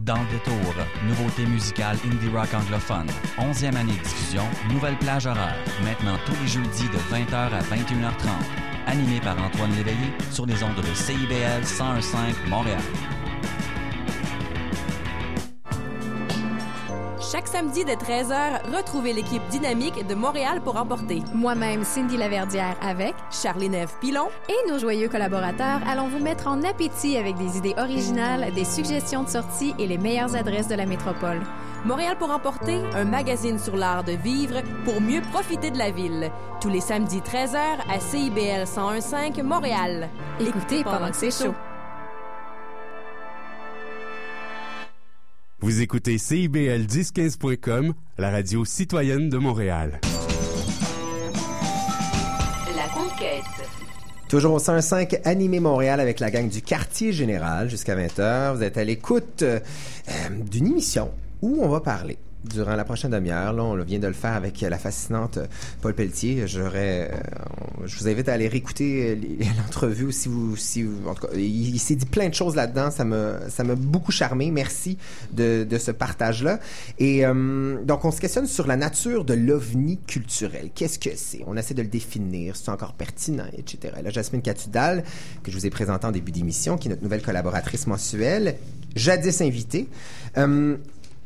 Dans 0.03 0.17
le 0.17 0.31
détour, 0.31 0.75
nouveauté 1.07 1.45
musicale 1.45 1.97
indie 2.07 2.29
rock 2.35 2.49
anglophone. 2.55 3.07
11e 3.39 3.77
année 3.77 3.93
de 3.93 4.03
diffusion, 4.03 4.45
nouvelle 4.71 4.97
plage 4.97 5.27
horaire. 5.27 5.57
Maintenant 5.85 6.17
tous 6.25 6.33
les 6.41 6.49
jeudis 6.49 6.89
de 6.89 6.97
20h 7.15 7.35
à 7.35 7.61
21h30. 7.61 8.29
Animé 8.87 9.21
par 9.21 9.37
Antoine 9.43 9.75
Léveillé 9.77 10.13
sur 10.31 10.47
les 10.47 10.63
ondes 10.63 10.77
de 10.77 10.95
CIBL 10.95 11.61
1015 11.61 12.37
Montréal. 12.49 12.81
Chaque 17.31 17.47
samedi 17.47 17.85
de 17.85 17.93
13h, 17.93 18.75
retrouvez 18.77 19.13
l'équipe 19.13 19.47
dynamique 19.51 20.05
de 20.05 20.15
Montréal 20.17 20.61
pour 20.61 20.77
emporter. 20.77 21.23
Moi-même, 21.33 21.85
Cindy 21.85 22.17
Laverdière 22.17 22.77
avec 22.83 23.15
Charlie 23.31 23.69
Neve 23.69 23.93
Pilon 24.01 24.27
et 24.49 24.69
nos 24.69 24.81
joyeux 24.81 25.09
collaborateurs 25.09 25.81
allons 25.87 26.09
vous 26.09 26.19
mettre 26.19 26.49
en 26.49 26.65
appétit 26.65 27.17
avec 27.17 27.37
des 27.37 27.57
idées 27.57 27.75
originales, 27.79 28.53
des 28.53 28.65
suggestions 28.65 29.23
de 29.23 29.29
sortie 29.29 29.75
et 29.79 29.87
les 29.87 29.99
meilleures 29.99 30.35
adresses 30.35 30.67
de 30.67 30.75
la 30.75 30.87
métropole. 30.87 31.41
Montréal 31.85 32.17
pour 32.19 32.31
emporter, 32.31 32.81
un 32.97 33.05
magazine 33.05 33.61
sur 33.61 33.77
l'art 33.77 34.03
de 34.03 34.13
vivre 34.13 34.63
pour 34.85 35.01
mieux 35.01 35.23
profiter 35.31 35.71
de 35.71 35.79
la 35.79 35.93
ville. 35.93 36.33
Tous 36.61 36.69
les 36.69 36.81
samedis 36.81 37.21
13h 37.21 37.57
à 37.89 38.01
CIBL 38.01 38.67
1015 38.67 39.45
Montréal. 39.45 40.09
Écoutez 40.41 40.83
pendant 40.83 41.11
que 41.11 41.17
c'est 41.17 41.31
chaud. 41.31 41.55
Vous 45.63 45.83
écoutez 45.83 46.17
CIBL 46.17 46.87
1015.com, 46.87 47.93
la 48.17 48.31
radio 48.31 48.65
citoyenne 48.65 49.29
de 49.29 49.37
Montréal. 49.37 50.01
La 52.75 52.89
conquête. 52.89 53.45
Toujours 54.31 54.55
au 54.55 54.59
105 54.59 55.21
Animé 55.27 55.61
Montréal 55.61 56.01
avec 56.01 56.19
la 56.19 56.31
gang 56.31 56.49
du 56.49 56.63
quartier 56.63 57.13
général 57.13 57.69
jusqu'à 57.69 57.95
20h. 57.95 58.57
Vous 58.57 58.63
êtes 58.63 58.79
à 58.79 58.85
l'écoute 58.85 59.43
euh, 59.43 59.61
d'une 60.51 60.69
émission 60.69 61.11
où 61.43 61.59
on 61.61 61.69
va 61.69 61.81
parler 61.81 62.17
durant 62.45 62.75
la 62.75 62.85
prochaine 62.85 63.11
demi-heure. 63.11 63.53
Là, 63.53 63.63
on 63.63 63.77
vient 63.83 63.99
de 63.99 64.07
le 64.07 64.13
faire 64.13 64.33
avec 64.33 64.61
la 64.61 64.79
fascinante 64.79 65.39
Paul 65.81 65.95
Pelletier. 65.95 66.47
J'aurais, 66.47 67.11
euh, 67.13 67.87
je 67.87 67.99
vous 67.99 68.09
invite 68.09 68.29
à 68.29 68.35
aller 68.35 68.49
réécouter 68.49 69.19
l'entrevue 69.59 70.13
si 70.13 70.29
vous, 70.29 70.57
si 70.57 70.83
vous, 70.83 71.09
en 71.09 71.15
tout 71.15 71.27
cas, 71.27 71.35
il, 71.35 71.79
s'est 71.79 71.97
dit 71.97 72.07
plein 72.07 72.29
de 72.29 72.35
choses 72.35 72.57
là-dedans. 72.57 72.91
Ça 72.91 73.05
me, 73.05 73.37
ça 73.49 73.65
m'a 73.65 73.75
beaucoup 73.75 74.13
charmé. 74.13 74.51
Merci 74.51 74.97
de, 75.33 75.65
de 75.69 75.79
ce 75.79 75.91
partage-là. 75.91 76.61
Et 76.99 77.27
euh, 77.27 77.83
donc, 77.85 78.05
on 78.05 78.11
se 78.11 78.21
questionne 78.21 78.47
sur 78.47 78.67
la 78.67 78.77
nature 78.77 79.25
de 79.25 79.35
l'ovni 79.35 79.99
culturel. 80.07 80.71
Qu'est-ce 80.75 80.99
que 80.99 81.11
c'est? 81.17 81.43
On 81.47 81.57
essaie 81.57 81.75
de 81.75 81.83
le 81.83 81.89
définir. 81.89 82.57
C'est 82.57 82.71
encore 82.71 82.95
pertinent, 82.95 83.47
etc. 83.57 83.95
Là, 84.03 84.11
Jasmine 84.11 84.43
Catudal, 84.43 85.05
que 85.43 85.51
je 85.51 85.57
vous 85.57 85.67
ai 85.67 85.71
présenté 85.71 86.07
en 86.07 86.13
début 86.13 86.33
d'émission, 86.33 86.79
qui 86.79 86.89
est 86.89 86.91
notre 86.91 87.03
nouvelle 87.03 87.23
collaboratrice 87.23 87.87
mensuelle, 87.87 88.57
jadis 88.97 89.41
invitée. 89.41 89.89
Euh, 90.37 90.77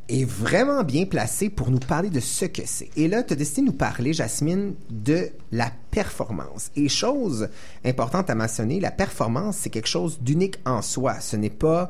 est 0.08 0.24
vraiment 0.24 0.82
bien 0.82 1.06
placé 1.06 1.48
pour 1.48 1.70
nous 1.70 1.78
parler 1.78 2.10
de 2.10 2.20
ce 2.20 2.44
que 2.44 2.62
c'est. 2.64 2.90
Et 2.96 3.08
là, 3.08 3.22
tu 3.22 3.32
as 3.32 3.36
décidé 3.36 3.62
de 3.62 3.66
nous 3.66 3.72
parler, 3.72 4.12
Jasmine, 4.12 4.74
de 4.90 5.30
la 5.52 5.70
performance. 5.90 6.70
Et 6.76 6.88
chose 6.88 7.48
importante 7.84 8.28
à 8.30 8.34
mentionner, 8.34 8.80
la 8.80 8.90
performance, 8.90 9.56
c'est 9.56 9.70
quelque 9.70 9.88
chose 9.88 10.18
d'unique 10.20 10.56
en 10.66 10.82
soi. 10.82 11.20
Ce 11.20 11.36
n'est 11.36 11.50
pas 11.50 11.88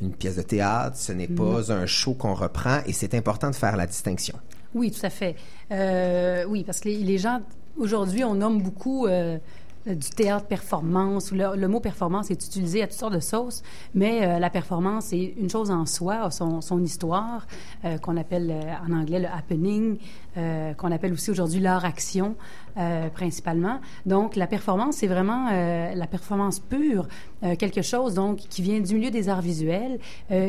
une 0.00 0.12
pièce 0.12 0.36
de 0.36 0.42
théâtre, 0.42 0.96
ce 0.96 1.12
n'est 1.12 1.28
pas 1.28 1.72
un 1.72 1.86
show 1.86 2.12
qu'on 2.12 2.34
reprend, 2.34 2.80
et 2.86 2.92
c'est 2.92 3.14
important 3.14 3.50
de 3.50 3.54
faire 3.54 3.76
la 3.76 3.86
distinction. 3.86 4.36
Oui, 4.74 4.90
tout 4.90 5.06
à 5.06 5.10
fait. 5.10 5.36
Euh, 5.70 6.44
oui, 6.46 6.64
parce 6.64 6.80
que 6.80 6.88
les, 6.88 6.98
les 6.98 7.16
gens, 7.16 7.40
aujourd'hui, 7.78 8.22
on 8.24 8.34
nomme 8.34 8.60
beaucoup 8.60 9.06
euh, 9.06 9.38
du 9.86 10.10
théâtre 10.10 10.46
performance, 10.46 11.30
le, 11.32 11.56
le 11.56 11.68
mot 11.68 11.80
performance 11.80 12.30
est 12.30 12.44
utilisé 12.44 12.82
à 12.82 12.86
toutes 12.86 12.98
sortes 12.98 13.14
de 13.14 13.20
sauces, 13.20 13.62
mais 13.94 14.26
euh, 14.26 14.38
la 14.38 14.50
performance, 14.50 15.06
c'est 15.06 15.34
une 15.38 15.48
chose 15.48 15.70
en 15.70 15.86
soi, 15.86 16.30
son, 16.30 16.82
histoire, 16.82 17.46
euh, 17.84 17.98
qu'on 17.98 18.16
appelle 18.16 18.50
euh, 18.50 18.72
en 18.86 18.92
anglais 18.92 19.20
le 19.20 19.28
happening, 19.28 19.98
qu'on 20.76 20.92
appelle 20.92 21.14
aussi 21.14 21.30
aujourd'hui 21.30 21.60
l'art-action, 21.60 22.36
euh, 22.76 23.08
principalement. 23.08 23.80
Donc, 24.04 24.36
la 24.36 24.46
performance, 24.46 24.96
c'est 24.96 25.06
vraiment 25.06 25.50
la 25.50 26.06
performance 26.06 26.60
pure, 26.60 27.08
quelque 27.58 27.80
chose 27.80 28.12
donc 28.12 28.36
qui 28.36 28.60
vient 28.60 28.80
du 28.80 28.94
milieu 28.96 29.10
des 29.10 29.30
arts 29.30 29.40
visuels, 29.40 29.98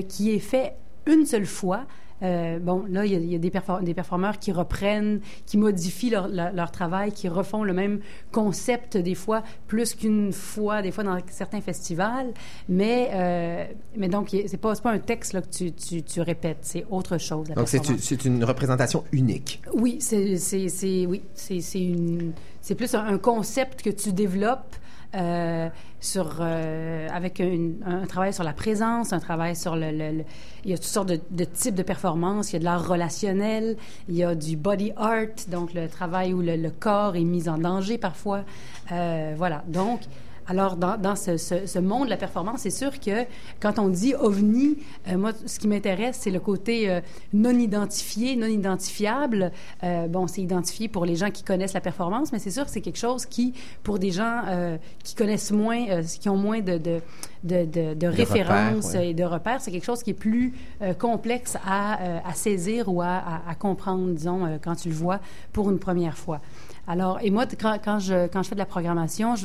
qui 0.10 0.32
est 0.32 0.40
fait 0.40 0.76
une 1.06 1.26
seule 1.26 1.46
fois, 1.46 1.86
euh, 2.24 2.60
bon, 2.60 2.84
là, 2.90 3.06
il 3.06 3.12
y 3.12 3.16
a, 3.16 3.20
il 3.20 3.32
y 3.32 3.36
a 3.36 3.38
des, 3.38 3.50
perfor- 3.50 3.84
des 3.84 3.94
performeurs 3.94 4.40
qui 4.40 4.52
reprennent, 4.52 5.20
qui 5.46 5.58
modifient 5.58 6.10
leur, 6.10 6.28
leur- 6.28 6.52
leur 6.54 6.72
travail, 6.72 7.12
qui 7.12 7.28
refont 7.30 7.64
le 7.64 7.74
même 7.74 8.00
concept 8.32 8.98
des 8.98 9.16
fois 9.16 9.44
plus 9.68 9.94
qu'une 9.94 10.34
fois, 10.34 10.82
des 10.82 10.92
fois 10.92 11.04
dans 11.04 11.18
certains 11.30 11.62
festivals. 11.62 12.34
Mais, 12.70 13.10
euh, 13.14 13.66
mais 13.96 14.08
donc, 14.10 14.30
c'est 14.48 14.58
pas, 14.58 14.76
pas 14.76 14.92
un 14.92 15.00
texte 15.00 15.34
là, 15.34 15.42
que 15.42 15.50
tu, 15.50 15.72
tu, 15.72 16.04
tu 16.04 16.22
répètes, 16.22 16.60
c'est 16.62 16.86
autre 16.90 17.18
chose. 17.18 17.50
la 17.50 17.56
Donc, 17.56 17.68
c'est 17.68 18.26
une 18.26 18.44
représentation 18.44 19.04
unique. 19.12 19.62
Oui, 19.74 19.98
c'est 20.00 20.38
c'est 20.38 21.82
une 21.82 22.34
plus 22.76 22.94
un 22.96 23.18
concept 23.18 23.82
que 23.82 23.90
tu 23.90 24.12
développes 24.14 24.76
euh, 25.16 25.70
sur 26.00 26.38
euh, 26.42 27.08
avec 27.12 27.42
un, 27.42 28.06
travail 28.08 28.34
sur 28.34 28.44
la 28.44 28.54
présence, 28.54 29.14
un 29.14 29.20
travail 29.20 29.56
sur 29.56 29.76
le, 29.76 30.24
il 30.66 30.72
y 30.72 30.74
a 30.74 30.78
toutes 30.78 30.86
sortes 30.86 31.08
de, 31.08 31.44
types 31.46 31.76
de 31.76 31.84
performances. 31.84 32.52
Il 32.52 32.54
y 32.54 32.56
a 32.58 32.60
de 32.60 32.66
l'art 32.66 32.88
relationnel, 32.88 33.78
il 34.10 34.16
y 34.16 34.24
a 34.24 34.36
du 34.36 34.58
body 34.58 34.92
art, 34.98 35.48
donc 35.48 35.74
le 35.74 35.88
travail 35.88 36.34
où 36.34 36.42
le, 36.42 36.56
le 36.56 36.70
corps 36.72 37.16
est 37.16 37.24
mis 37.24 37.48
en 37.48 37.58
danger 37.58 37.98
parfois. 37.98 38.44
Euh, 38.92 39.34
voilà, 39.38 39.64
donc. 39.68 40.02
Alors, 40.50 40.78
dans, 40.78 40.98
dans 40.98 41.16
ce, 41.16 41.36
ce- 41.38 41.66
ce 41.66 41.80
monde 41.80 42.06
de 42.06 42.10
la 42.10 42.18
performance, 42.18 42.62
c'est 42.62 42.70
sûr 42.70 43.00
que 43.00 43.26
quand 43.60 43.80
on 43.80 43.90
dit 43.90 44.16
ovni, 44.16 44.78
euh, 45.10 45.18
moi, 45.18 45.32
ce 45.46 45.60
qui 45.60 45.68
m'intéresse, 45.68 46.20
c'est 46.22 46.32
le 46.32 46.40
côté 46.40 46.90
euh, 46.90 47.02
non 47.34 47.52
identifié, 47.52 48.36
non 48.38 48.48
identifiable. 48.48 49.52
Euh, 49.84 50.08
bon, 50.08 50.28
c'est 50.28 50.42
identifié 50.42 50.88
pour 50.88 51.06
les 51.06 51.16
gens 51.18 51.32
qui 51.32 51.44
connaissent 51.44 51.74
la 51.74 51.82
performance, 51.82 52.32
mais 52.32 52.40
c'est 52.40 52.52
sûr 52.52 52.64
que 52.66 52.72
c'est 52.72 52.82
quelque 52.82 52.98
chose 52.98 53.26
qui, 53.26 53.54
pour 53.84 54.00
des 54.00 54.12
gens 54.12 54.42
euh, 54.48 54.78
qui 55.04 55.16
connaissent 55.16 55.52
moins, 55.52 55.86
euh, 55.90 56.02
qui 56.04 56.30
ont 56.30 56.38
moins 56.38 56.62
de, 56.62 56.78
de, 56.78 57.02
de, 57.44 57.66
de, 57.66 57.94
de 57.94 58.08
références 58.08 58.86
repères, 58.88 59.02
ouais. 59.02 59.10
et 59.10 59.14
de 59.14 59.24
repères, 59.26 59.62
c'est 59.62 59.72
quelque 59.72 59.86
chose 59.86 60.02
qui 60.02 60.12
est 60.12 60.14
plus 60.14 60.54
euh, 60.82 60.94
complexe 60.94 61.58
à, 61.66 62.02
euh, 62.02 62.20
à 62.26 62.34
saisir 62.34 62.88
ou 62.88 63.02
à, 63.02 63.08
à- 63.08 63.42
à 63.50 63.56
comprendre, 63.56 64.12
disons, 64.14 64.46
euh, 64.46 64.58
quand 64.62 64.76
tu 64.76 64.88
le 64.90 64.96
vois 64.96 65.20
pour 65.52 65.70
une 65.70 65.80
première 65.80 66.18
fois. 66.18 66.40
Alors, 66.88 67.20
et 67.22 67.30
moi, 67.30 67.46
quand, 67.60 67.78
quand, 67.84 68.00
je, 68.00 68.28
je 68.34 68.44
fais 68.44 68.56
de 68.56 68.60
la 68.60 68.66
programmation, 68.66 69.36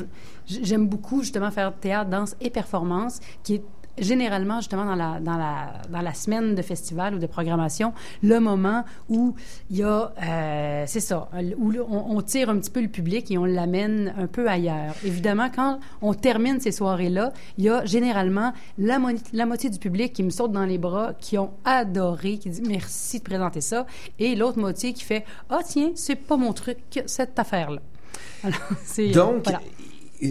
j'aime 0.45 0.87
beaucoup 0.87 1.21
justement 1.21 1.51
faire 1.51 1.73
théâtre, 1.75 2.09
danse 2.09 2.35
et 2.39 2.49
performance, 2.49 3.19
qui 3.43 3.55
est 3.55 3.63
généralement 3.97 4.57
justement 4.59 4.85
dans 4.85 4.95
la, 4.95 5.19
dans 5.19 5.37
la, 5.37 5.73
dans 5.89 6.01
la 6.01 6.13
semaine 6.13 6.55
de 6.55 6.61
festival 6.61 7.15
ou 7.15 7.19
de 7.19 7.27
programmation, 7.27 7.93
le 8.21 8.39
moment 8.39 8.83
où 9.09 9.35
il 9.69 9.77
y 9.77 9.83
a, 9.83 10.11
euh, 10.23 10.83
c'est 10.87 10.99
ça, 10.99 11.29
où 11.57 11.71
on, 11.89 12.15
on 12.17 12.21
tire 12.21 12.49
un 12.49 12.57
petit 12.57 12.71
peu 12.71 12.81
le 12.81 12.87
public 12.87 13.29
et 13.31 13.37
on 13.37 13.45
l'amène 13.45 14.13
un 14.17 14.27
peu 14.27 14.47
ailleurs. 14.49 14.95
Évidemment, 15.05 15.49
quand 15.55 15.79
on 16.01 16.13
termine 16.13 16.59
ces 16.59 16.71
soirées-là, 16.71 17.33
il 17.57 17.65
y 17.65 17.69
a 17.69 17.85
généralement 17.85 18.53
la, 18.77 18.99
mo- 18.99 19.09
la 19.31 19.45
moitié 19.45 19.69
du 19.69 19.79
public 19.79 20.13
qui 20.13 20.23
me 20.23 20.29
saute 20.29 20.51
dans 20.51 20.65
les 20.65 20.77
bras, 20.77 21.13
qui 21.19 21.37
ont 21.37 21.51
adoré, 21.65 22.37
qui 22.37 22.49
dit 22.49 22.63
merci 22.67 23.19
de 23.19 23.23
présenter 23.23 23.61
ça, 23.61 23.85
et 24.19 24.35
l'autre 24.35 24.59
moitié 24.59 24.93
qui 24.93 25.03
fait, 25.03 25.23
ah 25.49 25.59
tiens, 25.65 25.91
c'est 25.95 26.15
pas 26.15 26.37
mon 26.37 26.53
truc, 26.53 26.77
cette 27.05 27.37
affaire-là. 27.37 27.81
Alors, 28.43 28.59
Donc, 29.13 29.43
voilà. 29.43 29.61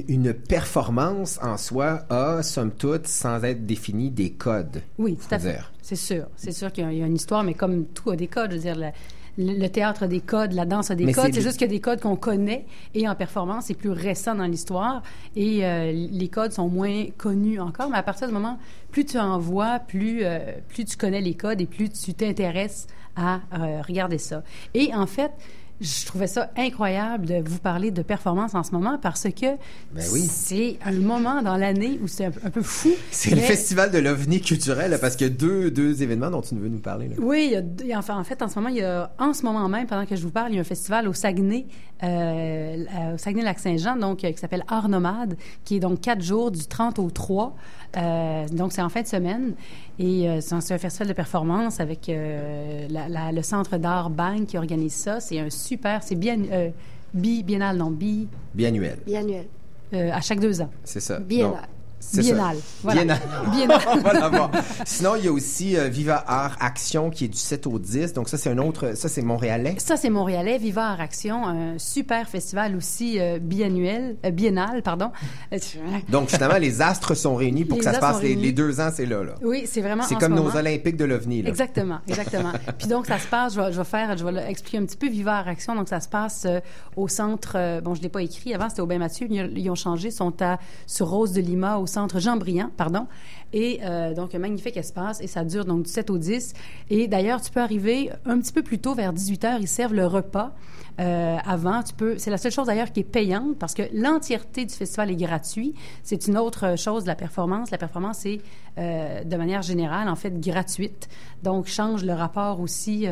Une 0.09 0.33
performance 0.33 1.39
en 1.43 1.57
soi 1.57 2.05
a, 2.11 2.43
somme 2.43 2.71
toute, 2.73 3.07
sans 3.07 3.43
être 3.45 3.67
définie, 3.67 4.11
des 4.11 4.31
codes. 4.33 4.83
Oui, 4.99 5.17
tout 5.17 5.35
à 5.35 5.39
fait. 5.39 5.59
C'est 5.83 5.97
sûr. 5.97 6.27
C'est 6.37 6.53
sûr 6.53 6.73
qu'il 6.73 6.85
y, 6.85 6.87
a- 6.87 6.93
il 6.93 6.99
y 6.99 7.03
a 7.03 7.07
une 7.07 7.17
histoire, 7.17 7.43
mais 7.45 7.55
comme 7.55 7.87
tout 7.87 8.11
a 8.11 8.17
des 8.17 8.27
codes, 8.29 8.51
je 8.53 8.57
veux 8.57 8.63
dire, 8.63 8.93
le, 9.39 9.67
théâtre 9.69 10.03
a 10.05 10.09
des 10.09 10.21
codes, 10.21 10.53
la 10.53 10.65
danse 10.67 10.91
a 10.91 10.95
des 10.95 11.05
Mais 11.07 11.13
codes. 11.13 11.33
c'est 11.33 11.41
juste 11.41 11.55
qu'il 11.59 11.67
y 11.67 11.71
a 11.71 11.75
des 11.75 11.81
codes 11.81 12.01
qu'on 12.01 12.17
connaît 12.17 12.67
et 12.95 13.09
en 13.09 13.15
performance, 13.15 13.65
c'est 13.67 13.75
plus 13.75 13.91
récent 13.91 14.35
dans 14.35 14.45
l'histoire 14.47 15.03
et 15.37 15.65
euh, 15.65 15.91
les 15.93 16.29
codes 16.29 16.53
sont 16.53 16.69
moins 16.69 17.07
connus 17.17 17.59
encore. 17.59 17.89
Mais 17.91 17.97
à 17.97 18.03
partir 18.03 18.29
du 18.29 18.35
moment, 18.35 18.59
plus 18.91 19.05
tu 19.07 19.19
en 19.19 19.39
vois, 19.39 19.79
plus, 19.79 20.21
euh, 20.25 20.39
plus 20.69 20.85
tu 20.85 20.97
connais 20.99 21.21
les 21.23 21.35
codes 21.35 21.61
et 21.63 21.67
plus 21.67 21.89
tu 21.91 22.13
t'intéresses 22.15 22.87
à 23.17 23.41
euh, 23.59 23.81
regarder 23.87 24.19
ça. 24.19 24.43
Et 24.75 24.95
en 24.95 25.07
fait, 25.07 25.33
je 25.81 26.07
trouvais 26.07 26.27
ça 26.29 26.51
incroyable 26.57 27.27
de 27.27 27.43
vous 27.45 27.59
parler 27.59 27.91
de 27.91 28.03
performance 28.03 28.55
en 28.55 28.63
ce 28.63 28.71
moment 28.71 28.99
parce 29.03 29.25
que 29.25 29.47
Ben 29.93 30.05
oui. 30.13 30.29
c'est 30.31 30.79
un 30.85 30.93
moment 30.93 31.43
dans 31.43 31.57
l'année 31.57 31.99
où 32.03 32.07
c'est 32.07 32.27
un, 32.27 32.33
un 32.45 32.51
peu 32.51 32.63
fou. 32.63 32.91
C'est 33.11 33.31
le 33.35 33.41
festival 33.41 33.91
de 33.91 33.99
l'OVNI 33.99 34.41
culturel, 34.41 34.97
parce 35.01 35.17
qu'il 35.17 35.27
y 35.27 35.31
a 35.31 35.33
deux, 35.33 35.71
deux 35.73 36.03
événements 36.03 36.31
dont 36.31 36.41
tu 36.43 36.55
veux 36.55 36.69
nous 36.69 36.79
parler. 36.79 37.09
Là. 37.09 37.17
Oui, 37.19 37.45
il 37.47 37.53
y 37.53 37.57
a 37.57 37.63
deux- 37.63 37.85
il 37.85 37.91
y 37.91 37.93
a- 37.95 37.99
enfin, 37.99 38.17
en 38.19 38.23
fait, 38.25 38.43
en 38.43 38.49
ce 38.49 38.55
moment, 38.57 38.69
il 38.69 38.77
y 38.77 38.83
a, 38.83 39.13
en 39.19 39.33
ce 39.33 39.43
moment 39.45 39.69
même, 39.69 39.87
pendant 39.89 40.07
que 40.07 40.15
je 40.15 40.23
vous 40.23 40.31
parle, 40.31 40.53
il 40.53 40.55
y 40.55 40.59
a 40.59 40.61
un 40.61 40.65
festival 40.65 41.09
au 41.09 41.13
Saguenay, 41.13 41.67
euh, 42.03 43.15
au 43.15 43.19
Saguenay-Lac-Saint-Jean, 43.19 43.97
donc, 43.97 44.25
euh, 44.25 44.33
qui 44.33 44.39
s'appelle 44.39 44.65
Art 44.69 44.89
Nomade, 44.89 45.37
qui 45.65 45.77
est 45.77 45.81
donc 45.81 46.01
quatre 46.01 46.23
jours, 46.23 46.51
du 46.51 46.67
30 46.67 46.99
au 46.99 47.11
3. 47.11 47.55
Euh, 47.97 48.47
donc, 48.49 48.73
c'est 48.73 48.83
en 48.83 48.89
fin 48.89 49.03
de 49.03 49.07
semaine. 49.07 49.55
Et 49.99 50.29
euh, 50.29 50.41
c'est 50.41 50.55
un 50.55 50.79
festival 50.79 51.09
de 51.09 51.13
performance 51.13 51.81
avec 51.81 52.09
euh, 52.09 52.87
la- 52.91 53.09
la- 53.09 53.33
le 53.33 53.43
Centre 53.43 53.77
d'art 53.79 54.11
Bang 54.11 54.47
qui 54.47 54.57
organise 54.59 54.95
ça. 54.95 55.21
C'est 55.21 55.39
un 55.39 55.51
super, 55.51 56.03
c'est 56.03 56.15
bien, 56.17 56.39
euh, 56.51 56.71
bi, 57.15 57.43
biennal, 57.43 57.77
non, 57.77 57.91
bi, 57.91 58.29
Biannuel. 58.55 58.99
Biannuel. 59.07 59.47
euh, 59.95 60.11
à 60.13 60.21
chaque 60.23 60.41
deux 60.41 60.61
ans. 60.63 60.71
C'est 60.85 61.01
ça. 61.01 61.19
Biennale. 61.19 61.69
Biennale. 62.15 62.57
Voilà. 62.83 63.01
Biennale. 63.01 63.21
Biennale. 63.53 63.81
L'avoir. 64.21 64.51
Sinon, 64.85 65.17
il 65.17 65.25
y 65.25 65.29
a 65.29 65.33
aussi 65.33 65.77
euh, 65.77 65.89
Viva 65.89 66.23
Art 66.27 66.57
Action 66.61 67.11
qui 67.11 67.25
est 67.25 67.29
du 67.29 67.39
7 67.39 67.67
au 67.67 67.79
10. 67.79 68.13
Donc 68.13 68.29
ça, 68.29 68.39
c'est 68.39 68.51
un 68.51 68.59
autre... 68.59 68.97
Ça, 68.97 69.09
c'est 69.09 69.23
montréalais. 69.23 69.77
Ça, 69.79 69.97
c'est 69.97 70.11
montréalais, 70.11 70.59
Viva 70.59 70.89
Art 70.89 71.01
Action, 71.01 71.47
un 71.47 71.79
super 71.79 72.29
festival 72.29 72.77
aussi 72.77 73.21
euh, 73.21 73.39
biannuel, 73.41 74.17
euh, 74.25 74.31
biennal, 74.31 74.83
pardon. 74.83 75.11
Donc 76.09 76.31
finalement, 76.31 76.59
les 76.59 76.83
astres 76.83 77.15
sont 77.15 77.35
réunis 77.35 77.65
pour 77.65 77.79
Les 77.79 77.85
que 77.85 77.91
ça 77.91 77.95
se 77.95 78.01
passe 78.01 78.23
les, 78.23 78.53
deux 78.53 78.81
ans, 78.81 78.91
c'est 78.95 79.07
là. 79.07 79.23
là. 79.23 79.35
Oui, 79.43 79.65
c'est 79.67 79.81
vraiment 79.81 80.03
C'est 80.05 80.15
comme 80.15 80.33
ce 80.33 80.37
nos 80.37 80.45
moment. 80.45 80.57
Olympiques 80.57 80.97
de 80.97 81.05
l'OVNI. 81.05 81.45
Exactement, 81.47 81.99
exactement. 82.09 82.53
Puis 82.79 82.89
donc, 82.89 83.07
ça 83.07 83.19
se 83.19 83.27
passe, 83.27 83.55
je 83.55 83.61
vais, 83.61 83.73
je 83.73 83.79
vais 83.79 83.85
faire, 83.85 84.17
je 84.17 84.25
vais 84.25 84.33
l'expliquer 84.33 84.79
un 84.79 84.85
petit 84.85 84.97
peu, 84.97 85.09
Viva 85.09 85.39
Art 85.39 85.49
Action. 85.49 85.75
Donc, 85.75 85.89
ça 85.89 86.01
se 86.01 86.09
passe 86.09 86.45
euh, 86.47 86.61
au 86.97 87.09
centre, 87.09 87.81
bon, 87.81 87.95
je 87.95 88.01
ne 88.01 88.05
l'ai 88.05 88.09
pas 88.09 88.23
écrit, 88.23 88.55
avant, 88.55 88.69
c'était 88.69 88.83
au 88.83 88.87
Bain 88.87 88.99
Mathieu, 88.99 89.27
ils, 89.31 89.59
ils 89.59 89.71
ont 89.71 89.75
changé, 89.75 90.09
ils 90.09 90.13
sont 90.13 90.41
à, 90.43 90.59
sur 90.87 91.09
Rose 91.09 91.33
de 91.33 91.41
Lima, 91.41 91.79
au 91.79 91.87
centre 91.93 92.21
Jean-Briand, 92.21 92.71
pardon. 92.77 93.07
Et 93.53 93.81
euh, 93.83 94.15
donc, 94.15 94.35
un 94.35 94.39
magnifique 94.39 94.77
espace, 94.77 95.21
et 95.21 95.27
ça 95.27 95.45
dure 95.45 95.65
donc 95.65 95.83
du 95.83 95.91
7 95.91 96.11
au 96.11 96.19
10. 96.19 96.55
Et 96.91 97.07
d'ailleurs, 97.07 97.41
tu 97.41 97.51
peux 97.51 97.61
arriver 97.61 98.11
un 98.25 98.41
petit 98.41 98.53
peu 98.53 98.63
plus 98.63 98.79
tôt, 98.79 98.95
vers 98.95 99.13
18 99.13 99.45
h, 99.45 99.57
ils 99.61 99.69
servent 99.69 99.95
le 99.95 100.07
repas. 100.07 100.55
Euh, 101.01 101.37
avant, 101.45 101.83
tu 101.83 101.95
peux. 101.95 102.19
C'est 102.19 102.31
la 102.31 102.37
seule 102.37 102.53
chose 102.53 102.67
d'ailleurs 102.67 102.93
qui 102.93 103.01
est 103.01 103.05
payante 103.05 103.57
parce 103.59 103.73
que 103.73 103.83
l'entièreté 103.95 104.67
du 104.67 104.75
festival 104.75 105.11
est 105.11 105.17
gratuit. 105.17 105.75
C'est 106.03 106.27
une 106.27 106.37
autre 106.37 106.77
chose 106.77 107.07
la 107.07 107.15
performance. 107.15 107.71
La 107.71 107.79
performance 107.79 108.27
est 108.27 108.41
euh, 108.77 109.25
de 109.25 109.37
manière 109.37 109.63
générale 109.63 110.09
en 110.09 110.17
fait 110.17 110.39
gratuite. 110.39 111.09
Donc 111.43 111.67
change 111.67 112.05
le 112.05 112.13
rapport 112.13 112.61
aussi 112.61 113.07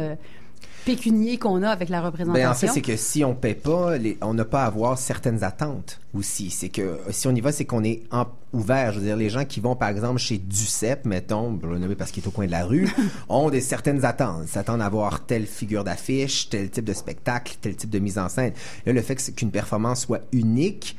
pécunier 0.85 1.39
qu'on 1.39 1.63
a 1.63 1.69
avec 1.71 1.89
la 1.89 2.01
représentation. 2.01 2.45
Ben, 2.47 2.51
en 2.51 2.55
fait, 2.55 2.69
c'est 2.69 2.81
que 2.83 2.97
si 2.97 3.25
on 3.25 3.35
paie 3.35 3.55
pas, 3.55 3.97
les- 3.99 4.19
on 4.21 4.35
n'a 4.35 4.45
pas 4.45 4.63
à 4.65 4.67
avoir 4.67 4.99
certaines 4.99 5.45
attentes 5.45 6.01
aussi. 6.15 6.51
C'est 6.51 6.69
que 6.69 6.99
si 7.11 7.27
on 7.29 7.35
y 7.35 7.41
va, 7.41 7.53
c'est 7.53 7.65
qu'on 7.65 7.85
est 7.85 8.03
en- 8.11 8.27
ouvert. 8.53 8.93
Je 8.93 8.99
veux 8.99 9.05
dire, 9.07 9.17
les 9.17 9.31
gens 9.31 9.45
qui 9.45 9.61
vont, 9.61 9.77
par 9.77 9.89
exemple, 9.91 10.19
chez 10.19 10.39
Ducep, 10.39 11.05
mettons, 11.05 11.59
je 11.63 11.69
le 11.69 11.79
nommer 11.79 11.95
parce 11.95 12.11
qu'il 12.11 12.23
est 12.25 12.27
au 12.27 12.31
coin 12.33 12.47
de 12.47 12.51
la 12.51 12.65
rue, 12.65 12.89
ont 13.29 13.49
des 13.51 13.61
certaines 13.61 14.05
attentes. 14.05 14.43
Ils 14.45 14.49
s'attendent 14.49 14.83
à 14.83 14.89
voir 14.89 15.25
telle 15.27 15.47
figure 15.47 15.85
d'affiche, 15.85 16.49
tel 16.49 16.69
type 16.71 16.85
de 16.85 16.93
spectacle, 16.93 17.57
tel 17.61 17.77
type 17.77 17.91
de 17.91 17.99
mise 18.01 18.19
en 18.19 18.29
scène. 18.29 18.53
Là, 18.87 18.93
le 18.93 19.03
fait 19.03 19.15
qu'une 19.35 19.51
performance 19.53 20.01
soit 20.03 20.21
unique, 20.33 20.97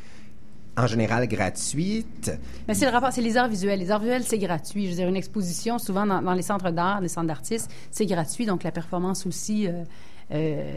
en 0.78 0.88
général 0.88 1.28
gratuite, 1.28 2.32
Mais 2.67 2.74
c'est 2.74 2.86
le 2.86 2.91
rapport, 2.91 3.11
c'est 3.11 3.22
les 3.22 3.36
arts 3.36 3.49
visuels. 3.49 3.80
Les 3.80 3.91
arts 3.91 3.99
visuels, 3.99 4.24
c'est 4.24 4.38
gratuit. 4.38 4.86
Je 4.86 4.91
veux 4.91 4.95
dire, 4.95 5.07
une 5.09 5.17
exposition, 5.17 5.78
souvent 5.78 6.05
dans, 6.05 6.22
dans 6.22 6.34
les 6.34 6.41
centres 6.41 6.72
d'art, 6.72 7.01
les 7.01 7.09
centres 7.09 7.28
d'artistes, 7.28 7.69
c'est 7.91 8.05
gratuit. 8.05 8.45
Donc, 8.45 8.63
la 8.63 8.72
performance 8.72 9.26
aussi 9.26 9.67
euh, 9.67 9.84
euh, 10.34 10.73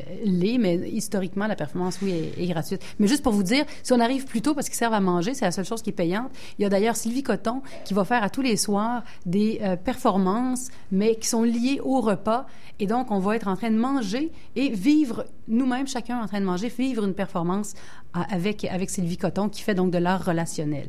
mais 0.59 0.76
historiquement, 0.90 1.46
la 1.46 1.57
performance, 1.57 1.98
oui, 2.02 2.30
est, 2.36 2.46
gratuite. 2.46 2.82
Mais 2.98 3.07
juste 3.07 3.22
pour 3.22 3.32
vous 3.32 3.42
dire, 3.42 3.64
si 3.82 3.92
on 3.92 4.00
arrive 4.00 4.24
plus 4.26 4.42
tôt 4.42 4.55
parce 4.55 4.68
qu'ils 4.68 4.76
servent 4.76 4.94
à 4.94 5.00
manger, 5.00 5.34
c'est 5.34 5.44
la 5.44 5.52
seule 5.52 5.64
chose 5.64 5.82
qui 5.82 5.90
est 5.90 5.94
payante. 5.94 6.30
Il 6.59 6.62
y 6.62 6.64
a 6.64 6.68
d'ailleurs 6.68 6.96
Sylvie 6.96 7.22
Coton 7.22 7.62
qui 7.84 7.94
va 7.94 8.05
faire 8.05 8.22
à 8.22 8.30
tous 8.30 8.42
les 8.42 8.57
soirs 8.57 9.02
des 9.26 9.61
euh, 9.62 9.76
performances, 9.76 10.68
mais 10.90 11.16
qui 11.16 11.28
sont 11.28 11.42
liées 11.42 11.80
au 11.82 12.00
repas. 12.00 12.46
Et 12.80 12.86
donc, 12.86 13.11
on 13.11 13.18
va 13.20 13.36
être 13.36 13.48
en 13.48 13.57
train 13.57 13.70
de 13.70 13.76
manger 13.76 14.32
et 14.57 14.70
vivre, 14.70 15.26
nous-mêmes, 15.48 15.86
chacun 15.86 16.20
en 16.20 16.26
train 16.26 16.40
de 16.40 16.46
manger, 16.46 16.68
vivre 16.68 17.05
une 17.05 17.14
performance 17.14 17.74
à- 18.12 18.34
avec, 18.34 18.64
avec 18.64 18.90
Sylvie 18.90 19.16
Coton 19.16 19.48
qui 19.48 19.62
fait 19.62 19.74
donc 19.74 19.90
de 19.92 19.98
l'art 19.98 20.24
relationnel. 20.24 20.88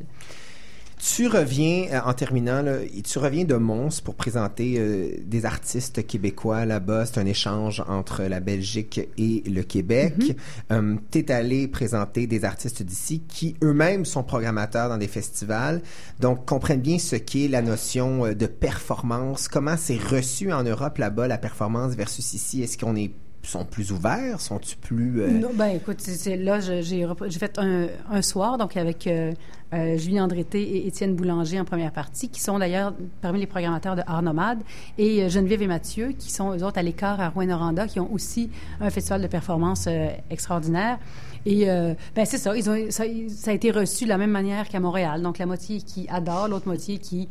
Tu 0.98 1.28
reviens, 1.28 1.88
euh, 1.92 2.00
en 2.06 2.14
terminant, 2.14 2.62
là, 2.62 2.78
tu 3.04 3.20
reviens 3.20 3.44
de 3.44 3.56
Mons 3.56 4.02
pour 4.04 4.16
présenter 4.16 4.76
euh, 4.78 5.12
des 5.26 5.46
artistes 5.46 6.06
québécois 6.06 6.66
là-bas. 6.66 7.06
C'est 7.06 7.20
un 7.20 7.26
échange 7.26 7.84
entre 7.88 8.24
la 8.24 8.40
Belgique 8.40 9.02
et 9.18 9.44
le 9.46 9.62
Québec. 9.64 10.36
Mm-hmm. 10.70 10.98
tu 11.12 11.20
es 11.20 11.32
allé 11.32 11.68
présenter 11.68 12.28
des 12.28 12.46
artistes 12.46 12.84
d'ici 12.84 13.22
qui 13.28 13.56
eux-mêmes 13.64 14.06
sont 14.06 14.24
programmateurs 14.24 14.90
dans 14.90 14.98
des 14.98 15.08
festivals, 15.08 15.82
donc 16.20 16.46
comprennent 16.46 16.82
bien 16.82 17.00
ce 17.00 17.16
qu'est 17.16 17.48
la 17.48 17.62
notion 17.62 18.26
euh, 18.26 18.34
de 18.34 18.48
performance. 18.48 19.48
Comment 19.48 19.78
c'est 19.78 20.02
reçu 20.02 20.52
en 20.52 20.64
Europe 20.64 20.98
là-bas, 20.98 21.28
la 21.28 21.38
performance 21.38 21.94
versus 21.96 22.34
ici? 22.34 22.62
Est-ce 22.62 22.78
qu'on 22.78 22.96
est 22.96 23.12
sont 23.48 23.66
plus 23.66 23.92
ouverts? 23.92 24.40
Sont-ils 24.42 24.78
plus... 24.78 25.22
euh, 25.22 25.30
Non, 25.30 25.50
ben 25.54 25.68
écoute, 25.68 25.98
là, 26.40 26.60
j'ai, 26.60 27.08
fait 27.40 27.58
un, 27.60 27.88
un 28.12 28.22
soir, 28.22 28.58
donc 28.58 28.78
avec 28.78 29.08
euh, 29.08 29.34
euh, 29.74 29.98
Julie 29.98 30.20
Andrété 30.20 30.62
et 30.62 30.88
Étienne 30.88 31.16
Boulanger 31.16 31.60
en 31.60 31.66
première 31.66 31.92
partie, 31.92 32.30
qui 32.30 32.42
sont 32.42 32.60
d'ailleurs 32.60 32.94
parmi 33.22 33.40
les 33.40 33.48
programmateurs 33.48 33.96
de 33.96 34.04
Art 34.08 34.22
Nomade, 34.22 34.60
et 34.98 35.24
euh, 35.24 35.30
Geneviève 35.30 35.62
et 35.62 35.68
Mathieu, 35.68 36.14
qui 36.18 36.32
sont 36.32 36.56
eux 36.56 36.64
autres 36.64 36.78
à 36.78 36.84
l'écart 36.84 37.20
à 37.20 37.30
Rouen-Noranda, 37.30 37.88
qui 37.88 38.00
ont 38.00 38.12
aussi 38.14 38.50
un 38.80 38.90
festival 38.90 39.22
de 39.22 39.28
performance 39.28 39.86
euh, 39.88 40.08
extraordinaire. 40.30 41.00
Et 41.46 41.70
euh, 41.70 41.94
ben 42.16 42.26
c'est 42.26 42.40
ça, 42.40 42.54
ça, 42.90 43.04
ça 43.30 43.52
a 43.52 43.54
été 43.54 43.70
reçu 43.70 44.06
de 44.06 44.10
la 44.10 44.18
même 44.18 44.32
manière 44.32 44.68
qu'à 44.68 44.80
Montréal. 44.80 45.22
Donc 45.22 45.38
la 45.38 45.46
moitié 45.46 45.80
qui 45.80 46.08
adore, 46.10 46.48
l'autre 46.48 46.68
moitié 46.68 46.98
qui 46.98 47.30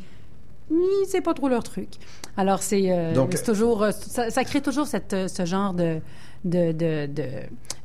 c'est 1.07 1.21
pas 1.21 1.35
trop 1.35 1.49
leur 1.49 1.63
truc. 1.63 1.89
Alors 2.37 2.63
c'est 2.63 2.91
euh, 2.91 3.27
toujours 3.45 3.83
euh, 3.83 3.91
ça, 3.91 4.31
ça 4.31 4.45
crée 4.45 4.61
toujours 4.61 4.87
cette 4.87 5.13
euh, 5.13 5.29
ce 5.29 5.45
genre 5.45 5.75
de 5.75 6.01
de 6.45 6.73
de 6.73 7.07
de, 7.07 7.25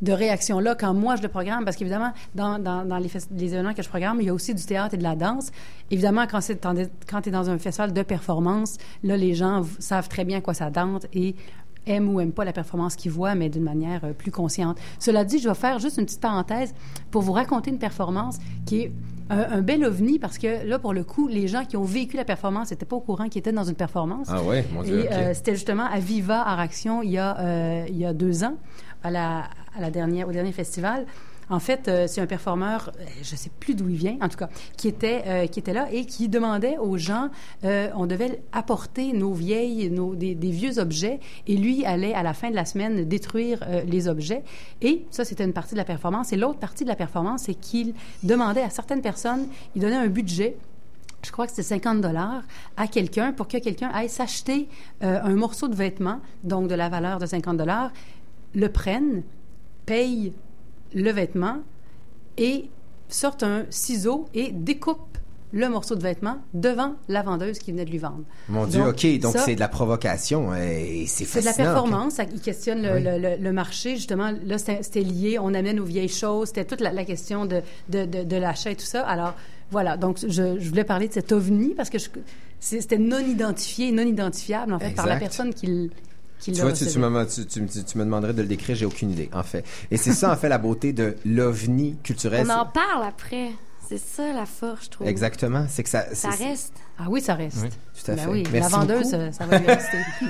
de 0.02 0.12
réaction 0.12 0.60
là 0.60 0.76
quand 0.76 0.94
moi 0.94 1.16
je 1.16 1.22
le 1.22 1.28
programme 1.28 1.64
parce 1.66 1.78
qu'évidemment 1.78 2.12
dans, 2.36 2.60
dans, 2.60 2.84
dans 2.84 2.98
les, 2.98 3.10
événements 3.42 3.74
que 3.74 3.84
je 3.84 3.88
programme 3.90 4.20
il 4.20 4.28
y 4.28 4.30
a 4.30 4.34
aussi 4.34 4.54
du 4.54 4.66
théâtre 4.66 4.96
et 4.96 4.98
de 4.98 5.04
la 5.04 5.16
danse 5.16 5.52
évidemment 5.92 6.26
quand 6.28 6.42
tu 6.42 7.30
es 7.30 7.32
dans 7.32 7.50
un 7.50 7.58
festival 7.58 7.94
de 7.94 8.02
performance 8.02 8.78
là 9.04 9.16
les 9.16 9.34
gens 9.34 9.64
savent 9.80 10.10
très 10.10 10.26
bien 10.26 10.40
à 10.40 10.42
quoi 10.42 10.54
ça 10.54 10.70
tente 10.72 11.06
et 11.14 11.36
aiment 11.90 12.14
ou 12.14 12.20
aiment 12.20 12.32
pas 12.32 12.46
la 12.46 12.54
performance 12.54 12.96
qu'ils 12.96 13.12
voient, 13.12 13.36
mais 13.36 13.50
d'une 13.50 13.64
manière 13.64 14.04
euh, 14.06 14.14
plus 14.14 14.32
consciente. 14.32 14.78
Cela 15.00 15.26
dit, 15.26 15.40
je 15.40 15.50
vais 15.50 15.56
faire 15.56 15.80
juste 15.80 15.98
une 15.98 16.06
petite 16.06 16.22
parenthèse 16.22 16.74
pour 17.12 17.22
vous 17.22 17.34
raconter 17.34 17.72
une 17.72 17.80
performance 17.80 18.38
qui 18.66 18.82
est 18.82 18.92
un, 19.30 19.40
un 19.58 19.62
bel 19.62 19.84
ovni 19.86 20.20
parce 20.20 20.38
que 20.38 20.66
là, 20.68 20.80
pour 20.80 20.94
le 20.94 21.04
coup, 21.04 21.28
les 21.28 21.48
gens 21.48 21.66
qui 21.66 21.78
ont 21.78 21.84
vécu 21.84 22.18
la 22.18 22.26
performance 22.26 22.72
n'étaient 22.72 22.86
pas 22.86 22.96
au 22.96 23.02
courant 23.02 23.30
qu'ils 23.30 23.40
étaient 23.40 23.52
dans 23.52 23.64
une 23.64 23.76
performance. 23.76 24.28
Ah 24.30 24.42
ouais, 24.44 24.66
mon 24.74 24.84
Dieu, 24.84 25.06
Et 25.06 25.12
euh, 25.14 25.34
c'était 25.34 25.54
justement 25.54 25.86
à 25.86 26.00
Viva 26.00 26.42
Art 26.42 26.60
Action 26.60 27.02
il 27.04 27.12
y 27.12 27.18
a, 27.18 27.38
euh, 27.40 27.86
il 27.90 27.98
y 27.98 28.06
a 28.06 28.14
deux 28.14 28.44
ans, 28.44 28.56
à 29.04 29.12
la, 29.12 29.46
à 29.76 29.82
la 29.82 29.92
dernière, 29.92 30.28
au 30.28 30.32
dernier 30.32 30.52
festival. 30.52 31.06
En 31.50 31.60
fait, 31.60 31.88
euh, 31.88 32.06
c'est 32.08 32.22
un 32.22 32.28
performeur, 32.28 32.92
euh, 33.00 33.06
je 33.24 33.36
sais 33.36 33.50
plus 33.60 33.74
d'où 33.74 33.90
il 33.90 33.96
vient, 33.96 34.18
en 34.22 34.30
tout 34.30 34.38
cas, 34.38 34.50
qui 34.78 34.88
était, 34.88 35.24
euh, 35.26 35.48
qui 35.48 35.60
était 35.60 35.74
là 35.74 35.88
et 35.92 36.06
qui 36.06 36.30
demandait 36.30 36.78
aux 36.78 36.98
gens, 36.98 37.30
on 37.64 38.06
devait 38.06 38.42
apporter 38.52 39.14
nos 39.14 39.34
vieilles, 39.34 39.90
nos, 39.90 40.16
des, 40.16 40.36
vieux 40.36 40.80
objets, 40.80 41.20
et 41.48 41.58
lui 41.58 41.86
allait 41.86 42.14
à 42.14 42.24
la 42.24 42.34
fin 42.34 42.50
de 42.50 42.56
la 42.56 42.66
semaine 42.66 43.06
détruire 43.06 43.60
les 43.86 44.08
objets. 44.08 44.44
Et 44.82 45.06
ça, 45.10 45.26
c'était 45.26 45.44
une 45.44 45.54
partie 45.54 45.74
de 45.74 45.80
la 45.80 45.86
performance. 45.86 46.34
Et 46.34 46.38
l'autre 46.38 46.60
partie 46.60 46.84
de 46.84 46.90
la 46.90 46.96
performance, 46.96 47.44
c'est 47.44 47.54
qu'il 47.54 47.94
demandait 48.24 48.62
à 48.62 48.70
certaines 48.70 49.02
personnes, 49.02 49.48
il 49.76 49.82
donnait 49.82 49.96
un 49.96 50.08
budget 50.08 50.58
je 51.22 51.32
crois 51.32 51.48
que 51.48 51.52
c'était 51.52 51.64
50 51.64 52.00
dollars 52.00 52.44
à 52.78 52.88
quelqu'un 52.88 53.34
pour 53.34 53.50
que 53.50 53.58
quelqu'un 53.58 53.90
aille 53.90 54.08
s'acheter 54.08 54.70
un 55.02 55.36
morceau 55.36 55.68
de 55.68 55.76
vêtement, 55.76 56.22
donc 56.46 56.70
de 56.70 56.76
la 56.76 56.88
valeur 56.88 57.20
de 57.20 57.26
50 57.26 57.58
dollars, 57.58 57.92
le 58.56 58.70
prenne, 58.70 59.24
paye 59.86 60.32
le 60.94 61.12
vêtement 61.12 61.58
et 62.38 62.70
sorte 63.10 63.44
un 63.44 63.66
ciseau 63.70 64.26
et 64.34 64.52
découpe 64.52 65.18
le 65.52 65.68
morceau 65.68 65.96
de 65.96 66.04
vêtement 66.04 66.38
devant 66.54 66.94
la 67.08 67.24
vendeuse 67.24 67.58
qui 67.58 67.72
venait 67.72 67.84
de 67.86 67.90
lui 67.90 67.98
vendre. 67.98 68.22
Mon 68.50 68.68
Dieu, 68.68 68.82
Donc, 68.82 68.90
OK, 68.90 69.20
donc 69.20 69.36
c'est 69.38 69.56
de 69.56 69.60
la 69.60 69.68
provocation 69.68 70.52
euh, 70.52 70.58
et 70.58 71.06
c'est 71.08 71.26
c'est 71.26 71.40
de 71.42 71.46
la 71.46 71.54
performance. 71.54 72.14
Ça- 72.14 72.26
Il 72.32 72.40
questionne 72.40 72.84
le, 72.84 72.94
Oui. 72.94 73.04
le- 73.04 73.18
le- 73.18 73.36
le 73.44 73.52
marché. 73.52 73.96
Justement, 73.96 74.32
là, 74.46 74.58
c'était 74.60 75.02
lié. 75.02 75.40
On 75.40 75.56
amène 75.56 75.80
aux 75.80 75.86
vieilles 75.86 76.08
choses. 76.08 76.50
C'était 76.50 76.66
toute 76.66 76.82
la, 76.82 76.92
la 76.94 77.04
question 77.04 77.48
de, 77.48 77.62
de, 77.90 78.06
de, 78.06 78.24
de 78.24 78.36
l'achat 78.36 78.70
et 78.70 78.76
tout 78.76 78.86
ça. 78.86 79.02
Alors, 79.08 79.34
voilà. 79.72 79.98
Donc, 79.98 80.20
je, 80.22 80.60
je 80.60 80.70
voulais 80.70 80.84
parler 80.84 81.08
de 81.08 81.14
cet 81.14 81.32
ovni 81.32 81.74
parce 81.74 81.90
que 81.90 81.98
c'était 82.60 83.00
non 83.00 83.18
identifié, 83.20 83.92
non 83.92 84.04
identifiable, 84.04 84.72
en 84.74 84.78
fait, 84.80 84.92
par 84.94 85.08
la 85.08 85.16
personne 85.18 85.52
qui 85.56 85.90
Tu 86.40 86.52
vois, 86.54 86.72
tu, 86.72 86.88
tu, 86.88 87.00
me, 87.00 87.26
tu, 87.26 87.46
tu, 87.46 87.66
tu- 87.68 87.84
tu 87.84 87.98
me 87.98 88.06
demanderais 88.06 88.34
de 88.34 88.42
le 88.42 88.48
décrire, 88.48 88.76
j'ai 88.76 88.86
aucune 88.86 89.12
idée, 89.12 89.30
en 89.34 89.44
fait. 89.44 89.66
Et 89.92 89.98
c'est 89.98 90.14
ça, 90.14 90.32
en 90.32 90.36
fait, 90.38 90.48
la 90.50 90.58
beauté 90.58 90.94
de 90.94 91.16
l'ovni 91.26 91.98
culturel. 92.04 92.46
On 92.48 92.54
en 92.54 92.66
parle 92.66 93.04
après. 93.08 93.52
C'est 93.88 93.98
ça 93.98 94.32
la 94.34 94.46
force, 94.46 94.86
je 94.86 94.90
trouve. 94.92 95.08
Exactement. 95.08 95.66
C'est 95.68 95.82
que 95.84 95.90
ça. 95.90 96.14
Ça 96.14 96.30
reste. 96.30 96.74
Ah 97.00 97.06
oui, 97.10 97.22
ça 97.22 97.34
reste. 97.34 97.58
Oui, 97.64 97.70
tout 98.04 98.12
à 98.12 98.16
Ben 98.16 98.24
fait. 98.24 98.30
oui, 98.30 98.44
Merci 98.52 98.72
la 98.72 98.78
vendeuse, 98.78 99.12
beaucoup. 99.12 99.32
ça, 99.34 99.46
va 99.46 99.58
lui 99.60 99.68
rester. 99.68 99.98
Puis 100.20 100.28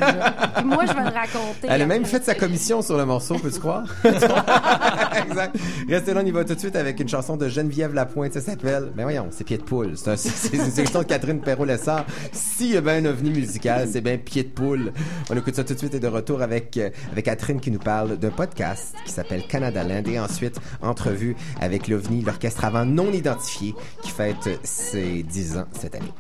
moi, 0.65 0.85
je 0.85 0.93
vais 0.93 0.99
le 0.99 1.15
raconter. 1.15 1.67
Elle 1.69 1.81
a 1.81 1.85
même 1.85 2.05
fait 2.05 2.23
sa 2.23 2.35
commission 2.35 2.81
sur 2.81 2.97
le 2.97 3.05
morceau, 3.05 3.35
peux-tu 3.39 3.59
croire? 3.59 3.85
exact. 4.03 5.55
Restez 5.87 6.13
là, 6.13 6.21
on 6.23 6.25
y 6.25 6.31
va 6.31 6.43
tout 6.45 6.55
de 6.55 6.59
suite 6.59 6.75
avec 6.75 6.99
une 6.99 7.07
chanson 7.09 7.37
de 7.37 7.47
Geneviève 7.49 7.93
Lapointe. 7.93 8.33
Ça 8.33 8.41
s'appelle, 8.41 8.91
ben 8.95 9.03
voyons, 9.03 9.27
c'est 9.31 9.43
Pied 9.43 9.57
de 9.57 9.63
poule. 9.63 9.93
C'est 9.97 10.11
un- 10.11 10.15
c'est- 10.17 10.29
c'est 10.29 10.55
une 10.57 10.71
section 10.71 10.99
de 10.99 11.05
Catherine 11.05 11.41
Perrault-Lessard. 11.41 12.05
S'il 12.31 12.71
y 12.73 12.77
a 12.77 12.81
bien 12.81 12.95
un 13.03 13.05
ovni 13.05 13.29
musical, 13.31 13.87
c'est 13.91 14.01
bien 14.01 14.17
Pied 14.17 14.43
de 14.43 14.49
poule. 14.49 14.91
On 15.29 15.35
écoute 15.37 15.55
ça 15.55 15.63
tout 15.63 15.73
de 15.73 15.79
suite 15.79 15.93
et 15.95 15.99
de 15.99 16.07
retour 16.07 16.41
avec, 16.41 16.77
euh, 16.77 16.89
avec 17.11 17.25
Catherine 17.25 17.59
qui 17.59 17.71
nous 17.71 17.79
parle 17.79 18.17
d'un 18.17 18.29
podcast 18.31 18.93
qui 19.05 19.11
s'appelle 19.11 19.43
Canada 19.47 19.83
Land 19.83 20.03
et 20.11 20.19
ensuite 20.19 20.57
entrevue 20.81 21.35
avec 21.61 21.87
l'ovni, 21.87 22.21
l'orchestre 22.21 22.65
avant 22.65 22.85
non 22.85 23.11
identifié 23.11 23.73
qui 24.01 24.11
fête 24.11 24.49
ses 24.63 25.23
10 25.23 25.57
ans 25.57 25.65
cette 25.79 25.95
année. 25.95 26.13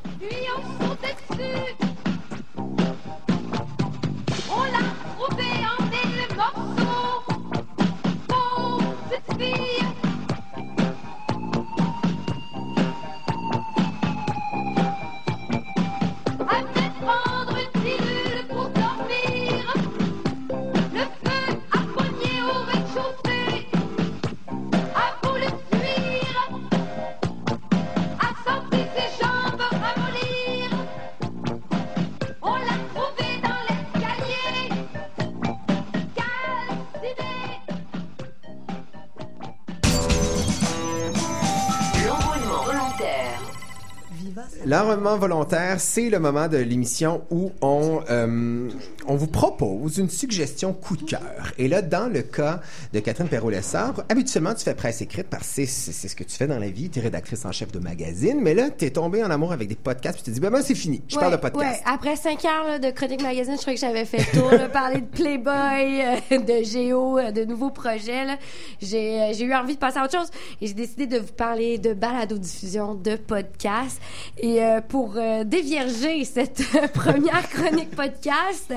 L'enrôlement 44.99 45.17
volontaire, 45.17 45.79
c'est 45.79 46.09
le 46.09 46.19
moment 46.19 46.49
de 46.49 46.57
l'émission 46.57 47.21
où 47.31 47.53
on, 47.61 48.01
euh, 48.09 48.68
on 49.09 49.15
vous 49.15 49.27
propose 49.27 49.97
une 49.97 50.09
suggestion 50.09 50.71
coup 50.71 50.95
de 50.95 51.03
cœur. 51.03 51.51
Et 51.57 51.67
là, 51.67 51.81
dans 51.81 52.07
le 52.13 52.21
cas 52.21 52.61
de 52.93 52.99
Catherine 52.99 53.27
Perrault-Lessard, 53.27 54.03
habituellement, 54.07 54.53
tu 54.53 54.63
fais 54.63 54.75
presse 54.75 55.01
écrite 55.01 55.27
parce 55.27 55.47
que 55.47 55.65
c'est, 55.65 56.07
ce 56.07 56.15
que 56.15 56.23
tu 56.23 56.35
fais 56.35 56.45
dans 56.45 56.59
la 56.59 56.69
vie. 56.69 56.91
Tu 56.91 56.99
es 56.99 57.01
rédactrice 57.01 57.43
en 57.43 57.51
chef 57.51 57.71
de 57.71 57.79
magazine. 57.79 58.39
Mais 58.39 58.53
là, 58.53 58.69
tu 58.69 58.85
es 58.85 58.91
tombée 58.91 59.23
en 59.23 59.31
amour 59.31 59.51
avec 59.51 59.67
des 59.67 59.75
podcasts 59.75 60.17
puis 60.17 60.25
tu 60.25 60.29
te 60.29 60.35
dis, 60.35 60.39
ben, 60.39 60.51
ben, 60.51 60.61
c'est 60.61 60.75
fini. 60.75 61.01
Je 61.07 61.15
parle 61.15 61.31
de 61.31 61.37
podcast. 61.37 61.81
ouais. 61.83 61.91
Après 61.91 62.15
cinq 62.15 62.45
heures 62.45 62.65
là, 62.65 62.77
de 62.77 62.91
Chronique 62.91 63.23
Magazine, 63.23 63.55
je 63.55 63.61
crois 63.61 63.73
que 63.73 63.79
j'avais 63.79 64.05
fait 64.05 64.19
le 64.19 64.39
tour, 64.39 64.51
là, 64.51 64.69
parler 64.69 65.01
de 65.01 65.07
Playboy, 65.07 66.03
euh, 66.31 66.37
de 66.37 66.63
Géo, 66.63 67.17
euh, 67.17 67.31
de 67.31 67.45
nouveaux 67.45 67.71
projets. 67.71 68.37
J'ai, 68.79 69.21
euh, 69.21 69.33
j'ai 69.33 69.45
eu 69.45 69.55
envie 69.55 69.73
de 69.73 69.79
passer 69.79 69.97
à 69.97 70.03
autre 70.03 70.15
chose 70.15 70.29
et 70.61 70.67
j'ai 70.67 70.75
décidé 70.75 71.07
de 71.07 71.17
vous 71.17 71.33
parler 71.33 71.79
de 71.79 71.93
balado-diffusion, 71.93 72.93
de 72.93 73.15
podcast. 73.15 73.99
Et 74.37 74.61
euh, 74.63 74.81
pour 74.81 75.17
dévierger 75.45 76.23
cette 76.25 76.61
première 76.93 77.49
chronique 77.49 77.89
podcast, 77.89 78.71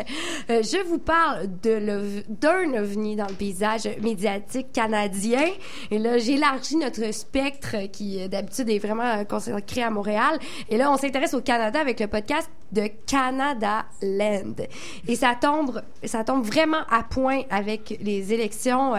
euh, 0.50 0.62
je 0.62 0.82
vous 0.86 0.98
parle 0.98 1.46
d'un 1.46 2.74
ovni 2.74 3.16
dans 3.16 3.26
le 3.26 3.34
paysage 3.34 3.88
médiatique 4.00 4.72
canadien. 4.72 5.46
Et 5.90 5.98
là, 5.98 6.18
j'élargis 6.18 6.76
notre 6.76 7.12
spectre 7.12 7.76
qui 7.92 8.22
euh, 8.22 8.28
d'habitude 8.28 8.68
est 8.70 8.78
vraiment 8.78 9.20
euh, 9.20 9.24
consacré 9.24 9.82
à 9.82 9.90
Montréal. 9.90 10.38
Et 10.68 10.76
là, 10.76 10.90
on 10.90 10.96
s'intéresse 10.96 11.34
au 11.34 11.40
Canada 11.40 11.80
avec 11.80 12.00
le 12.00 12.06
podcast 12.06 12.50
de 12.72 12.88
Canada 13.06 13.84
Land. 14.02 14.54
Et 15.06 15.16
ça 15.16 15.36
tombe, 15.40 15.82
ça 16.04 16.24
tombe 16.24 16.44
vraiment 16.44 16.84
à 16.90 17.02
point 17.02 17.42
avec 17.50 17.98
les 18.00 18.32
élections 18.32 18.94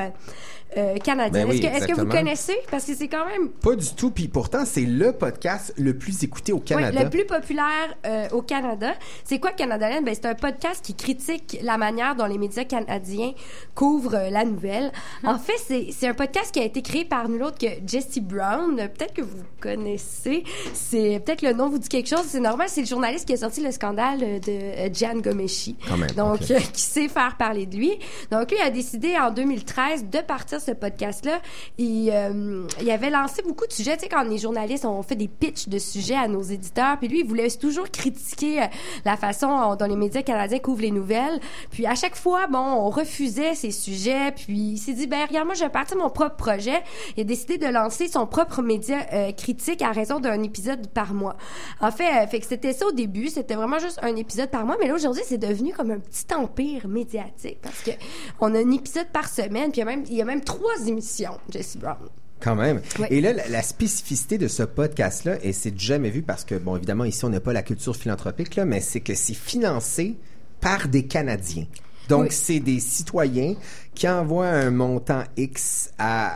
euh, 0.77 0.97
canadiennes. 0.97 1.47
Ben 1.47 1.49
oui, 1.49 1.57
est-ce, 1.57 1.67
que, 1.67 1.77
est-ce 1.77 1.87
que 1.87 1.99
vous 1.99 2.05
connaissez? 2.05 2.57
Parce 2.69 2.85
que 2.85 2.93
c'est 2.95 3.07
quand 3.07 3.25
même 3.25 3.49
Pas 3.49 3.75
du 3.75 3.93
tout. 3.95 4.11
Puis 4.11 4.27
pourtant, 4.27 4.65
c'est 4.65 4.81
le 4.81 5.13
podcast 5.13 5.73
le 5.77 5.97
plus 5.97 6.23
écouté 6.23 6.51
au 6.53 6.57
oui, 6.57 6.63
Canada. 6.63 7.03
le 7.03 7.09
plus 7.09 7.25
populaire 7.25 7.95
euh, 8.05 8.27
au 8.31 8.41
Canada. 8.41 8.93
C'est 9.23 9.39
quoi? 9.39 9.51
Ben, 9.57 10.13
c'est 10.13 10.25
un 10.25 10.35
podcast 10.35 10.83
qui 10.83 10.93
critique 10.93 11.57
la 11.61 11.77
manière 11.77 12.15
dont 12.15 12.25
les 12.25 12.37
médias 12.37 12.63
canadiens 12.63 13.33
couvrent 13.75 14.15
euh, 14.15 14.29
la 14.29 14.45
nouvelle. 14.45 14.91
En 15.23 15.37
fait, 15.37 15.57
c'est, 15.65 15.87
c'est 15.91 16.07
un 16.07 16.13
podcast 16.13 16.51
qui 16.53 16.59
a 16.59 16.63
été 16.63 16.81
créé 16.81 17.05
par 17.05 17.29
nul 17.29 17.43
autre 17.43 17.57
que 17.57 17.67
Jesse 17.85 18.19
Brown. 18.19 18.75
Peut-être 18.75 19.13
que 19.13 19.21
vous 19.21 19.43
connaissez. 19.59 20.43
C'est 20.73 21.21
peut-être 21.23 21.41
le 21.41 21.53
nom 21.53 21.69
vous 21.69 21.79
dit 21.79 21.89
quelque 21.89 22.09
chose. 22.09 22.25
C'est 22.27 22.39
normal. 22.39 22.67
C'est 22.69 22.81
le 22.81 22.87
journaliste 22.87 23.25
qui 23.25 23.33
a 23.33 23.37
sorti 23.37 23.61
le 23.61 23.71
scandale 23.71 24.19
de 24.19 24.51
euh, 24.51 24.89
Gian 24.93 25.15
Gomeshi. 25.15 25.77
Quand 25.87 25.97
même, 25.97 26.11
Donc, 26.11 26.41
euh, 26.51 26.59
qui 26.73 26.81
sait 26.81 27.07
faire 27.07 27.37
parler 27.37 27.65
de 27.65 27.75
lui. 27.75 27.97
Donc, 28.31 28.51
lui 28.51 28.59
a 28.59 28.69
décidé 28.69 29.15
en 29.17 29.31
2013 29.31 30.09
de 30.09 30.19
partir 30.19 30.59
ce 30.63 30.71
podcast-là. 30.71 31.39
Il, 31.77 32.09
euh, 32.11 32.67
il 32.81 32.91
avait 32.91 33.09
lancé 33.09 33.41
beaucoup 33.41 33.67
de 33.67 33.73
sujets. 33.73 33.95
Tu 33.97 34.03
sais, 34.03 34.09
quand 34.09 34.23
les 34.23 34.37
journalistes 34.37 34.85
ont 34.85 35.01
fait 35.03 35.15
des 35.15 35.27
pitchs 35.27 35.67
de 35.67 35.79
sujets 35.79 36.15
à 36.15 36.27
nos 36.27 36.41
éditeurs, 36.41 36.97
puis 36.99 37.07
lui, 37.07 37.19
il 37.21 37.27
voulait 37.27 37.49
toujours 37.49 37.89
critiquer 37.89 38.63
euh, 38.63 38.65
la 39.05 39.17
façon 39.17 39.75
dont 39.75 39.85
les 39.85 39.95
médias 39.95 40.21
canadiens 40.21 40.59
couvrent 40.59 40.81
les 40.81 40.91
nouvelles. 40.91 41.39
Puis 41.71 41.85
à 41.85 41.95
chaque 41.95 42.15
fois, 42.15 42.47
bon, 42.47 42.59
on 42.59 42.89
refusait 42.89 43.55
ces 43.55 43.71
sujets. 43.71 44.31
Puis 44.31 44.53
il 44.53 44.77
s'est 44.77 44.93
dit, 44.93 45.07
ben 45.07 45.25
regarde, 45.27 45.45
moi, 45.45 45.55
je 45.55 45.63
vais 45.63 45.69
partir 45.69 45.97
mon 45.97 46.09
propre 46.09 46.35
projet. 46.35 46.81
Il 47.17 47.21
a 47.21 47.23
décidé 47.23 47.57
de 47.57 47.67
lancer 47.67 48.07
son 48.07 48.25
propre 48.25 48.61
média 48.61 49.05
euh, 49.13 49.31
critique 49.31 49.81
à 49.81 49.91
raison 49.91 50.19
d'un 50.19 50.41
épisode 50.43 50.87
par 50.87 51.13
mois. 51.13 51.35
En 51.81 51.91
fait, 51.91 52.23
euh, 52.23 52.27
fait 52.27 52.39
que 52.39 52.45
c'était 52.45 52.73
ça 52.73 52.87
au 52.87 52.91
début. 52.91 53.27
C'était 53.27 53.55
vraiment 53.55 53.79
juste 53.79 53.99
un 54.01 54.15
épisode 54.15 54.49
par 54.49 54.65
mois. 54.65 54.77
Mais 54.79 54.87
là, 54.87 54.95
aujourd'hui, 54.95 55.23
c'est 55.25 55.37
devenu 55.37 55.73
comme 55.73 55.91
un 55.91 55.99
petit 55.99 56.25
empire 56.35 56.87
médiatique 56.87 57.59
parce 57.61 57.81
que 57.81 57.91
on 58.39 58.53
a 58.55 58.59
un 58.59 58.71
épisode 58.71 59.07
par 59.11 59.27
semaine. 59.27 59.71
Puis 59.71 59.77
il 59.77 59.79
y 59.79 59.81
a 59.81 59.85
même, 59.85 60.03
il 60.09 60.15
y 60.15 60.21
a 60.21 60.25
même 60.25 60.41
trois 60.57 60.87
émissions, 60.87 61.37
Jesse 61.49 61.77
Brown. 61.77 61.97
Quand 62.39 62.55
même. 62.55 62.81
Et 63.09 63.21
là, 63.21 63.31
la, 63.31 63.47
la 63.47 63.61
spécificité 63.61 64.37
de 64.37 64.47
ce 64.49 64.63
podcast-là, 64.63 65.37
et 65.43 65.53
c'est 65.53 65.79
jamais 65.79 66.09
vu 66.09 66.21
parce 66.23 66.43
que, 66.43 66.55
bon, 66.55 66.75
évidemment, 66.75 67.05
ici, 67.05 67.23
on 67.23 67.29
n'a 67.29 67.39
pas 67.39 67.53
la 67.53 67.63
culture 67.63 67.95
philanthropique, 67.95 68.55
là, 68.57 68.65
mais 68.65 68.81
c'est 68.81 68.99
que 68.99 69.15
c'est 69.15 69.33
financé 69.33 70.15
par 70.59 70.87
des 70.89 71.05
Canadiens. 71.05 71.65
Donc, 72.09 72.23
Oui. 72.23 72.27
c'est 72.31 72.59
des 72.59 72.81
citoyens 72.81 73.55
qui 73.95 74.07
envoient 74.07 74.47
un 74.47 74.71
montant 74.71 75.23
X 75.37 75.91
à, 75.99 76.33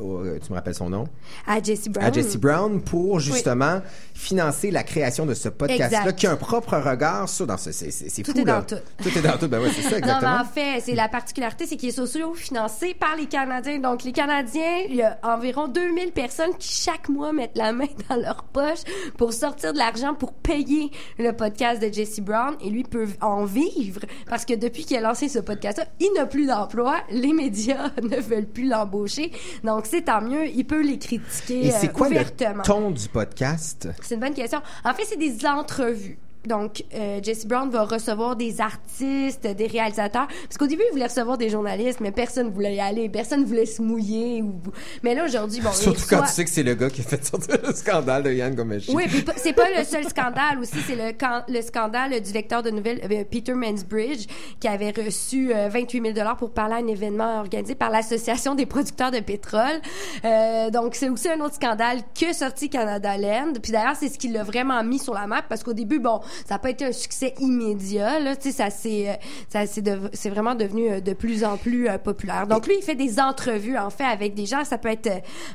au- 0.00 0.22
tu 0.38 0.50
me 0.50 0.54
rappelles 0.54 0.74
son 0.74 0.90
nom? 0.90 1.06
À 1.46 1.62
Jesse 1.62 1.88
Brown. 1.88 2.06
À 2.06 2.12
Jesse 2.12 2.36
Brown 2.36 2.80
pour 2.82 3.20
justement 3.20 3.80
financer 4.14 4.70
la 4.70 4.82
création 4.84 5.26
de 5.26 5.34
ce 5.34 5.48
podcast-là 5.48 6.12
qui 6.12 6.26
a 6.26 6.32
un 6.32 6.36
propre 6.36 6.76
regard 6.76 7.28
sur, 7.28 7.46
dans 7.46 7.56
ce, 7.56 7.72
c'est, 7.72 7.90
c'est, 7.90 8.22
Tout 8.22 8.32
fou, 8.32 8.38
est 8.38 8.44
là. 8.44 8.60
dans 8.60 8.62
tout. 8.76 8.82
Tout 9.02 9.18
est 9.18 9.22
dans 9.22 9.36
tout, 9.36 9.48
ben 9.48 9.60
ouais, 9.60 9.70
c'est 9.74 9.82
ça, 9.82 9.90
Non, 9.92 9.96
exactement. 9.98 10.32
mais 10.36 10.40
en 10.40 10.44
fait, 10.44 10.80
c'est 10.80 10.94
la 10.94 11.08
particularité, 11.08 11.66
c'est 11.66 11.76
qu'il 11.76 11.88
est 11.88 11.92
socio-financé 11.92 12.94
par 12.94 13.16
les 13.16 13.26
Canadiens. 13.26 13.78
Donc, 13.78 14.04
les 14.04 14.12
Canadiens, 14.12 14.84
il 14.88 14.96
y 14.96 15.02
a 15.02 15.18
environ 15.22 15.66
2000 15.68 16.12
personnes 16.12 16.54
qui, 16.58 16.68
chaque 16.68 17.08
mois, 17.08 17.32
mettent 17.32 17.56
la 17.58 17.72
main 17.72 17.86
dans 18.08 18.16
leur 18.16 18.44
poche 18.44 18.80
pour 19.18 19.32
sortir 19.32 19.72
de 19.72 19.78
l'argent 19.78 20.14
pour 20.14 20.32
payer 20.32 20.90
le 21.18 21.32
podcast 21.32 21.82
de 21.82 21.92
Jesse 21.92 22.20
Brown. 22.20 22.54
Et 22.60 22.70
lui 22.70 22.84
peut 22.84 23.08
en 23.20 23.44
vivre 23.44 24.00
parce 24.28 24.44
que 24.44 24.54
depuis 24.54 24.84
qu'il 24.84 24.96
a 24.96 25.00
lancé 25.00 25.28
ce 25.28 25.40
podcast-là, 25.40 25.86
il 26.00 26.10
n'a 26.16 26.26
plus 26.26 26.46
d'emploi. 26.46 26.83
Les 27.10 27.32
médias 27.32 27.90
ne 28.02 28.16
veulent 28.20 28.46
plus 28.46 28.68
l'embaucher. 28.68 29.32
Donc, 29.62 29.86
c'est 29.86 30.02
tant 30.02 30.20
mieux. 30.20 30.46
Il 30.46 30.64
peut 30.64 30.82
les 30.82 30.98
critiquer 30.98 31.66
Et 31.66 31.70
c'est 31.70 31.88
euh, 31.88 31.92
quoi 31.92 32.08
ouvertement. 32.08 32.58
le 32.58 32.62
ton 32.62 32.90
du 32.90 33.08
podcast? 33.08 33.88
C'est 34.02 34.14
une 34.14 34.20
bonne 34.20 34.34
question. 34.34 34.60
En 34.84 34.92
fait, 34.94 35.04
c'est 35.04 35.18
des 35.18 35.46
entrevues. 35.46 36.18
Donc, 36.46 36.84
euh, 36.94 37.20
Jesse 37.22 37.46
Brown 37.46 37.70
va 37.70 37.84
recevoir 37.84 38.36
des 38.36 38.60
artistes, 38.60 39.46
des 39.46 39.66
réalisateurs. 39.66 40.26
Parce 40.44 40.58
qu'au 40.58 40.66
début, 40.66 40.82
il 40.88 40.92
voulait 40.92 41.06
recevoir 41.06 41.38
des 41.38 41.48
journalistes, 41.48 42.00
mais 42.00 42.12
personne 42.12 42.50
voulait 42.50 42.74
y 42.76 42.80
aller, 42.80 43.08
personne 43.08 43.44
voulait 43.44 43.66
se 43.66 43.80
mouiller. 43.82 44.42
Ou... 44.42 44.54
Mais 45.02 45.14
là, 45.14 45.24
aujourd'hui, 45.24 45.60
bon, 45.60 45.72
Surtout 45.72 46.02
quand 46.08 46.22
tu 46.22 46.28
sais 46.32 46.44
que 46.44 46.50
c'est 46.50 46.62
le 46.62 46.74
gars 46.74 46.90
qui 46.90 47.00
a 47.00 47.04
fait 47.04 47.24
sortir 47.24 47.56
le 47.66 47.72
scandale 47.74 48.22
de 48.24 48.32
Yann 48.32 48.54
Gomeshi. 48.54 48.94
oui, 48.94 49.04
puis 49.08 49.24
c'est 49.36 49.52
pas 49.52 49.68
le 49.76 49.84
seul 49.84 50.04
scandale 50.04 50.58
aussi, 50.60 50.76
c'est 50.86 50.96
le, 50.96 51.12
can- 51.12 51.42
le 51.48 51.62
scandale 51.62 52.20
du 52.20 52.32
lecteur 52.32 52.62
de 52.62 52.70
nouvelles 52.70 53.00
euh, 53.10 53.24
Peter 53.30 53.54
Mansbridge 53.54 54.26
qui 54.60 54.68
avait 54.68 54.90
reçu 54.90 55.52
euh, 55.54 55.68
28 55.68 56.02
000 56.02 56.14
dollars 56.14 56.36
pour 56.36 56.50
parler 56.52 56.74
à 56.74 56.78
un 56.78 56.86
événement 56.86 57.38
organisé 57.40 57.74
par 57.74 57.90
l'association 57.90 58.54
des 58.54 58.66
producteurs 58.66 59.10
de 59.10 59.20
pétrole. 59.20 59.80
Euh, 60.24 60.70
donc 60.70 60.94
c'est 60.94 61.08
aussi 61.08 61.28
un 61.28 61.40
autre 61.40 61.54
scandale 61.54 62.00
que 62.18 62.32
sorti 62.32 62.68
Canada 62.68 63.16
Land. 63.16 63.54
Puis 63.62 63.72
d'ailleurs 63.72 63.96
c'est 63.98 64.08
ce 64.08 64.18
qui 64.18 64.28
l'a 64.28 64.42
vraiment 64.42 64.82
mis 64.84 64.98
sur 64.98 65.14
la 65.14 65.26
map 65.26 65.42
parce 65.48 65.62
qu'au 65.62 65.72
début 65.72 65.98
bon 65.98 66.20
ça 66.46 66.54
n'a 66.54 66.58
pas 66.58 66.70
été 66.70 66.84
un 66.84 66.92
succès 66.92 67.34
immédiat. 67.40 68.18
Là, 68.20 68.36
tu 68.36 68.50
sais, 68.50 68.52
ça 68.52 68.70
c'est, 68.70 69.10
euh, 69.10 69.14
ça 69.48 69.66
c'est, 69.66 69.82
de- 69.82 70.10
c'est 70.12 70.30
vraiment 70.30 70.54
devenu 70.54 70.90
euh, 70.90 71.00
de 71.00 71.12
plus 71.12 71.44
en 71.44 71.56
plus 71.56 71.88
euh, 71.88 71.98
populaire. 71.98 72.46
Donc 72.46 72.66
lui, 72.66 72.74
il 72.78 72.82
fait 72.82 72.94
des 72.94 73.20
entrevues 73.20 73.76
en 73.78 73.90
fait 73.90 74.04
avec 74.04 74.34
des 74.34 74.46
gens. 74.46 74.64
Ça 74.64 74.78
peut 74.78 74.88
être 74.90 75.08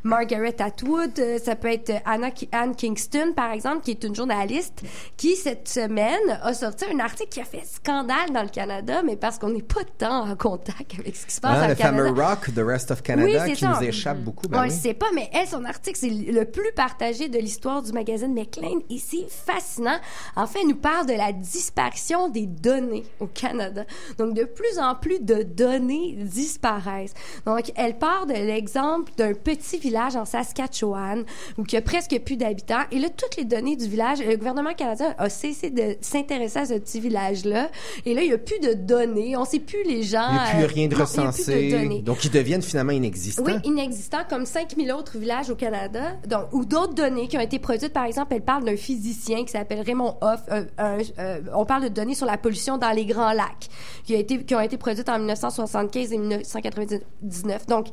Margaret 0.03 0.55
Atwood, 0.61 1.21
ça 1.43 1.55
peut 1.55 1.71
être 1.71 1.91
Anna 2.05 2.30
Anne 2.51 2.75
Kingston 2.75 3.34
par 3.36 3.51
exemple, 3.51 3.82
qui 3.84 3.91
est 3.91 4.03
une 4.03 4.15
journaliste 4.15 4.82
qui 5.17 5.36
cette 5.36 5.67
semaine 5.67 6.39
a 6.41 6.53
sorti 6.53 6.86
un 6.93 6.99
article 6.99 7.30
qui 7.30 7.41
a 7.41 7.45
fait 7.45 7.63
scandale 7.65 8.32
dans 8.34 8.43
le 8.43 8.49
Canada, 8.49 9.01
mais 9.05 9.15
parce 9.15 9.38
qu'on 9.38 9.49
n'est 9.49 9.61
pas 9.61 9.82
tant 9.97 10.30
en 10.30 10.36
contact 10.36 10.93
avec 10.99 11.15
ce 11.15 11.25
qui 11.25 11.34
se 11.34 11.41
passe 11.41 11.59
dans 11.59 11.67
le 11.67 11.75
fameux 11.75 12.09
rock, 12.09 12.53
The 12.55 12.59
Rest 12.65 12.91
of 12.91 12.99
Oui, 12.99 13.03
Canada, 13.03 13.43
c'est 13.45 13.53
qui 13.53 13.59
ça. 13.61 13.77
nous 13.80 13.88
échappe 13.88 14.19
beaucoup. 14.19 14.47
Ben 14.47 14.59
on 14.59 14.61
oui. 14.61 14.67
le 14.69 14.73
sait 14.73 14.93
pas, 14.93 15.07
mais 15.13 15.30
elle, 15.34 15.47
son 15.47 15.63
article, 15.65 15.97
c'est 15.99 16.09
le 16.09 16.45
plus 16.45 16.71
partagé 16.75 17.27
de 17.30 17.38
l'histoire 17.38 17.82
du 17.82 17.91
magazine 17.91 18.34
McLean 18.34 18.80
et 18.89 18.97
c'est 18.97 19.27
fascinant. 19.30 19.97
En 20.36 20.47
fait, 20.47 20.59
nous 20.70 20.76
parle 20.76 21.07
de 21.07 21.13
la 21.13 21.34
disparition 21.34 22.30
des 22.30 22.45
données 22.45 23.03
au 23.20 23.26
Canada. 23.26 23.86
Donc, 24.17 24.36
de 24.36 24.43
plus 24.43 24.78
en 24.80 24.93
plus 24.93 25.20
de 25.20 25.41
données 25.41 26.15
disparaissent. 26.20 27.15
Donc, 27.45 27.72
elle 27.76 27.97
part 27.97 28.28
de 28.28 28.34
l'exemple 28.34 29.11
d'un 29.17 29.34
petit 29.34 29.80
village 29.80 30.15
en 30.15 30.26
Saskatchewan 30.26 31.26
où 31.57 31.63
il 31.67 31.74
y 31.74 31.78
a 31.78 31.82
presque 31.82 32.17
plus 32.24 32.38
d'habitants. 32.38 32.84
Et 32.91 32.99
là, 32.99 33.09
toutes 33.09 33.36
les 33.38 33.45
données 33.45 33.76
du 33.76 33.88
village, 33.88 34.20
le 34.24 34.36
gouvernement 34.38 34.74
canadien 34.76 35.15
a 35.17 35.28
cessé 35.30 35.72
de 35.72 35.97
s'intéresser 36.01 36.59
à 36.59 36.65
ce 36.65 36.74
petit 36.76 36.99
village-là. 36.99 37.70
Et 38.05 38.13
là, 38.13 38.22
il 38.22 38.30
y 38.30 38.34
a 38.34 38.38
plus 38.38 38.59
de 38.59 38.74
données. 38.74 39.36
On 39.36 39.45
sait 39.45 39.59
plus 39.59 39.84
les 39.84 40.03
gens. 40.03 40.28
Il 40.30 40.34
n'y 40.34 40.39
a 40.39 40.51
plus 40.51 40.63
euh, 40.63 40.67
rien 40.67 40.88
de 40.88 40.95
recensé. 40.95 42.01
donc, 42.03 42.24
ils 42.26 42.32
deviennent 42.32 42.61
finalement 42.61 42.91
inexistants. 42.91 43.43
Oui, 43.43 43.53
inexistants, 43.63 44.24
comme 44.30 44.45
5000 44.45 44.91
autres 44.91 45.17
villages 45.17 45.49
au 45.49 45.55
Canada, 45.55 46.17
donc, 46.28 46.53
ou 46.53 46.63
d'autres 46.63 46.93
données 46.93 47.28
qui 47.28 47.38
ont 47.38 47.41
été 47.41 47.57
produites. 47.57 47.93
Par 47.93 48.05
exemple, 48.05 48.36
elle 48.36 48.43
parle 48.43 48.65
d'un 48.65 48.78
physicien 48.78 49.43
qui 49.43 49.51
s'appelle 49.51 49.82
Raymond 49.82 50.15
Hoff. 50.22 50.41
Euh, 50.80 51.41
on 51.53 51.66
parle 51.66 51.84
de 51.84 51.88
données 51.89 52.16
sur 52.16 52.26
la 52.26 52.38
pollution 52.38 52.78
dans 52.78 52.91
les 52.91 53.05
Grands 53.05 53.34
Lacs, 53.34 53.70
qui, 54.03 54.16
a 54.16 54.20
été, 54.20 54.43
qui 54.43 54.55
ont 54.55 54.60
été 54.60 54.78
produites 54.78 55.10
en 55.10 55.18
1975 55.18 56.14
et 56.14 56.18
1999. 56.18 57.68
Donc, 57.68 57.88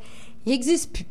il 0.44 0.52
n'existe 0.52 0.92
plus. 0.92 1.06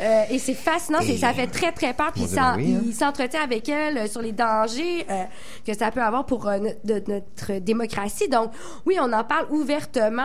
Euh, 0.00 0.22
et 0.30 0.38
c'est 0.38 0.54
fascinant, 0.54 1.00
Et- 1.00 1.16
ça 1.18 1.32
fait 1.32 1.48
très 1.48 1.72
très 1.72 1.92
peur. 1.92 2.12
Puis 2.12 2.24
ben 2.34 2.54
oui, 2.56 2.74
hein. 2.76 2.80
il 2.86 2.94
s'entretient 2.94 3.42
avec 3.42 3.68
elle 3.68 3.98
euh, 3.98 4.06
sur 4.06 4.22
les 4.22 4.30
dangers 4.32 5.04
euh, 5.10 5.24
que 5.66 5.76
ça 5.76 5.90
peut 5.90 6.00
avoir 6.02 6.24
pour 6.24 6.46
euh, 6.48 6.58
de- 6.84 7.02
notre 7.08 7.58
démocratie. 7.60 8.28
Donc 8.28 8.52
oui, 8.86 8.96
on 9.00 9.12
en 9.12 9.24
parle 9.24 9.46
ouvertement. 9.50 10.22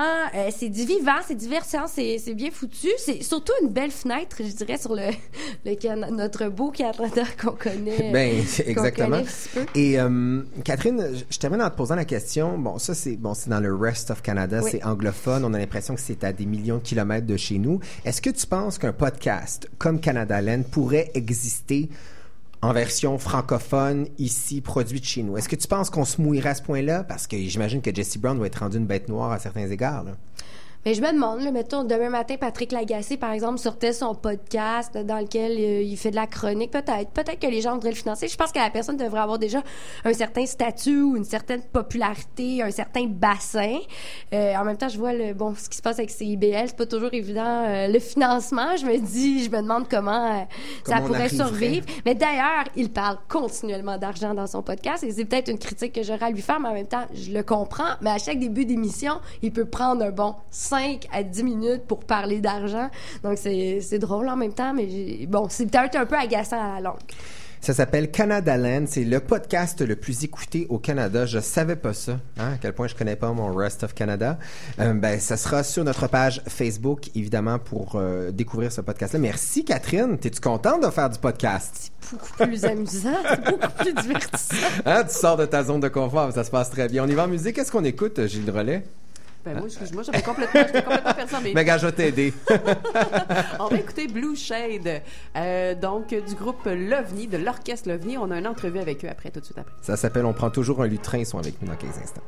C'est 0.55 0.69
vivant, 0.69 1.17
c'est 1.27 1.35
divertissant, 1.35 1.87
c'est 1.87 2.17
c'est 2.19 2.33
bien 2.35 2.51
foutu. 2.51 2.89
C'est 2.97 3.23
surtout 3.23 3.53
une 3.63 3.69
belle 3.69 3.91
fenêtre, 3.91 4.37
je 4.39 4.51
dirais, 4.53 4.77
sur 4.77 4.93
le, 4.95 5.09
le 5.65 5.75
Cana- 5.75 6.11
notre 6.11 6.47
beau 6.49 6.69
Canada 6.71 7.23
qu'on 7.41 7.51
connaît. 7.51 8.09
Ben, 8.13 8.43
exactement. 8.65 9.17
connaît. 9.17 9.65
Et 9.75 9.97
Catherine, 10.63 11.03
je- 11.13 11.23
je 11.29 11.39
termine 11.39 11.61
en 11.61 11.69
te 11.69 11.75
posant 11.75 11.95
la 11.95 12.05
question. 12.05 12.57
Bon, 12.57 12.77
ça 12.77 12.93
c'est 12.93 13.15
bon, 13.15 13.33
c'est 13.33 13.49
dans 13.49 13.59
le 13.59 13.73
rest 13.73 14.11
of 14.11 14.21
Canada, 14.21 14.59
Oui. 14.63 14.69
c'est 14.71 14.83
anglophone. 14.85 15.43
On 15.45 15.53
a 15.53 15.57
l'impression 15.57 15.95
que 15.95 16.01
c'est 16.01 16.23
à 16.23 16.31
des 16.31 16.45
millions 16.45 16.77
de 16.77 16.81
kilomètres 16.83 17.25
de 17.27 17.37
chez 17.37 17.57
nous. 17.57 17.79
Est-ce 18.05 18.21
que 18.21 18.29
tu 18.29 18.45
penses 18.45 18.77
qu'un 18.77 18.93
podcast 18.93 19.22
comme 19.77 19.99
Canada 19.99 20.41
Land 20.41 20.63
pourrait 20.71 21.11
exister 21.13 21.89
en 22.61 22.71
version 22.71 23.17
francophone 23.17 24.07
ici, 24.17 24.61
produit 24.61 24.99
de 24.99 25.05
chez 25.05 25.23
nous 25.23 25.37
Est-ce 25.37 25.49
que 25.49 25.55
tu 25.55 25.67
penses 25.67 25.89
qu'on 25.89 26.05
se 26.05 26.21
mouillerait 26.21 26.49
à 26.49 26.55
ce 26.55 26.61
point-là? 26.61 27.03
Parce 27.03 27.27
que 27.27 27.37
j'imagine 27.37 27.81
que 27.81 27.93
Jesse 27.93 28.17
Brown 28.17 28.37
doit 28.37 28.47
être 28.47 28.59
rendu 28.59 28.77
une 28.77 28.85
bête 28.85 29.09
noire 29.09 29.31
à 29.31 29.39
certains 29.39 29.69
égards. 29.69 30.05
Mais 30.85 30.95
je 30.95 31.01
me 31.01 31.13
demande, 31.13 31.39
là, 31.39 31.51
mettons, 31.51 31.85
demain 31.85 32.09
matin, 32.09 32.35
Patrick 32.37 32.73
Lagacé, 32.73 33.15
par 33.15 33.31
exemple, 33.31 33.57
sortait 33.57 33.93
son 33.93 34.15
podcast 34.15 34.97
dans 34.97 35.19
lequel 35.19 35.53
euh, 35.53 35.81
il 35.81 35.95
fait 35.95 36.11
de 36.11 36.15
la 36.17 36.27
chronique. 36.27 36.71
Peut-être. 36.71 37.09
Peut-être 37.11 37.39
que 37.39 37.47
les 37.47 37.61
gens 37.61 37.75
voudraient 37.75 37.91
le 37.91 37.95
financer. 37.95 38.27
Je 38.27 38.35
pense 38.35 38.51
que 38.51 38.59
la 38.59 38.69
personne 38.69 38.97
devrait 38.97 39.21
avoir 39.21 39.39
déjà 39.39 39.63
un 40.03 40.11
certain 40.11 40.45
statut 40.45 41.01
ou 41.01 41.15
une 41.15 41.23
certaine 41.23 41.61
popularité, 41.61 42.61
un 42.61 42.71
certain 42.71 43.05
bassin. 43.07 43.77
Euh, 44.33 44.55
en 44.55 44.65
même 44.65 44.75
temps, 44.75 44.89
je 44.89 44.97
vois 44.97 45.13
le, 45.13 45.33
bon, 45.33 45.55
ce 45.55 45.69
qui 45.69 45.77
se 45.77 45.81
passe 45.81 45.99
avec 45.99 46.09
CIBL. 46.09 46.67
C'est 46.67 46.75
pas 46.75 46.85
toujours 46.85 47.13
évident. 47.13 47.63
euh, 47.65 47.87
le 47.87 47.99
financement, 47.99 48.75
je 48.75 48.85
me 48.85 48.97
dis, 48.97 49.45
je 49.45 49.49
me 49.49 49.61
demande 49.61 49.87
comment, 49.89 50.41
euh, 50.41 50.43
ça 50.85 50.99
pourrait 50.99 51.29
survivre. 51.29 51.85
Mais 52.05 52.13
d'ailleurs, 52.13 52.65
il 52.75 52.91
parle 52.91 53.19
continuellement 53.29 53.97
d'argent 53.97 54.33
dans 54.33 54.47
son 54.47 54.61
podcast 54.61 55.01
et 55.05 55.11
c'est 55.11 55.23
peut-être 55.23 55.49
une 55.49 55.59
critique 55.59 55.93
que 55.93 56.03
j'aurais 56.03 56.25
à 56.25 56.29
lui 56.29 56.41
faire, 56.41 56.59
mais 56.59 56.67
en 56.67 56.73
même 56.73 56.87
temps, 56.87 57.05
je 57.13 57.31
le 57.31 57.41
comprends. 57.43 57.93
Mais 58.01 58.09
à 58.09 58.17
chaque 58.17 58.39
début 58.39 58.65
d'émission, 58.65 59.13
il 59.41 59.53
peut 59.53 59.65
prendre 59.65 60.03
un 60.03 60.11
bon 60.11 60.35
5 60.51 60.72
à 60.73 61.23
10 61.23 61.43
minutes 61.43 61.83
pour 61.87 62.01
parler 62.01 62.39
d'argent. 62.39 62.89
Donc, 63.23 63.37
c'est 63.37 63.79
c'est 63.81 63.99
drôle 63.99 64.29
en 64.29 64.35
même 64.35 64.53
temps, 64.53 64.73
mais 64.73 65.25
bon, 65.27 65.47
c'est 65.49 65.65
peut-être 65.65 65.95
un 65.95 66.05
peu 66.05 66.15
agaçant 66.15 66.61
à 66.61 66.75
la 66.75 66.81
longue. 66.81 66.99
Ça 67.63 67.73
s'appelle 67.73 68.11
Canada 68.11 68.57
Land. 68.57 68.87
C'est 68.87 69.05
le 69.05 69.21
podcast 69.21 69.79
le 69.79 69.95
plus 69.95 70.25
écouté 70.25 70.67
au 70.67 70.79
Canada. 70.79 71.25
Je 71.25 71.39
savais 71.39 71.77
pas 71.77 71.93
ça. 71.93 72.19
Hein, 72.37 72.55
à 72.55 72.57
quel 72.57 72.73
point 72.73 72.87
je 72.87 72.93
connais 72.93 73.15
pas 73.15 73.31
mon 73.31 73.55
Rest 73.55 73.85
of 73.85 73.93
Canada. 73.93 74.37
Euh, 74.81 74.93
ben, 74.93 75.17
ça 75.17 75.37
sera 75.37 75.63
sur 75.63 75.85
notre 75.85 76.07
page 76.07 76.41
Facebook, 76.45 77.09
évidemment, 77.15 77.59
pour 77.59 77.93
euh, 77.95 78.31
découvrir 78.31 78.69
ce 78.69 78.81
podcast-là. 78.81 79.17
Merci, 79.17 79.63
Catherine. 79.63 80.17
T'es-tu 80.17 80.41
contente 80.41 80.83
de 80.83 80.89
faire 80.89 81.09
du 81.09 81.19
podcast? 81.19 81.93
Beaucoup 82.11 82.33
plus 82.45 82.65
amusant, 82.65 83.15
c'est 83.29 83.45
beaucoup 83.49 83.71
plus 83.81 83.93
divertissant. 83.93 84.55
Hein, 84.85 85.05
tu 85.05 85.15
sors 85.15 85.37
de 85.37 85.45
ta 85.45 85.63
zone 85.63 85.79
de 85.79 85.87
confort. 85.87 86.33
Ça 86.33 86.43
se 86.43 86.51
passe 86.51 86.69
très 86.69 86.89
bien. 86.89 87.05
On 87.05 87.07
y 87.07 87.13
va 87.13 87.23
en 87.23 87.27
musique. 87.29 87.55
Qu'est-ce 87.55 87.71
qu'on 87.71 87.85
écoute, 87.85 88.27
Gilles 88.27 88.51
Relais? 88.51 88.83
Ben 89.45 89.57
moi, 89.57 89.65
excuse-moi, 89.65 90.03
j'avais 90.03 90.21
complètement, 90.21 90.63
complètement 90.63 91.13
perdu 91.13 91.35
mes 91.43 91.53
Mais 91.53 91.65
gars, 91.65 91.77
je 91.77 91.87
vais 91.87 91.91
t'aider. 91.91 92.33
On 93.59 93.67
va 93.67 93.77
écouter 93.77 94.07
Blue 94.07 94.35
Shade, 94.35 95.01
euh, 95.35 95.75
donc 95.75 96.09
du 96.09 96.35
groupe 96.35 96.65
L'OVNI, 96.65 97.27
de 97.27 97.37
l'orchestre 97.37 97.89
L'OVNI. 97.89 98.17
On 98.17 98.31
a 98.31 98.39
une 98.39 98.47
entrevue 98.47 98.79
avec 98.79 99.03
eux 99.03 99.09
après, 99.09 99.31
tout 99.31 99.41
de 99.41 99.45
suite 99.45 99.57
après. 99.57 99.73
Ça 99.81 99.97
s'appelle 99.97 100.25
On 100.25 100.33
prend 100.33 100.49
toujours 100.49 100.81
un 100.81 100.87
lutrin. 100.87 101.17
Ils 101.17 101.25
sont 101.25 101.39
avec 101.39 101.61
nous 101.61 101.67
dans 101.67 101.75
quelques 101.75 101.97
instants. 101.97 102.21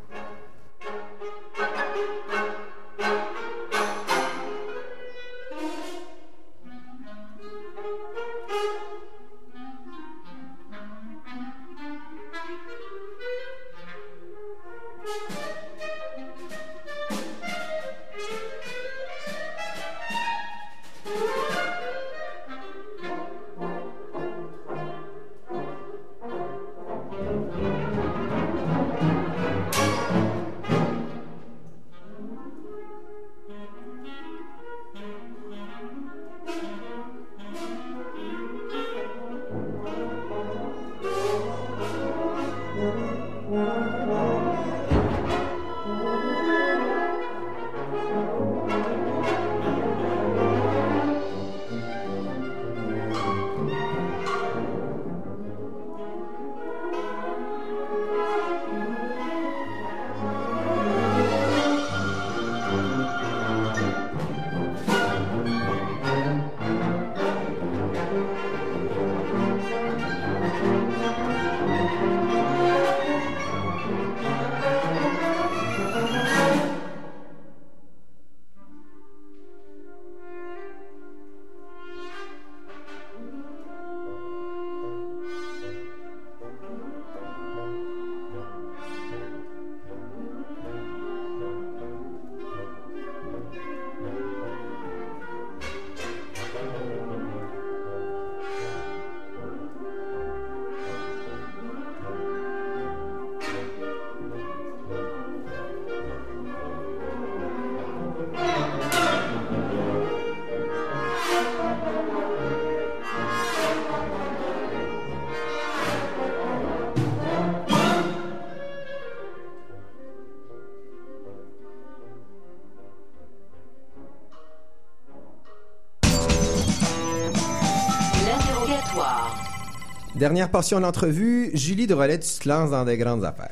Dernière 130.15 130.49
portion 130.49 130.79
d'entrevue, 130.79 131.51
Julie 131.53 131.87
Drolet, 131.87 132.19
tu 132.19 132.29
te 132.39 132.47
lances 132.47 132.71
dans 132.71 132.85
des 132.85 132.95
grandes 132.97 133.25
affaires. 133.25 133.51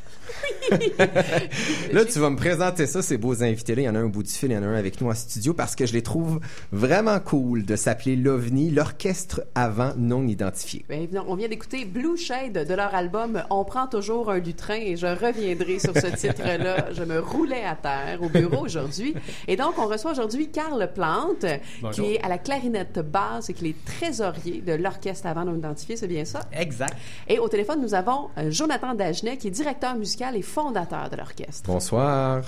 là, 1.94 2.06
tu 2.06 2.20
vas 2.20 2.30
me 2.30 2.36
présenter 2.36 2.88
ça, 2.88 3.02
ces 3.02 3.18
beaux 3.18 3.44
invités-là. 3.44 3.82
Il 3.84 3.86
y 3.86 3.90
en 3.90 3.96
a 3.96 4.00
un 4.00 4.06
au 4.06 4.10
bout 4.10 4.24
du 4.24 4.32
fil, 4.32 4.50
il 4.50 4.56
y 4.56 4.58
en 4.58 4.64
a 4.64 4.66
un 4.66 4.76
avec 4.76 5.00
nous 5.00 5.10
en 5.10 5.14
studio 5.14 5.54
parce 5.54 5.76
que 5.76 5.86
je 5.86 5.94
les 5.94 6.02
trouve 6.02 6.40
vraiment 6.72 7.20
cool 7.20 7.66
de 7.66 7.76
s'appeler 7.76 8.16
l'OVNI, 8.16 8.72
l'orchestre 8.72 9.44
avant 9.54 9.94
non 9.96 10.28
identifié. 10.28 10.86
Bien, 10.90 11.24
on 11.28 11.36
vient 11.36 11.48
d'écouter 11.48 11.86
Blue 11.86 12.18
Shade 12.18 12.68
de 12.68 12.74
leur 12.74 12.96
album 12.96 13.44
On 13.50 13.64
prend 13.64 13.88
toujours 13.88 14.32
un 14.32 14.40
du 14.40 14.56
train 14.56 14.80
et 14.80 14.96
je 14.98 15.06
reviendrai 15.06 15.80
sur 15.80 15.94
ce 15.94 16.08
titre-là. 16.08 16.88
Je 16.94 17.04
me 17.04 17.20
roulais 17.20 17.64
à 17.64 17.76
terre 17.76 18.20
au 18.22 18.30
bureau 18.30 18.64
aujourd'hui. 18.66 19.14
Et 19.48 19.56
donc, 19.56 19.76
on 19.78 19.88
reçoit 19.88 20.12
aujourd'hui 20.12 20.50
Carl 20.50 20.90
Plante, 20.94 21.46
Bonjour. 21.82 21.92
qui 21.92 22.14
est 22.14 22.24
à 22.24 22.28
la 22.28 22.38
clarinette 22.38 23.00
basse 23.00 23.50
et 23.50 23.54
qui 23.54 23.70
est 23.70 23.86
trésorier 23.86 24.62
de 24.62 24.74
l'orchestre 24.74 25.28
avant 25.28 25.46
non 25.46 25.56
identifié, 25.56 25.96
c'est 25.96 26.08
bien 26.08 26.26
ça? 26.26 26.42
Exact. 26.52 26.96
Et 27.28 27.40
au 27.40 27.48
téléphone, 27.48 27.82
nous 27.82 27.94
avons 27.94 28.30
euh, 28.38 28.50
Jonathan 28.52 28.96
Dagenet, 28.96 29.38
qui 29.38 29.48
est 29.48 29.52
directeur 29.52 29.96
musical 29.96 30.36
et 30.36 30.42
fondateur 30.42 31.10
de 31.10 31.18
l'orchestre. 31.18 31.70
Bonsoir. 31.84 32.44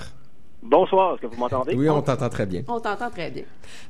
Bonsoir, 0.62 1.12
est-ce 1.12 1.20
que 1.20 1.26
vous 1.26 1.36
m'entendez? 1.36 1.74
Oui, 1.74 1.90
on 1.90 2.00
t'entend 2.00 2.30
très 2.30 2.46
bien. 2.46 2.62
On 2.68 2.80
t'entend 2.80 3.10
très 3.10 3.30
bien. 3.30 3.42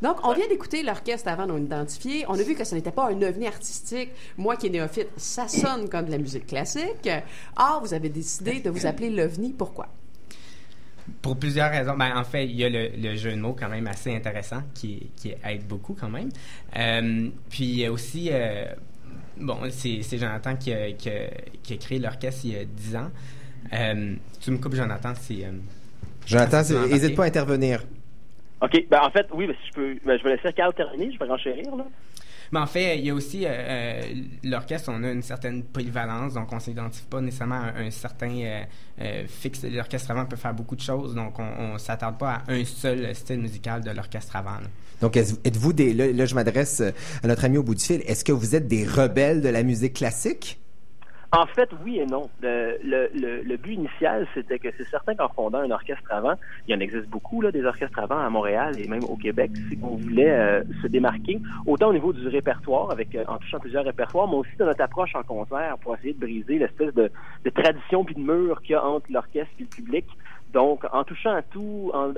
Donc, 0.02 0.16
on 0.24 0.32
vient 0.32 0.48
d'écouter 0.48 0.82
l'orchestre 0.82 1.28
avant 1.28 1.46
non 1.46 1.56
identifié. 1.56 2.24
On 2.26 2.34
a 2.34 2.42
vu 2.42 2.56
que 2.56 2.64
ce 2.64 2.74
n'était 2.74 2.90
pas 2.90 3.10
un 3.10 3.22
ovni 3.22 3.46
artistique. 3.46 4.10
Moi 4.36 4.56
qui 4.56 4.66
est 4.66 4.70
néophyte, 4.70 5.10
ça 5.16 5.46
sonne 5.46 5.88
comme 5.88 6.06
de 6.06 6.10
la 6.10 6.18
musique 6.18 6.48
classique. 6.48 7.08
Or, 7.56 7.80
vous 7.80 7.94
avez 7.94 8.08
décidé 8.08 8.58
de 8.58 8.70
vous 8.70 8.86
appeler 8.86 9.08
l'ovni. 9.08 9.52
Pourquoi? 9.56 9.86
Pour 11.22 11.36
plusieurs 11.36 11.70
raisons. 11.70 11.96
Ben, 11.96 12.16
en 12.16 12.24
fait, 12.24 12.44
il 12.44 12.56
y 12.56 12.64
a 12.64 12.68
le, 12.68 12.88
le 12.96 13.14
jeu 13.14 13.30
de 13.30 13.36
mots 13.36 13.56
quand 13.56 13.68
même 13.68 13.86
assez 13.86 14.16
intéressant 14.16 14.62
qui, 14.74 15.10
qui 15.14 15.32
aide 15.44 15.64
beaucoup 15.68 15.94
quand 15.94 16.10
même. 16.10 16.30
Euh, 16.76 17.28
puis 17.50 17.86
aussi, 17.86 18.30
euh, 18.32 18.64
bon, 19.38 19.58
c'est 19.70 20.02
c'est 20.02 20.18
Jonathan 20.18 20.56
qui 20.56 20.72
a, 20.72 20.90
qui, 20.90 21.08
a, 21.08 21.28
qui 21.62 21.74
a 21.74 21.76
créé 21.76 22.00
l'orchestre 22.00 22.40
il 22.46 22.52
y 22.52 22.56
a 22.58 22.64
10 22.64 22.96
ans. 22.96 23.10
Euh, 23.72 24.14
tu 24.40 24.50
me 24.50 24.58
coupes, 24.58 24.74
Jonathan, 24.74 25.12
c'est... 25.20 25.44
euh, 25.44 25.52
Jonathan, 26.26 26.62
n'hésite 26.88 27.14
pas 27.14 27.24
à 27.24 27.26
intervenir. 27.26 27.84
OK, 28.62 28.86
ben 28.90 29.00
en 29.02 29.10
fait, 29.10 29.26
oui, 29.34 29.46
ben, 29.46 29.54
si 29.62 29.68
je 29.68 29.72
peux, 29.74 29.94
ben, 30.04 30.18
je 30.18 30.24
vais 30.24 30.36
laisser 30.36 30.52
Carl 30.54 30.72
terminer, 30.74 31.12
je 31.12 31.18
vais 31.18 31.26
renchérir, 31.26 31.76
là. 31.76 31.86
Mais 32.52 32.60
en 32.60 32.66
fait, 32.66 32.96
il 32.98 33.04
y 33.04 33.10
a 33.10 33.14
aussi 33.14 33.44
euh, 33.44 33.48
euh, 33.50 34.02
l'orchestre, 34.44 34.90
on 34.94 35.02
a 35.02 35.10
une 35.10 35.22
certaine 35.22 35.64
polyvalence, 35.64 36.34
donc 36.34 36.52
on 36.52 36.60
s'identifie 36.60 37.04
pas 37.06 37.20
nécessairement 37.20 37.60
à 37.60 37.80
un 37.80 37.90
certain 37.90 38.30
euh, 38.30 38.62
euh, 39.00 39.24
fixe. 39.26 39.64
L'orchestre 39.64 40.12
avant 40.12 40.26
peut 40.26 40.36
faire 40.36 40.54
beaucoup 40.54 40.76
de 40.76 40.80
choses, 40.80 41.14
donc 41.14 41.38
on, 41.40 41.42
on 41.42 41.78
s'attarde 41.78 42.18
pas 42.18 42.42
à 42.46 42.52
un 42.52 42.64
seul 42.64 43.12
style 43.16 43.40
musical 43.40 43.82
de 43.82 43.90
l'orchestre 43.90 44.36
avant. 44.36 44.52
là. 44.52 44.68
Donc, 45.00 45.16
êtes-vous 45.16 45.72
des... 45.72 45.92
Là, 45.92 46.12
là, 46.12 46.24
je 46.24 46.34
m'adresse 46.36 46.80
à 46.80 47.26
notre 47.26 47.44
ami 47.44 47.58
au 47.58 47.62
bout 47.64 47.74
du 47.74 47.84
fil. 47.84 48.00
Est-ce 48.06 48.24
que 48.24 48.32
vous 48.32 48.54
êtes 48.54 48.68
des 48.68 48.86
rebelles 48.86 49.42
de 49.42 49.48
la 49.48 49.62
musique 49.64 49.94
classique? 49.94 50.58
En 51.36 51.44
fait, 51.44 51.68
oui 51.84 51.98
et 51.98 52.06
non. 52.06 52.30
Le, 52.40 52.78
le, 52.82 53.56
but 53.58 53.74
initial, 53.74 54.26
c'était 54.32 54.58
que 54.58 54.68
c'est 54.78 54.88
certain 54.88 55.14
qu'en 55.14 55.28
fondant 55.28 55.58
un 55.58 55.70
orchestre 55.70 56.10
avant, 56.10 56.32
il 56.66 56.74
y 56.74 56.74
en 56.74 56.80
existe 56.80 57.08
beaucoup, 57.08 57.42
là, 57.42 57.52
des 57.52 57.62
orchestres 57.62 57.98
avant 57.98 58.18
à 58.18 58.30
Montréal 58.30 58.80
et 58.80 58.88
même 58.88 59.04
au 59.04 59.16
Québec, 59.16 59.50
c'est 59.68 59.76
qu'on 59.76 59.96
voulait 59.96 60.30
euh, 60.30 60.62
se 60.80 60.86
démarquer, 60.86 61.38
autant 61.66 61.88
au 61.88 61.92
niveau 61.92 62.14
du 62.14 62.26
répertoire, 62.26 62.90
avec 62.90 63.14
euh, 63.14 63.24
en 63.28 63.36
touchant 63.36 63.58
plusieurs 63.58 63.84
répertoires, 63.84 64.26
mais 64.28 64.36
aussi 64.36 64.56
de 64.58 64.64
notre 64.64 64.80
approche 64.80 65.14
en 65.14 65.24
concert 65.24 65.76
pour 65.82 65.94
essayer 65.96 66.14
de 66.14 66.20
briser 66.20 66.58
l'espèce 66.58 66.94
de, 66.94 67.12
de 67.44 67.50
tradition 67.50 68.02
puis 68.02 68.14
de 68.14 68.20
mur 68.20 68.62
qu'il 68.62 68.72
y 68.72 68.76
a 68.76 68.82
entre 68.82 69.12
l'orchestre 69.12 69.52
et 69.58 69.64
le 69.64 69.68
public. 69.68 70.06
Donc, 70.56 70.86
en 70.90 71.04
touchant 71.04 71.34
à 71.34 71.42
tout, 71.42 71.90
en, 71.92 72.14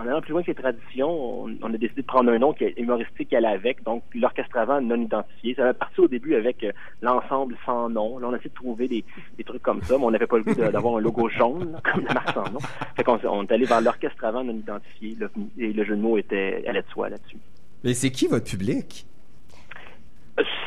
allant 0.00 0.20
plus 0.20 0.32
loin 0.32 0.42
que 0.42 0.48
les 0.48 0.56
traditions, 0.56 1.44
on, 1.62 1.72
a 1.72 1.78
décidé 1.78 2.02
de 2.02 2.06
prendre 2.06 2.32
un 2.32 2.40
nom 2.40 2.52
qui 2.52 2.64
est 2.64 2.74
humoristique 2.76 3.32
allait 3.32 3.46
avec, 3.46 3.84
donc 3.84 4.02
l'orchestre 4.16 4.56
avant 4.56 4.80
non 4.80 5.00
identifié. 5.00 5.54
Ça 5.54 5.62
avait 5.62 5.74
parti 5.74 6.00
au 6.00 6.08
début 6.08 6.34
avec 6.34 6.64
euh, 6.64 6.72
l'ensemble 7.00 7.56
sans 7.64 7.88
nom. 7.88 8.18
Là, 8.18 8.26
on 8.26 8.32
a 8.32 8.36
essayé 8.36 8.50
de 8.50 8.54
trouver 8.56 8.88
des, 8.88 9.04
trucs 9.44 9.62
comme 9.62 9.80
ça, 9.82 9.96
mais 9.96 10.06
on 10.06 10.10
n'avait 10.10 10.26
pas 10.26 10.38
le 10.38 10.42
goût 10.42 10.54
d'avoir 10.56 10.96
un 10.96 11.00
logo 11.00 11.28
jaune, 11.28 11.80
comme 11.84 12.04
la 12.04 12.14
marque 12.14 12.34
sans 12.34 12.50
nom. 12.50 12.58
Fait 12.96 13.04
qu'on 13.04 13.20
on 13.28 13.44
est 13.44 13.52
allé 13.52 13.64
vers 13.64 13.80
l'orchestre 13.80 14.24
avant 14.24 14.42
non 14.42 14.54
identifié, 14.54 15.16
et 15.56 15.72
le 15.72 15.84
jeu 15.84 15.94
de 15.94 16.02
mots 16.02 16.18
était, 16.18 16.64
allait 16.66 16.82
de 16.82 16.88
soi 16.88 17.10
là-dessus. 17.10 17.38
Mais 17.84 17.94
c'est 17.94 18.10
qui 18.10 18.26
votre 18.26 18.50
public? 18.50 19.06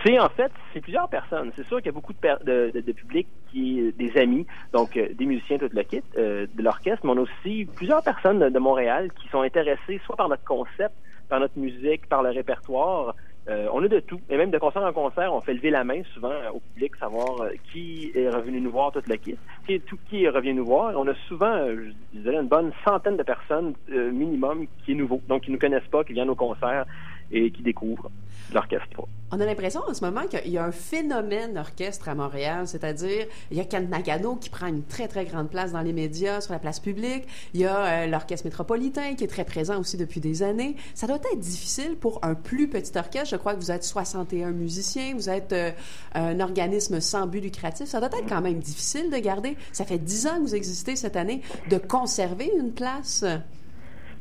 C'est 0.04 0.20
en 0.20 0.30
fait, 0.30 0.52
c'est 0.74 0.82
plusieurs 0.82 1.08
personnes. 1.08 1.52
C'est 1.56 1.66
sûr 1.68 1.78
qu'il 1.78 1.88
y 1.88 1.90
a 1.90 1.94
beaucoup 1.94 2.14
de, 2.14 2.72
de, 2.72 2.82
de, 2.82 2.92
public 2.92 3.28
qui 3.52 3.80
est 3.80 3.92
des 3.98 4.20
amis, 4.20 4.46
donc 4.74 4.98
euh, 4.98 5.08
des 5.14 5.26
musiciens 5.26 5.58
tout 5.58 5.70
le 5.72 5.84
kit 5.84 6.02
euh, 6.18 6.46
de 6.54 6.64
l'orchestre, 6.64 7.06
mais 7.06 7.12
on 7.12 7.18
a 7.18 7.22
aussi 7.22 7.68
plusieurs 7.76 8.04
personnes 8.04 8.40
de, 8.40 8.60
Montréal 8.60 9.10
qui 9.14 9.28
sont 9.30 9.42
intéressées 9.42 10.02
soit 10.06 10.16
par 10.16 10.30
notre 10.30 10.44
concept, 10.44 10.94
par 11.30 11.40
notre 11.40 11.58
musique, 11.58 12.08
par 12.08 12.22
le 12.22 12.30
répertoire. 12.30 13.16
Euh, 13.50 13.68
on 13.74 13.84
a 13.84 13.88
de 13.88 14.00
tout. 14.00 14.22
Et 14.30 14.38
même 14.38 14.52
de 14.52 14.60
concert 14.60 14.84
en 14.84 14.94
concert, 14.94 15.34
on 15.34 15.42
fait 15.42 15.56
lever 15.56 15.72
la 15.72 15.84
main 15.84 16.04
souvent 16.14 16.30
euh, 16.30 16.52
au 16.54 16.60
public, 16.60 16.96
savoir 16.98 17.42
euh, 17.42 17.50
qui 17.72 18.12
est 18.14 18.30
revenu 18.30 18.62
nous 18.62 18.70
voir 18.70 18.92
tout 18.92 19.02
le 19.08 19.16
kit, 19.16 19.36
qui 19.66 19.80
tout 19.82 19.98
qui 20.10 20.28
revenu 20.28 20.54
nous 20.54 20.66
voir. 20.66 20.94
On 20.96 21.08
a 21.08 21.16
souvent, 21.28 21.52
euh, 21.52 21.90
je 22.14 22.20
dirais, 22.20 22.38
une 22.38 22.48
bonne 22.48 22.72
centaine 22.86 23.18
de 23.18 23.24
personnes 23.24 23.74
minimum 23.90 24.68
qui 24.86 24.92
est 24.92 24.96
nouveau, 24.96 25.22
donc 25.28 25.42
qui 25.42 25.52
nous 25.52 25.58
connaissent 25.58 25.88
pas, 25.90 26.04
qui 26.04 26.14
viennent 26.14 26.30
au 26.30 26.36
concert 26.36 26.86
et 27.32 27.52
qui 27.52 27.62
découvrent 27.62 28.12
l'orchestre. 28.54 29.08
On 29.34 29.40
a 29.40 29.46
l'impression 29.46 29.80
en 29.88 29.94
ce 29.94 30.04
moment 30.04 30.28
qu'il 30.28 30.52
y 30.52 30.58
a 30.58 30.66
un 30.66 30.74
phénomène 30.74 31.58
orchestre 31.58 32.10
à 32.10 32.16
Montréal, 32.16 32.68
c'est-à-dire 32.68 33.28
il 33.50 33.58
y 33.58 33.62
a 33.62 33.64
Ken 33.64 33.90
Nagano 33.90 34.36
qui 34.36 34.50
prend 34.50 34.68
une 34.68 34.84
très 34.84 35.08
très 35.08 35.24
grande 35.24 35.50
place 35.50 35.72
dans 35.72 35.80
les 35.80 35.94
médias, 35.94 36.42
sur 36.42 36.52
la 36.52 36.60
place 36.60 36.82
publique. 36.82 37.24
Il 37.54 37.62
y 37.62 37.66
a 37.66 37.78
euh, 37.78 38.08
l'orchestre 38.08 38.46
métropolitain 38.46 39.16
qui 39.16 39.24
est 39.24 39.28
très 39.28 39.46
présent 39.46 39.80
aussi 39.80 39.96
depuis 39.96 40.20
des 40.20 40.44
années. 40.44 40.76
Ça 40.96 41.08
doit 41.08 41.16
être 41.16 41.40
difficile 41.40 41.96
pour 41.96 42.20
un 42.24 42.36
plus 42.36 42.68
petit 42.68 42.92
orchestre. 42.98 43.30
Je 43.30 43.38
crois 43.38 43.54
que 43.54 43.60
vous 43.62 43.72
êtes 43.72 43.86
61 43.86 44.52
musiciens, 44.52 45.14
vous 45.16 45.30
êtes 45.30 45.54
euh, 45.54 45.72
un 46.14 46.42
organisme 46.42 47.00
sans 47.00 47.26
but 47.26 47.40
lucratif. 47.40 47.88
Ça 47.88 48.00
doit 48.02 48.10
être 48.10 48.28
quand 48.28 48.42
même 48.42 48.60
difficile 48.60 49.10
de 49.10 49.18
garder. 49.18 49.56
Ça 49.72 49.86
fait 49.86 49.98
10 49.98 50.28
ans 50.28 50.36
que 50.36 50.42
vous 50.42 50.56
existez 50.56 50.98
cette 50.98 51.16
année, 51.16 51.42
de 51.70 51.78
conserver 51.78 52.52
une 52.60 52.74
place. 52.74 53.24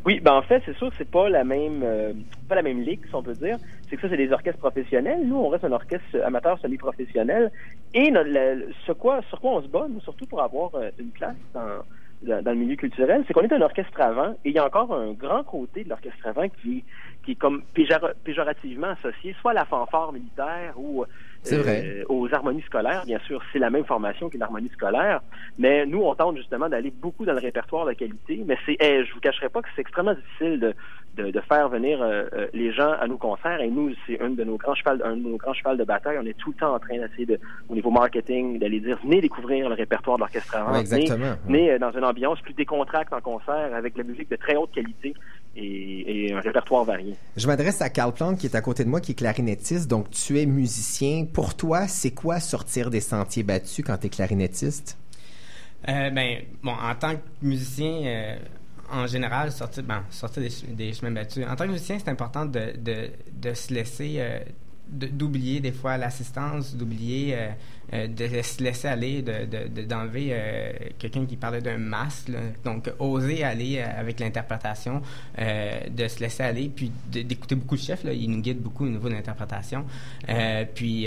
Oui, 0.06 0.20
ben 0.20 0.32
en 0.32 0.42
fait, 0.42 0.62
c'est 0.64 0.76
sûr 0.76 0.90
c'est 0.96 1.10
pas 1.10 1.28
la 1.28 1.44
même 1.44 1.82
euh, 1.82 2.14
pas 2.48 2.54
la 2.54 2.62
même 2.62 2.80
ligue, 2.80 3.04
si 3.08 3.14
on 3.14 3.22
peut 3.22 3.34
dire. 3.34 3.58
C'est 3.88 3.96
que 3.96 4.02
ça, 4.02 4.08
c'est 4.08 4.16
des 4.16 4.32
orchestres 4.32 4.58
professionnels. 4.58 5.26
Nous, 5.26 5.36
on 5.36 5.48
reste 5.48 5.64
un 5.64 5.72
orchestre 5.72 6.20
amateur 6.24 6.58
semi-professionnel. 6.60 7.52
Et 7.92 8.10
notre, 8.10 8.30
ce 8.86 8.92
quoi, 8.92 9.20
sur 9.28 9.40
quoi 9.40 9.52
on 9.52 9.62
se 9.62 9.68
bat, 9.68 9.86
nous, 9.88 10.00
surtout 10.00 10.26
pour 10.26 10.42
avoir 10.42 10.74
euh, 10.74 10.90
une 10.98 11.10
place 11.10 11.36
dans, 11.52 11.84
dans, 12.22 12.50
le 12.50 12.54
milieu 12.54 12.76
culturel, 12.76 13.24
c'est 13.26 13.34
qu'on 13.34 13.42
est 13.42 13.52
un 13.52 13.60
orchestre 13.60 14.00
avant. 14.00 14.32
Et 14.44 14.50
il 14.50 14.52
y 14.52 14.58
a 14.58 14.64
encore 14.64 14.94
un 14.94 15.12
grand 15.12 15.44
côté 15.44 15.84
de 15.84 15.90
l'orchestre 15.90 16.26
avant 16.26 16.48
qui, 16.48 16.84
qui 17.24 17.32
est 17.32 17.36
comme 17.36 17.64
péjora- 17.74 18.14
péjorativement 18.24 18.88
associé 18.88 19.34
soit 19.40 19.50
à 19.50 19.54
la 19.54 19.64
fanfare 19.66 20.12
militaire 20.12 20.74
ou 20.76 21.04
vrai. 21.48 21.82
euh, 21.84 22.04
aux 22.08 22.32
harmonies 22.34 22.62
scolaires. 22.62 23.04
Bien 23.06 23.18
sûr, 23.26 23.42
c'est 23.52 23.58
la 23.58 23.70
même 23.70 23.84
formation 23.84 24.28
qu'une 24.28 24.42
harmonie 24.42 24.70
scolaire. 24.74 25.20
Mais 25.58 25.86
nous, 25.86 26.02
on 26.02 26.14
tente 26.14 26.36
justement 26.36 26.68
d'aller 26.68 26.90
beaucoup 26.90 27.24
dans 27.24 27.32
le 27.32 27.38
répertoire 27.40 27.86
de 27.86 27.92
qualité. 27.92 28.42
Mais 28.46 28.56
c'est, 28.66 28.76
eh, 28.80 29.04
je 29.04 29.12
vous 29.14 29.20
cacherai 29.20 29.48
pas 29.48 29.62
que 29.62 29.68
c'est 29.74 29.80
extrêmement 29.82 30.14
difficile 30.14 30.60
de, 30.60 30.74
de, 31.16 31.30
de 31.30 31.40
faire 31.40 31.68
venir 31.68 32.00
euh, 32.02 32.24
euh, 32.32 32.46
les 32.52 32.72
gens 32.72 32.92
à 33.00 33.06
nos 33.06 33.16
concerts. 33.18 33.60
Et 33.60 33.68
nous, 33.68 33.90
c'est 34.06 34.20
un 34.20 34.30
de 34.30 34.44
nos 34.44 34.56
grands 34.56 34.74
chevals, 34.74 35.00
un 35.04 35.16
de 35.16 35.22
nos 35.22 35.36
grands 35.36 35.54
chevals 35.54 35.76
de 35.76 35.84
bataille. 35.84 36.18
On 36.20 36.26
est 36.26 36.36
tout 36.38 36.50
le 36.50 36.56
temps 36.56 36.74
en 36.74 36.78
train 36.78 36.98
d'essayer 36.98 37.26
de, 37.26 37.38
au 37.68 37.74
niveau 37.74 37.90
marketing, 37.90 38.58
d'aller 38.58 38.80
dire 38.80 38.98
venez 39.02 39.20
découvrir 39.20 39.68
le 39.68 39.74
répertoire 39.74 40.16
de 40.16 40.20
l'orchestre 40.20 40.56
avant. 40.56 40.72
Ouais, 40.72 40.84
venez, 41.46 41.70
euh, 41.72 41.78
dans 41.78 41.90
une 41.92 42.04
ambiance 42.04 42.40
plus 42.42 42.54
décontracte 42.54 43.12
en 43.12 43.20
concert 43.20 43.74
avec 43.74 43.94
de 43.94 43.98
la 44.02 44.04
musique 44.04 44.30
de 44.30 44.36
très 44.36 44.56
haute 44.56 44.72
qualité 44.72 45.14
et, 45.56 46.26
et 46.26 46.32
un 46.32 46.40
répertoire 46.40 46.84
varié. 46.84 47.14
Je 47.36 47.46
m'adresse 47.46 47.80
à 47.82 47.90
Carl 47.90 48.12
Plante 48.12 48.38
qui 48.38 48.46
est 48.46 48.54
à 48.54 48.60
côté 48.60 48.84
de 48.84 48.88
moi, 48.88 49.00
qui 49.00 49.12
est 49.12 49.14
clarinettiste. 49.14 49.88
Donc, 49.88 50.10
tu 50.10 50.38
es 50.40 50.46
musicien. 50.46 51.24
Pour 51.24 51.54
toi, 51.54 51.88
c'est 51.88 52.12
quoi 52.12 52.40
sortir 52.40 52.90
des 52.90 53.00
sentiers 53.00 53.42
battus 53.42 53.84
quand 53.84 53.98
tu 53.98 54.06
es 54.06 54.10
clarinettiste? 54.10 54.96
Euh, 55.88 56.10
ben, 56.10 56.42
bon, 56.62 56.72
en 56.72 56.94
tant 56.94 57.14
que 57.14 57.22
musicien, 57.42 58.02
euh, 58.04 58.36
en 58.92 59.06
général, 59.06 59.50
sortir, 59.50 59.82
ben, 59.82 60.02
sortir 60.10 60.42
des, 60.42 60.74
des 60.74 60.92
chemins 60.92 61.10
battus. 61.12 61.44
En 61.48 61.56
tant 61.56 61.64
que 61.64 61.72
musicien, 61.72 61.98
c'est 61.98 62.10
important 62.10 62.44
de, 62.44 62.76
de, 62.76 63.10
de 63.32 63.54
se 63.54 63.72
laisser, 63.72 64.16
euh, 64.18 64.40
d'oublier 64.90 65.60
des 65.60 65.72
fois 65.72 65.96
l'assistance, 65.96 66.74
d'oublier, 66.74 67.34
euh, 67.34 67.48
euh, 67.92 68.06
de 68.06 68.42
se 68.42 68.62
laisser 68.62 68.88
aller, 68.88 69.22
de, 69.22 69.44
de- 69.46 69.68
de- 69.68 69.86
d'enlever 69.86 70.28
euh, 70.32 70.72
quelqu'un 70.98 71.26
qui 71.26 71.36
parlait 71.36 71.60
d'un 71.60 71.78
masque. 71.78 72.30
Donc, 72.64 72.90
oser 72.98 73.44
aller 73.44 73.80
avec 73.80 74.20
l'interprétation, 74.20 75.02
de 75.38 76.08
se 76.08 76.20
laisser 76.20 76.42
aller, 76.42 76.68
puis 76.74 76.90
d'écouter 77.10 77.54
beaucoup 77.54 77.74
le 77.76 77.80
chef. 77.80 78.04
Là, 78.04 78.12
il 78.12 78.30
nous 78.30 78.40
guide 78.40 78.58
beaucoup 78.60 78.84
au 78.84 78.88
niveau 78.90 79.08
de 79.08 79.14
l'interprétation. 79.14 79.84
Puis, 80.74 81.06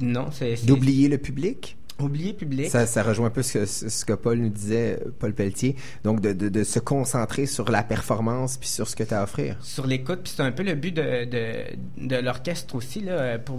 non, 0.00 0.30
c'est- 0.32 0.66
D'oublier 0.66 1.08
le 1.08 1.18
public? 1.18 1.76
Oublié 2.00 2.32
public. 2.32 2.68
Ça, 2.68 2.86
ça 2.86 3.02
rejoint 3.02 3.26
un 3.26 3.30
peu 3.30 3.42
ce 3.42 3.58
que, 3.58 3.66
ce 3.66 4.04
que 4.04 4.12
Paul 4.12 4.38
nous 4.38 4.48
disait, 4.48 5.00
Paul 5.18 5.34
Pelletier. 5.34 5.76
Donc, 6.04 6.20
de, 6.20 6.32
de, 6.32 6.48
de 6.48 6.64
se 6.64 6.78
concentrer 6.78 7.46
sur 7.46 7.70
la 7.70 7.82
performance 7.82 8.56
puis 8.56 8.68
sur 8.68 8.88
ce 8.88 8.96
que 8.96 9.04
tu 9.04 9.14
as 9.14 9.20
à 9.20 9.24
offrir. 9.24 9.56
sur 9.60 9.86
l'écoute, 9.86 10.20
puis 10.24 10.32
c'est 10.34 10.42
un 10.42 10.52
peu 10.52 10.62
le 10.62 10.74
but 10.74 10.94
de, 10.94 11.24
de, 11.24 12.06
de 12.08 12.16
l'orchestre 12.16 12.74
aussi, 12.74 13.00
là, 13.00 13.38
pour 13.38 13.58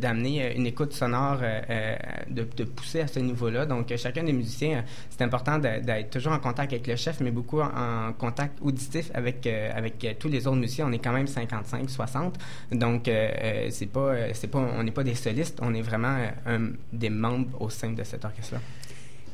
d'amener 0.00 0.56
une 0.56 0.66
écoute 0.66 0.92
sonore, 0.92 1.38
euh, 1.42 1.60
euh, 1.70 1.96
de, 2.30 2.46
de 2.56 2.64
pousser 2.64 3.00
à 3.00 3.06
ce 3.06 3.18
niveau-là. 3.20 3.66
Donc, 3.66 3.92
chacun 3.96 4.24
des 4.24 4.32
musiciens, 4.32 4.78
euh, 4.78 4.82
c'est 5.10 5.22
important 5.22 5.58
d'être 5.58 6.10
toujours 6.10 6.32
en 6.32 6.38
contact 6.38 6.72
avec 6.72 6.86
le 6.86 6.96
chef, 6.96 7.20
mais 7.20 7.30
beaucoup 7.30 7.60
en, 7.60 8.12
contact 8.18 8.58
auditif 8.60 9.10
avec, 9.14 9.46
euh, 9.46 9.70
avec 9.74 10.16
tous 10.18 10.28
les 10.28 10.46
autres 10.46 10.56
musiciens. 10.56 10.86
On 10.88 10.92
est 10.92 10.98
quand 10.98 11.12
même 11.12 11.26
55, 11.26 11.88
60. 11.88 12.38
Donc, 12.72 13.08
euh, 13.08 13.68
c'est 13.70 13.86
pas, 13.86 14.14
c'est 14.34 14.48
pas, 14.48 14.58
on 14.58 14.82
n'est 14.82 14.90
pas 14.90 15.04
des 15.04 15.14
solistes, 15.14 15.58
on 15.62 15.74
est 15.74 15.82
vraiment 15.82 16.16
un, 16.46 16.70
des 16.92 17.10
membres 17.10 17.59
au 17.60 17.68
sein 17.70 17.90
de 17.92 18.02
cet 18.02 18.24
orchestre-là. 18.24 18.60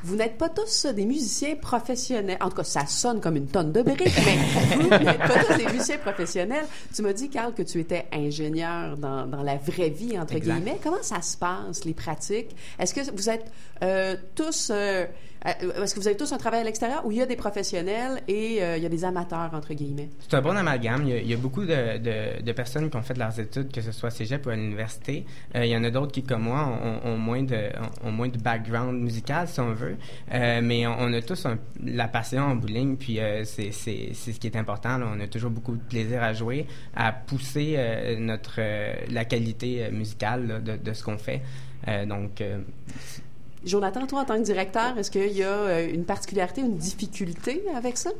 Vous 0.03 0.15
n'êtes 0.15 0.37
pas 0.37 0.49
tous 0.49 0.85
des 0.85 1.05
musiciens 1.05 1.55
professionnels. 1.55 2.37
En 2.39 2.49
tout 2.49 2.57
cas, 2.57 2.63
ça 2.63 2.85
sonne 2.85 3.19
comme 3.19 3.35
une 3.35 3.47
tonne 3.47 3.71
de 3.71 3.81
briques, 3.81 4.13
mais 4.25 4.75
vous 4.77 4.89
n'êtes 4.89 5.17
pas 5.17 5.43
tous 5.43 5.57
des 5.57 5.65
musiciens 5.65 5.97
professionnels. 5.97 6.65
Tu 6.93 7.01
m'as 7.01 7.13
dit, 7.13 7.29
Carl, 7.29 7.53
que 7.53 7.63
tu 7.63 7.79
étais 7.79 8.05
ingénieur 8.13 8.95
dans, 8.95 9.25
dans 9.25 9.41
la 9.41 9.57
vraie 9.57 9.89
vie, 9.89 10.17
entre 10.19 10.35
Exact. 10.35 10.53
guillemets. 10.53 10.79
Comment 10.83 11.01
ça 11.01 11.21
se 11.23 11.35
passe, 11.35 11.83
les 11.83 11.95
pratiques? 11.95 12.55
Est-ce 12.77 12.93
que 12.93 13.11
vous 13.11 13.29
êtes 13.29 13.51
tous... 14.35 14.71
euh, 14.71 15.05
euh, 15.45 15.83
est-ce 15.83 15.93
que 15.93 15.99
vous 15.99 16.07
avez 16.07 16.17
tous 16.17 16.31
un 16.33 16.37
travail 16.37 16.61
à 16.61 16.63
l'extérieur 16.63 17.05
où 17.05 17.11
il 17.11 17.17
y 17.17 17.21
a 17.21 17.25
des 17.25 17.35
professionnels 17.35 18.21
et 18.27 18.61
euh, 18.61 18.77
il 18.77 18.83
y 18.83 18.85
a 18.85 18.89
des 18.89 19.05
amateurs, 19.05 19.51
entre 19.53 19.73
guillemets? 19.73 20.09
C'est 20.19 20.35
un 20.35 20.41
bon 20.41 20.55
amalgame. 20.55 21.07
Il 21.07 21.27
y 21.27 21.33
a, 21.33 21.37
beaucoup 21.37 21.65
de, 21.65 22.51
personnes 22.51 22.89
qui 22.89 22.97
ont 22.97 23.01
fait 23.01 23.17
leurs 23.17 23.39
études, 23.39 23.71
que 23.71 23.81
ce 23.81 23.91
soit 23.91 24.09
cégep 24.09 24.45
ou 24.45 24.49
à 24.49 24.55
l'université. 24.55 25.25
Euh, 25.55 25.65
il 25.65 25.71
y 25.71 25.77
en 25.77 25.83
a 25.83 25.89
d'autres 25.89 26.11
qui, 26.11 26.23
comme 26.23 26.43
moi, 26.43 26.79
ont, 27.03 27.17
moins 27.17 27.43
de, 27.43 28.37
background 28.37 29.01
musical, 29.01 29.47
si 29.47 29.59
on 29.59 29.73
veut. 29.73 29.97
Euh, 30.33 30.61
mais 30.63 30.87
on, 30.87 31.13
a 31.13 31.21
tous 31.21 31.47
la 31.83 32.07
passion 32.07 32.43
en 32.43 32.55
bowling, 32.55 32.97
puis 32.97 33.19
euh, 33.19 33.43
c'est 33.43 33.71
ce 33.71 34.31
qui 34.31 34.47
est 34.47 34.55
important. 34.55 34.99
On 35.01 35.19
a 35.19 35.27
toujours 35.27 35.51
beaucoup 35.51 35.75
de 35.75 35.83
plaisir 35.83 36.23
à 36.23 36.33
jouer, 36.33 36.65
à 36.95 37.11
pousser 37.11 37.75
euh, 37.77 38.17
notre, 38.19 38.55
euh, 38.59 38.93
la 39.09 39.25
qualité 39.25 39.85
euh, 39.85 39.91
musicale 39.91 40.63
de, 40.63 40.93
ce 40.93 41.03
qu'on 41.03 41.17
fait. 41.17 41.41
Euh, 41.87 42.05
donc, 42.05 42.41
euh, 42.41 42.59
Jonathan, 43.65 44.05
toi, 44.07 44.21
en 44.21 44.25
tant 44.25 44.37
que 44.37 44.43
directeur, 44.43 44.97
est-ce 44.97 45.11
qu'il 45.11 45.31
y 45.33 45.43
a 45.43 45.47
euh, 45.47 45.93
une 45.93 46.05
particularité, 46.05 46.61
une 46.61 46.77
difficulté 46.77 47.63
avec 47.75 47.97
ça? 47.97 48.11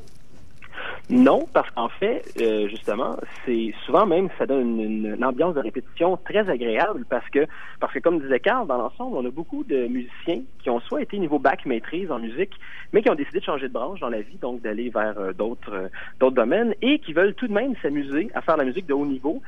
Non, 1.09 1.45
parce 1.53 1.69
qu'en 1.71 1.87
fait, 1.87 2.23
euh, 2.41 2.67
justement, 2.67 3.15
c'est 3.45 3.73
souvent 3.85 4.05
même 4.05 4.27
ça 4.37 4.45
donne 4.45 4.77
une, 4.81 5.13
une 5.15 5.23
ambiance 5.23 5.55
de 5.55 5.61
répétition 5.61 6.17
très 6.17 6.49
agréable 6.49 7.05
parce 7.09 7.27
que 7.29 7.47
parce 7.79 7.93
que 7.93 7.99
comme 7.99 8.19
disait 8.19 8.41
Carl, 8.41 8.67
dans 8.67 8.77
l'ensemble, 8.77 9.15
on 9.15 9.25
a 9.25 9.29
beaucoup 9.29 9.63
de 9.63 9.87
musiciens 9.87 10.41
qui 10.59 10.69
ont 10.69 10.81
soit 10.81 11.01
été 11.01 11.17
niveau 11.17 11.39
bac 11.39 11.65
maîtrise 11.65 12.11
en 12.11 12.19
musique, 12.19 12.51
mais 12.91 13.01
qui 13.01 13.09
ont 13.09 13.15
décidé 13.15 13.39
de 13.39 13.45
changer 13.45 13.69
de 13.69 13.73
branche 13.73 14.01
dans 14.01 14.09
la 14.09 14.19
vie, 14.19 14.37
donc 14.41 14.61
d'aller 14.61 14.89
vers 14.89 15.17
euh, 15.17 15.31
d'autres 15.31 15.73
euh, 15.73 15.87
d'autres 16.19 16.35
domaines 16.35 16.73
et 16.81 16.99
qui 16.99 17.13
veulent 17.13 17.35
tout 17.35 17.47
de 17.47 17.53
même 17.53 17.73
s'amuser 17.81 18.29
à 18.33 18.41
faire 18.41 18.55
de 18.55 18.61
la 18.61 18.65
musique 18.65 18.85
de 18.85 18.93
haut 18.93 19.05
niveau, 19.05 19.41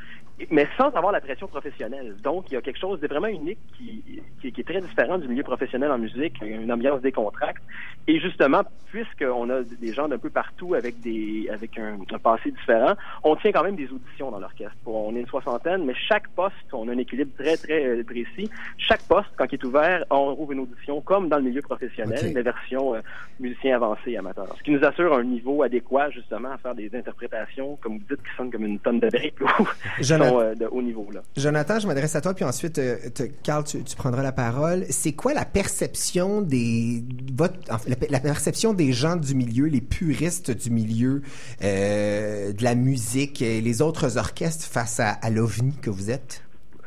mais 0.51 0.68
sans 0.78 0.89
avoir 0.89 1.12
la 1.12 1.22
pression 1.22 1.47
professionnelle. 1.47 2.16
Donc, 2.24 2.45
il 2.49 2.53
y 2.53 2.57
a 2.57 2.62
quelque 2.62 2.80
chose 2.80 2.99
de 2.99 3.07
vraiment 3.07 3.28
unique 3.28 3.60
qui, 3.78 4.22
qui, 4.41 4.47
est 4.47 4.64
très 4.64 4.82
différent 4.82 5.18
du 5.18 5.28
milieu 5.28 5.43
professionnel 5.43 5.91
en 5.91 5.97
musique, 5.97 6.36
une 6.41 6.72
ambiance 6.72 7.01
décontracte. 7.01 7.62
Et 8.07 8.20
justement, 8.20 8.62
puisqu'on 8.91 9.49
a 9.49 9.62
des 9.64 9.93
gens 9.93 10.07
d'un 10.07 10.18
peu 10.18 10.30
partout 10.30 10.74
avec 10.74 10.99
des 11.01 11.49
avec 11.50 11.78
un, 11.78 11.97
un 12.14 12.18
passé 12.20 12.52
différent, 12.52 12.93
on 13.24 13.36
tient 13.36 13.52
quand 13.52 13.64
même 13.64 13.76
des 13.76 13.88
auditions 13.91 14.32
dans 14.32 14.39
l'orchestre. 14.39 14.76
On 14.86 15.16
est 15.16 15.20
une 15.22 15.28
soixantaine, 15.28 15.84
mais 15.86 15.93
chaque 16.08 16.28
poste, 16.30 16.56
on 16.74 16.88
a 16.88 16.91
un 16.93 16.97
équilibre 16.97 17.32
très, 17.38 17.58
très 17.58 17.86
euh, 17.86 18.04
précis. 18.04 18.50
Chaque 18.78 19.02
poste, 19.04 19.30
quand 19.38 19.45
il 19.52 19.56
est 19.56 19.64
ouvert, 19.64 20.06
on 20.10 20.36
ouvre 20.39 20.52
une 20.54 20.60
audition, 20.62 21.02
comme 21.02 21.30
dans 21.30 21.38
le 21.38 21.43
milieu 21.43 21.62
professionnel, 21.62 22.20
Ok. 22.28 22.34
des 22.34 22.41
versions 22.41 22.95
euh, 22.95 23.00
musiciens 23.39 23.76
avancés 23.76 24.12
et 24.12 24.18
amateurs. 24.18 24.54
Ce 24.58 24.64
qui 24.64 24.72
nous 24.72 24.84
assure 24.84 25.14
un 25.16 25.24
niveau 25.24 25.64
adéquat, 25.64 26.10
justement, 26.12 26.52
à 26.52 26.58
faire 26.58 26.76
des 26.76 26.89
interprétations, 26.93 27.78
comme 27.82 27.93
vous 28.00 28.04
dites, 28.10 28.24
qui 28.24 28.36
sonnent 28.38 28.52
comme 28.52 28.66
une 28.66 28.80
tonne 28.80 29.00
de 29.00 29.10
briques, 29.10 29.36
Jonathan- 30.00 30.30
sont 30.30 30.39
euh, 30.41 30.56
de 30.56 30.66
haut 30.66 30.82
niveau. 30.82 31.08
Là. 31.14 31.22
Jonathan, 31.38 31.80
je 31.80 31.88
m'adresse 31.88 32.16
à 32.16 32.22
toi, 32.22 32.34
puis 32.34 32.45
ensuite, 32.45 32.74
te- 32.74 33.24
Carl, 33.43 33.64
tu, 33.64 33.84
tu 33.84 33.95
prendras 33.95 34.24
la 34.24 34.32
parole. 34.32 34.84
C'est 34.89 35.14
quoi 35.14 35.34
la 35.34 35.45
perception 35.45 36.41
des 36.41 37.04
votre, 37.36 37.54
la, 37.88 37.95
la 38.10 38.20
perception 38.20 38.74
des 38.74 38.91
gens 38.93 39.16
du 39.16 39.36
milieu, 39.36 39.66
les 39.66 39.82
puristes 39.82 40.52
du 40.52 40.70
milieu 40.70 41.22
de 41.61 42.63
la 42.63 42.75
musique 42.75 43.41
et 43.41 43.61
les 43.61 43.81
autres 43.81 44.17
orchestres 44.17 44.65
face 44.65 44.99
à, 44.99 45.09
à 45.11 45.29
l'OVNI 45.29 45.75
que 45.81 45.89
vous 45.89 46.09
êtes? 46.11 46.43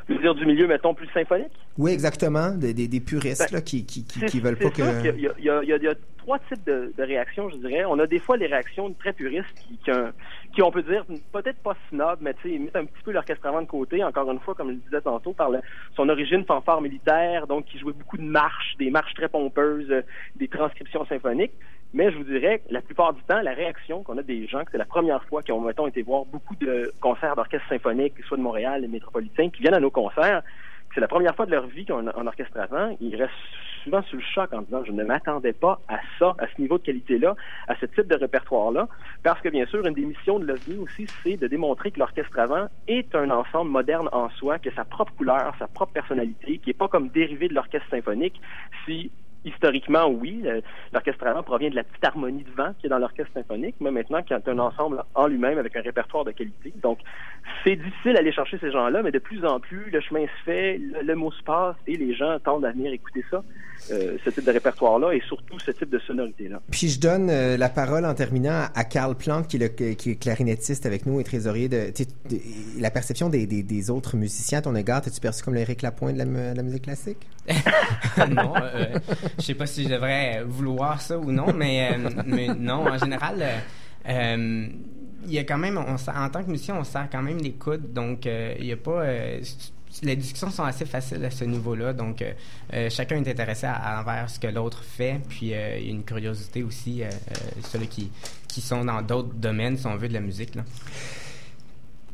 Je 0.08 0.14
veux 0.14 0.20
dire 0.20 0.34
du 0.34 0.46
milieu, 0.46 0.66
mettons, 0.66 0.94
plus 0.94 1.08
symphonique? 1.14 1.52
Oui, 1.78 1.92
exactement, 1.92 2.50
des, 2.50 2.74
des, 2.74 2.86
des 2.88 3.00
puristes 3.00 3.50
là, 3.50 3.62
qui, 3.62 3.86
qui, 3.86 4.04
qui, 4.04 4.40
veulent 4.40 4.58
pas 4.58 4.70
que... 4.70 4.82
Il 5.16 5.20
y, 5.22 5.28
a, 5.28 5.32
il 5.38 5.44
y 5.44 5.48
a- 5.48 5.62
il 5.62 5.82
y 5.82 5.88
a 5.88 5.94
trois 6.18 6.38
types 6.40 6.64
de, 6.66 6.92
de 6.96 7.02
réactions, 7.02 7.48
je 7.48 7.56
dirais. 7.56 7.84
On 7.86 7.98
a 7.98 8.06
des 8.06 8.18
fois 8.18 8.36
les 8.36 8.46
réactions 8.46 8.92
très 8.98 9.12
puristes 9.12 9.46
qui, 9.56 9.78
qui, 9.82 9.90
ont- 9.90 10.12
qui, 10.52 10.62
on 10.62 10.70
peut 10.70 10.82
dire, 10.82 11.04
peut-être 11.32 11.62
pas 11.62 11.76
snob, 11.88 12.18
mais 12.20 12.34
tu 12.34 12.42
sais, 12.42 12.50
ils 12.54 12.60
mettent 12.60 12.76
un 12.76 12.84
petit 12.84 13.02
peu 13.04 13.12
l'orchestre 13.12 13.46
avant 13.46 13.62
de 13.62 13.66
côté, 13.66 14.04
encore 14.04 14.30
une 14.30 14.40
fois, 14.40 14.54
comme 14.54 14.68
je 14.68 14.74
le 14.74 14.80
disais 14.80 15.00
tantôt, 15.00 15.32
par 15.32 15.50
son 15.96 16.08
origine 16.08 16.44
fanfare 16.44 16.80
militaire, 16.80 17.46
donc 17.46 17.64
qui 17.66 17.78
jouait 17.78 17.92
beaucoup 17.92 18.18
de 18.18 18.22
marches, 18.22 18.76
des 18.78 18.90
marches 18.90 19.14
très 19.14 19.28
pompeuses, 19.28 19.90
euh, 19.90 20.02
des 20.36 20.48
transcriptions 20.48 21.06
symphoniques. 21.06 21.52
Mais 21.94 22.10
je 22.10 22.16
vous 22.16 22.24
dirais, 22.24 22.62
la 22.70 22.80
plupart 22.80 23.12
du 23.12 23.22
temps, 23.22 23.40
la 23.42 23.52
réaction 23.52 24.02
qu'on 24.02 24.16
a 24.16 24.22
des 24.22 24.46
gens, 24.46 24.64
que 24.64 24.72
c'est 24.72 24.78
la 24.78 24.86
première 24.86 25.22
fois 25.24 25.42
qu'ils 25.42 25.54
ont, 25.54 25.60
mettons, 25.60 25.86
été 25.86 26.02
voir 26.02 26.24
beaucoup 26.24 26.56
de 26.56 26.92
concerts 27.00 27.36
d'orchestre 27.36 27.68
symphonique, 27.68 28.14
soit 28.26 28.38
de 28.38 28.42
Montréal 28.42 28.84
et 28.84 28.88
métropolitain, 28.88 29.50
qui 29.50 29.62
viennent 29.62 29.74
à 29.74 29.80
nos 29.80 29.90
concerts, 29.90 30.42
c'est 30.94 31.00
la 31.00 31.08
première 31.08 31.34
fois 31.34 31.46
de 31.46 31.50
leur 31.50 31.66
vie 31.66 31.84
qu'ils 31.84 31.94
ont 31.94 32.06
un, 32.06 32.12
un 32.14 32.26
orchestre 32.26 32.58
avant, 32.58 32.96
ils 33.00 33.16
restent 33.16 33.32
souvent 33.82 34.02
sous 34.04 34.16
le 34.16 34.22
choc 34.22 34.52
en 34.52 34.62
disant 34.62 34.84
je 34.84 34.92
ne 34.92 35.04
m'attendais 35.04 35.52
pas 35.52 35.80
à 35.88 35.98
ça, 36.18 36.34
à 36.38 36.46
ce 36.46 36.60
niveau 36.60 36.78
de 36.78 36.82
qualité-là, 36.84 37.34
à 37.68 37.76
ce 37.76 37.86
type 37.86 38.06
de 38.06 38.16
répertoire-là, 38.16 38.88
parce 39.22 39.40
que 39.40 39.48
bien 39.48 39.66
sûr, 39.66 39.84
une 39.86 39.94
des 39.94 40.04
missions 40.04 40.38
de 40.38 40.46
l'OVNI 40.46 40.78
aussi, 40.78 41.08
c'est 41.22 41.36
de 41.36 41.46
démontrer 41.46 41.90
que 41.90 41.98
l'orchestre 41.98 42.38
avant 42.38 42.68
est 42.86 43.14
un 43.14 43.30
ensemble 43.30 43.70
moderne 43.70 44.08
en 44.12 44.28
soi, 44.30 44.58
qui 44.58 44.68
a 44.68 44.74
sa 44.74 44.84
propre 44.84 45.12
couleur, 45.14 45.54
sa 45.58 45.68
propre 45.68 45.92
personnalité, 45.92 46.58
qui 46.58 46.70
n'est 46.70 46.74
pas 46.74 46.88
comme 46.88 47.08
dérivé 47.08 47.48
de 47.48 47.54
l'orchestre 47.54 47.88
symphonique, 47.90 48.40
si 48.84 49.10
historiquement, 49.44 50.06
oui, 50.08 50.40
le- 50.42 50.62
l'orchestre 50.92 51.26
avant 51.26 51.42
provient 51.42 51.70
de 51.70 51.74
la 51.76 51.84
petite 51.84 52.04
harmonie 52.04 52.44
de 52.44 52.50
vent 52.50 52.72
qui 52.78 52.86
est 52.86 52.90
dans 52.90 52.98
l'orchestre 52.98 53.32
symphonique, 53.34 53.76
mais 53.80 53.90
maintenant 53.90 54.22
qui 54.22 54.32
est 54.32 54.48
un 54.48 54.58
ensemble 54.58 55.02
en 55.14 55.26
lui-même 55.26 55.58
avec 55.58 55.74
un 55.76 55.82
répertoire 55.82 56.24
de 56.24 56.30
qualité. 56.32 56.72
Donc, 56.82 56.98
c'est 57.64 57.76
difficile 57.76 58.14
d'aller 58.14 58.32
chercher 58.32 58.58
ces 58.58 58.70
gens-là, 58.70 59.02
mais 59.02 59.10
de 59.10 59.18
plus 59.18 59.44
en 59.44 59.58
plus, 59.60 59.90
le 59.90 60.00
chemin 60.00 60.22
se 60.26 60.44
fait, 60.44 60.78
le, 60.78 61.02
le 61.04 61.14
mot 61.16 61.32
se 61.32 61.42
passe 61.42 61.76
et 61.86 61.96
les 61.96 62.14
gens 62.14 62.38
tendent 62.44 62.64
à 62.64 62.70
venir 62.72 62.92
écouter 62.92 63.24
ça, 63.30 63.42
euh, 63.90 64.16
ce 64.24 64.30
type 64.30 64.44
de 64.44 64.52
répertoire-là 64.52 65.12
et 65.12 65.20
surtout 65.26 65.58
ce 65.58 65.72
type 65.72 65.90
de 65.90 65.98
sonorité-là. 65.98 66.60
Puis 66.70 66.88
je 66.88 67.00
donne 67.00 67.28
euh, 67.30 67.56
la 67.56 67.68
parole 67.68 68.04
en 68.04 68.14
terminant 68.14 68.66
à, 68.74 68.84
Carl 68.84 69.16
Plante, 69.16 69.48
qui 69.48 69.56
est, 69.56 69.60
le, 69.60 69.94
qui 69.94 70.10
est 70.10 70.16
clarinettiste 70.22 70.86
avec 70.86 71.04
nous 71.06 71.18
et 71.20 71.24
trésorier 71.24 71.68
de, 71.68 71.90
la 72.78 72.90
perception 72.90 73.28
des, 73.28 73.46
des, 73.46 73.62
des 73.64 73.90
autres 73.90 74.16
musiciens 74.16 74.58
à 74.58 74.62
ton 74.62 74.76
égard. 74.76 75.02
T'es-tu 75.02 75.20
perçu 75.20 75.42
comme 75.42 75.54
l'Éric 75.54 75.82
Lapointe 75.82 76.14
de 76.14 76.18
la, 76.18 76.24
mu- 76.24 76.52
de 76.52 76.56
la 76.56 76.62
musique 76.62 76.82
classique? 76.84 77.18
non, 78.30 78.52
euh, 78.62 78.86
je 79.38 79.42
sais 79.42 79.54
pas 79.54 79.66
si 79.66 79.84
je 79.84 79.88
devrais 79.88 80.42
vouloir 80.44 81.00
ça 81.00 81.18
ou 81.18 81.30
non, 81.32 81.52
mais, 81.52 81.92
euh, 81.92 82.54
non, 82.54 82.86
en 82.86 82.98
général, 82.98 83.36
euh, 83.40 83.58
euh, 84.08 84.68
il 85.26 85.32
y 85.32 85.38
a 85.38 85.44
quand 85.44 85.58
même, 85.58 85.78
en 85.78 86.28
tant 86.28 86.42
que 86.42 86.50
musicien, 86.50 86.76
on 86.76 86.84
sert 86.84 87.08
quand 87.10 87.22
même 87.22 87.38
les 87.38 87.52
coudes, 87.52 87.92
donc 87.92 88.26
il 88.26 88.64
y 88.64 88.72
a 88.72 88.76
pas, 88.76 89.04
les 90.02 90.16
discussions 90.16 90.50
sont 90.50 90.64
assez 90.64 90.84
faciles 90.84 91.24
à 91.24 91.30
ce 91.30 91.44
niveau-là, 91.44 91.92
donc 91.92 92.24
chacun 92.90 93.22
est 93.22 93.28
intéressé 93.28 93.66
à, 93.66 94.00
envers 94.00 94.28
ce 94.28 94.40
que 94.40 94.48
l'autre 94.48 94.82
fait, 94.82 95.20
puis 95.28 95.38
il 95.42 95.48
y 95.48 95.54
a 95.54 95.78
une 95.78 96.02
curiosité 96.02 96.62
aussi, 96.62 97.04
euh, 97.04 97.10
ceux 97.70 97.78
qui, 97.80 98.10
qui 98.48 98.60
sont 98.60 98.84
dans 98.84 99.00
d'autres 99.00 99.34
domaines, 99.34 99.76
si 99.76 99.86
on 99.86 99.96
veut, 99.96 100.08
de 100.08 100.14
la 100.14 100.20
musique. 100.20 100.54
Là. 100.54 100.64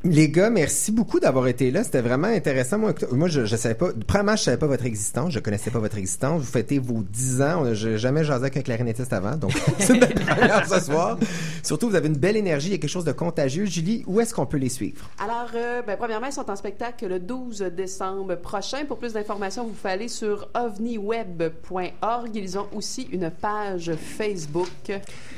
Les 0.05 0.29
gars, 0.29 0.49
merci 0.49 0.93
beaucoup 0.93 1.19
d'avoir 1.19 1.49
été 1.49 1.73
là. 1.73 1.83
C'était 1.83 2.01
vraiment 2.03 2.29
intéressant. 2.29 2.79
Moi, 2.79 3.29
je, 3.29 3.45
je 3.45 3.57
savais 3.57 3.75
pas. 3.75 3.89
Premièrement, 4.07 4.37
je 4.37 4.43
savais 4.45 4.57
pas 4.57 4.69
votre 4.69 4.87
existence. 4.87 5.33
Je 5.33 5.41
connaissais 5.41 5.73
pas 5.73 5.81
votre 5.81 5.99
existence. 5.99 6.41
Vous 6.41 6.47
fêtez 6.47 6.79
vos 6.79 7.03
10 7.03 7.43
ans. 7.43 7.65
A- 7.65 7.75
J'ai 7.75 7.99
jamais 7.99 8.23
jasé 8.23 8.43
avec 8.45 8.57
un 8.57 8.63
clarinettiste 8.63 9.13
avant. 9.13 9.35
Donc, 9.37 9.51
c'est 9.81 9.95
une 9.95 10.01
belle 10.01 10.15
première 10.15 10.69
ce 10.69 10.79
soir. 10.81 11.19
Surtout, 11.65 11.91
vous 11.91 11.97
avez 11.97 12.07
une 12.07 12.17
belle 12.17 12.37
énergie. 12.37 12.69
Il 12.69 12.73
y 12.73 12.75
a 12.75 12.79
quelque 12.79 12.89
chose 12.89 13.05
de 13.05 13.11
contagieux. 13.13 13.65
Julie, 13.65 14.05
où 14.07 14.21
est-ce 14.21 14.33
qu'on 14.33 14.47
peut 14.47 14.57
les 14.57 14.69
suivre? 14.69 15.11
Alors, 15.19 15.51
euh, 15.57 15.83
ben, 15.85 15.97
premièrement, 15.99 16.29
ils 16.29 16.33
sont 16.33 16.49
en 16.49 16.55
spectacle 16.57 17.09
le 17.09 17.19
12 17.19 17.59
décembre 17.77 18.37
prochain. 18.37 18.85
Pour 18.87 18.99
plus 18.99 19.15
d'informations, 19.15 19.65
vous 19.65 19.73
pouvez 19.73 19.93
aller 19.95 20.09
sur 20.09 20.49
ovniweb.org. 20.55 22.31
Ils 22.37 22.57
ont 22.57 22.67
aussi 22.73 23.09
une 23.13 23.31
page 23.31 23.91
Facebook. 23.97 24.69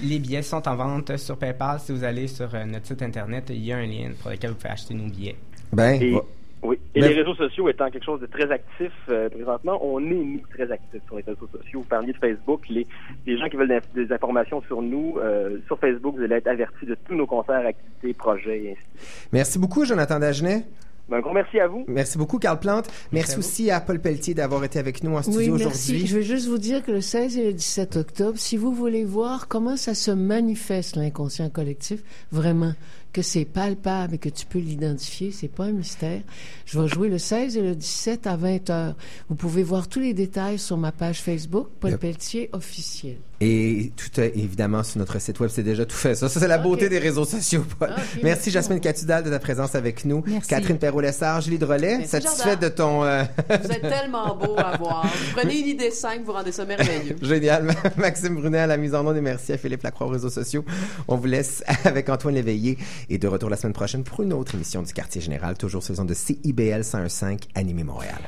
Les 0.02 0.18
billets 0.18 0.42
sont 0.42 0.68
en 0.68 0.76
vente 0.76 1.16
sur 1.16 1.38
PayPal. 1.38 1.80
Si 1.82 1.92
vous 1.92 2.04
allez 2.04 2.28
sur 2.28 2.54
euh, 2.54 2.66
notre 2.66 2.86
site 2.86 3.00
internet, 3.02 3.44
il 3.48 3.64
y 3.64 3.72
a 3.72 3.78
un 3.78 3.86
lien 3.86 4.10
pour 4.20 4.30
lequel 4.30 4.49
vous 4.50 4.56
pouvez 4.56 4.70
acheter 4.70 4.94
nos 4.94 5.04
billets. 5.08 5.36
Ben, 5.72 6.00
Et, 6.02 6.12
va- 6.12 6.20
oui. 6.62 6.76
Et 6.94 7.00
Ben- 7.00 7.08
les 7.08 7.14
réseaux 7.22 7.34
sociaux 7.34 7.68
étant 7.68 7.90
quelque 7.90 8.04
chose 8.04 8.20
de 8.20 8.26
très 8.26 8.50
actif 8.50 8.92
euh, 9.08 9.28
présentement, 9.30 9.78
on 9.82 9.98
est, 10.00 10.14
nous, 10.14 10.40
très 10.52 10.70
actifs 10.70 11.02
sur 11.06 11.16
les 11.16 11.22
réseaux 11.22 11.48
sociaux. 11.52 11.80
Vous 11.80 11.88
parliez 11.88 12.12
de 12.12 12.18
Facebook. 12.18 12.62
Les, 12.68 12.86
les 13.26 13.38
gens 13.38 13.48
qui 13.48 13.56
veulent 13.56 13.80
des 13.94 14.12
informations 14.12 14.60
sur 14.62 14.82
nous, 14.82 15.16
euh, 15.18 15.58
sur 15.66 15.78
Facebook, 15.78 16.16
vous 16.16 16.22
allez 16.24 16.36
être 16.36 16.48
avertis 16.48 16.86
de 16.86 16.96
tous 17.06 17.14
nos 17.14 17.26
concerts, 17.26 17.64
activités, 17.66 18.12
projets 18.14 18.58
et 18.64 18.70
ainsi 18.72 18.80
de 18.94 18.98
suite. 19.00 19.28
Merci 19.32 19.58
beaucoup, 19.58 19.84
Jonathan 19.84 20.18
Dagenet. 20.18 20.64
Ben, 21.08 21.16
un 21.16 21.20
gros 21.22 21.32
merci 21.32 21.58
à 21.58 21.66
vous. 21.66 21.84
Merci 21.88 22.18
beaucoup, 22.18 22.38
Carl 22.38 22.60
Plante. 22.60 22.88
Merci, 23.10 23.34
à 23.34 23.38
aussi 23.38 23.70
à 23.72 23.80
Paul 23.80 23.98
Pelletier 24.00 24.32
d'avoir 24.34 24.62
été 24.62 24.78
avec 24.78 25.02
nous 25.02 25.16
en 25.16 25.22
studio 25.22 25.54
aujourd'hui. 25.54 26.06
Je 26.06 26.14
veux 26.16 26.22
juste 26.22 26.46
vous 26.46 26.58
dire 26.58 26.84
que 26.84 26.92
le 26.92 27.00
16 27.00 27.36
et 27.36 27.46
le 27.46 27.52
17 27.52 27.96
octobre, 27.96 28.38
si 28.38 28.56
vous 28.56 28.72
voulez 28.72 29.04
voir 29.04 29.48
comment 29.48 29.76
ça 29.76 29.94
se 29.94 30.12
manifeste 30.12 30.94
l'inconscient 30.94 31.48
collectif, 31.50 32.00
vraiment, 32.30 32.74
que 33.12 33.22
c'est 33.22 33.44
palpable 33.44 34.14
et 34.14 34.18
que 34.18 34.28
tu 34.28 34.46
peux 34.46 34.58
l'identifier, 34.58 35.32
c'est 35.32 35.48
pas 35.48 35.64
un 35.64 35.72
mystère. 35.72 36.20
Je 36.66 36.78
vais 36.80 36.88
jouer 36.88 37.08
le 37.08 37.18
16 37.18 37.56
et 37.56 37.62
le 37.62 37.74
17 37.74 38.26
à 38.26 38.36
20 38.36 38.70
heures. 38.70 38.94
Vous 39.28 39.34
pouvez 39.34 39.62
voir 39.62 39.88
tous 39.88 40.00
les 40.00 40.14
détails 40.14 40.58
sur 40.58 40.76
ma 40.76 40.92
page 40.92 41.20
Facebook, 41.20 41.68
Paul 41.80 41.90
Yep. 41.92 42.00
Pelletier 42.00 42.50
officiel. 42.52 43.16
Et 43.42 43.90
tout 43.96 44.20
est 44.20 44.32
évidemment 44.36 44.82
sur 44.82 44.98
notre 44.98 45.18
site 45.18 45.40
web, 45.40 45.48
c'est 45.50 45.62
déjà 45.62 45.86
tout 45.86 45.96
fait. 45.96 46.14
Ça, 46.14 46.28
ça 46.28 46.40
c'est 46.40 46.46
la 46.46 46.58
beauté 46.58 46.90
des 46.90 46.98
réseaux 46.98 47.24
sociaux. 47.24 47.64
Paul. 47.78 47.88
Ok, 47.90 48.20
merci 48.22 48.50
Jasmine 48.50 48.80
Catudal 48.80 49.24
de 49.24 49.30
ta 49.30 49.38
présence 49.38 49.74
avec 49.74 50.04
nous. 50.04 50.22
Merci. 50.26 50.50
Catherine 50.50 50.76
Perrault-Lessard, 50.76 51.40
Julie 51.40 51.56
Drolet, 51.56 51.96
Merci, 51.98 52.08
satisfaite 52.10 52.60
Jordan. 52.60 52.68
de 52.68 52.74
ton... 52.74 53.04
euh, 53.04 53.22
Vous 53.48 53.70
êtes 53.72 53.80
tellement 53.80 54.36
beau 54.36 54.54
à 54.58 54.76
voir. 54.76 55.06
Vous 55.06 55.32
prenez 55.36 55.58
une 55.58 55.68
idée 55.68 55.90
simple, 55.90 56.20
vous 56.26 56.32
rendez 56.32 56.52
ça 56.52 56.66
merveilleux. 56.66 57.16
Génial. 57.22 57.74
Maxime 57.96 58.34
Brunet 58.34 58.58
à 58.58 58.66
la 58.66 58.76
mise 58.76 58.94
en 58.94 59.06
onde 59.06 59.16
et 59.16 59.22
merci 59.22 59.54
à 59.54 59.56
Philippe 59.56 59.84
Lacroix 59.84 60.06
aux 60.08 60.10
réseaux 60.10 60.28
sociaux. 60.28 60.62
On 61.08 61.16
vous 61.16 61.26
laisse 61.26 61.64
avec 61.84 62.10
Antoine 62.10 62.34
Léveillé 62.34 62.76
et 63.08 63.18
de 63.18 63.28
retour 63.28 63.50
la 63.50 63.56
semaine 63.56 63.72
prochaine 63.72 64.04
pour 64.04 64.22
une 64.22 64.32
autre 64.32 64.54
émission 64.54 64.82
du 64.82 64.92
Quartier 64.92 65.20
Général, 65.20 65.56
toujours 65.56 65.82
saison 65.82 66.04
de 66.04 66.14
CIBL 66.14 66.82
101.5 66.82 67.48
Animé 67.54 67.84
Montréal. 67.84 68.20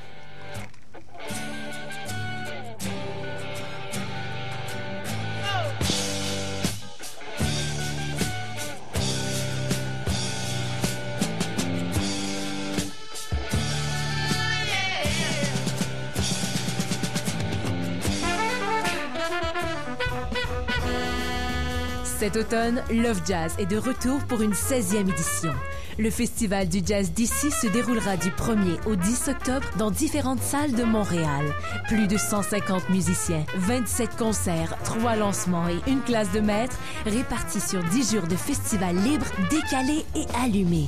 Cet 22.22 22.36
automne, 22.36 22.80
Love 22.88 23.20
Jazz 23.26 23.52
est 23.58 23.66
de 23.66 23.76
retour 23.76 24.20
pour 24.28 24.42
une 24.42 24.52
16e 24.52 25.10
édition. 25.10 25.52
Le 25.98 26.08
festival 26.08 26.68
du 26.68 26.80
jazz 26.86 27.10
d'ici 27.10 27.50
se 27.50 27.66
déroulera 27.66 28.16
du 28.16 28.28
1er 28.28 28.78
au 28.86 28.94
10 28.94 29.26
octobre 29.26 29.68
dans 29.76 29.90
différentes 29.90 30.40
salles 30.40 30.70
de 30.70 30.84
Montréal. 30.84 31.52
Plus 31.88 32.06
de 32.06 32.16
150 32.16 32.90
musiciens, 32.90 33.44
27 33.56 34.16
concerts, 34.16 34.78
3 34.84 35.16
lancements 35.16 35.68
et 35.68 35.90
une 35.90 36.00
classe 36.00 36.30
de 36.30 36.38
maîtres 36.38 36.78
répartis 37.06 37.60
sur 37.60 37.82
10 37.82 38.14
jours 38.14 38.28
de 38.28 38.36
festival 38.36 38.94
libre, 38.98 39.26
décalé 39.50 40.04
et 40.14 40.26
allumé. 40.44 40.84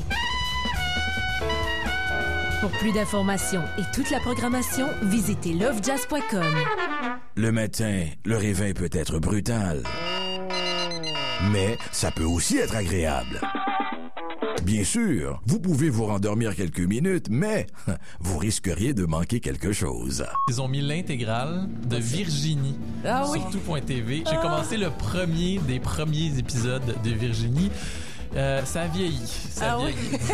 Pour 2.61 2.71
plus 2.79 2.93
d'informations 2.93 3.65
et 3.77 3.83
toute 3.93 4.13
la 4.13 4.21
programmation, 4.21 4.87
visitez 5.03 5.53
lovejazz.com. 5.55 6.55
Le 7.35 7.51
matin, 7.51 8.05
le 8.25 8.37
réveil 8.37 8.73
peut 8.73 8.89
être 8.93 9.19
brutal. 9.19 9.83
Mais 11.51 11.79
ça 11.93 12.11
peut 12.11 12.25
aussi 12.25 12.59
être 12.59 12.77
agréable. 12.77 13.41
Bien 14.63 14.85
sûr, 14.85 15.41
vous 15.47 15.61
pouvez 15.61 15.91
vous 15.91 16.07
rendormir 16.07 16.55
quelques 16.57 16.81
minutes, 16.81 17.27
mais 17.29 17.67
vous 18.21 18.39
risqueriez 18.39 18.95
de 18.95 19.05
manquer 19.05 19.41
quelque 19.41 19.73
chose. 19.73 20.25
Ils 20.49 20.61
ont 20.63 20.69
mis 20.69 20.81
l'intégrale 20.81 21.69
de 21.87 21.97
Virginie 21.97 22.77
Ah 23.05 23.25
oui. 23.31 23.41
sur 23.41 23.51
tout.tv. 23.61 24.25
J'ai 24.29 24.37
commencé 24.37 24.77
le 24.77 24.91
premier 24.91 25.59
des 25.59 25.81
premiers 25.81 26.39
épisodes 26.39 26.95
de 27.03 27.11
Virginie. 27.11 27.71
Euh, 28.37 28.65
ça 28.65 28.83
a 28.83 28.87
vieilli. 28.89 29.21
Ça 29.51 29.75
a 29.75 29.77
Ah 29.77 29.79
oui. 29.85 29.95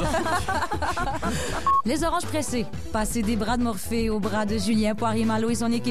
Les 1.84 2.02
oranges 2.04 2.24
pressées. 2.24 2.64
Passer 2.92 3.20
des 3.22 3.36
bras 3.36 3.58
de 3.58 3.62
Morphée 3.62 4.08
aux 4.08 4.20
bras 4.20 4.46
de 4.46 4.56
Julien 4.56 4.94
Poirier-Malo 4.94 5.50
et 5.50 5.54
son 5.54 5.70
équipe. 5.70 5.88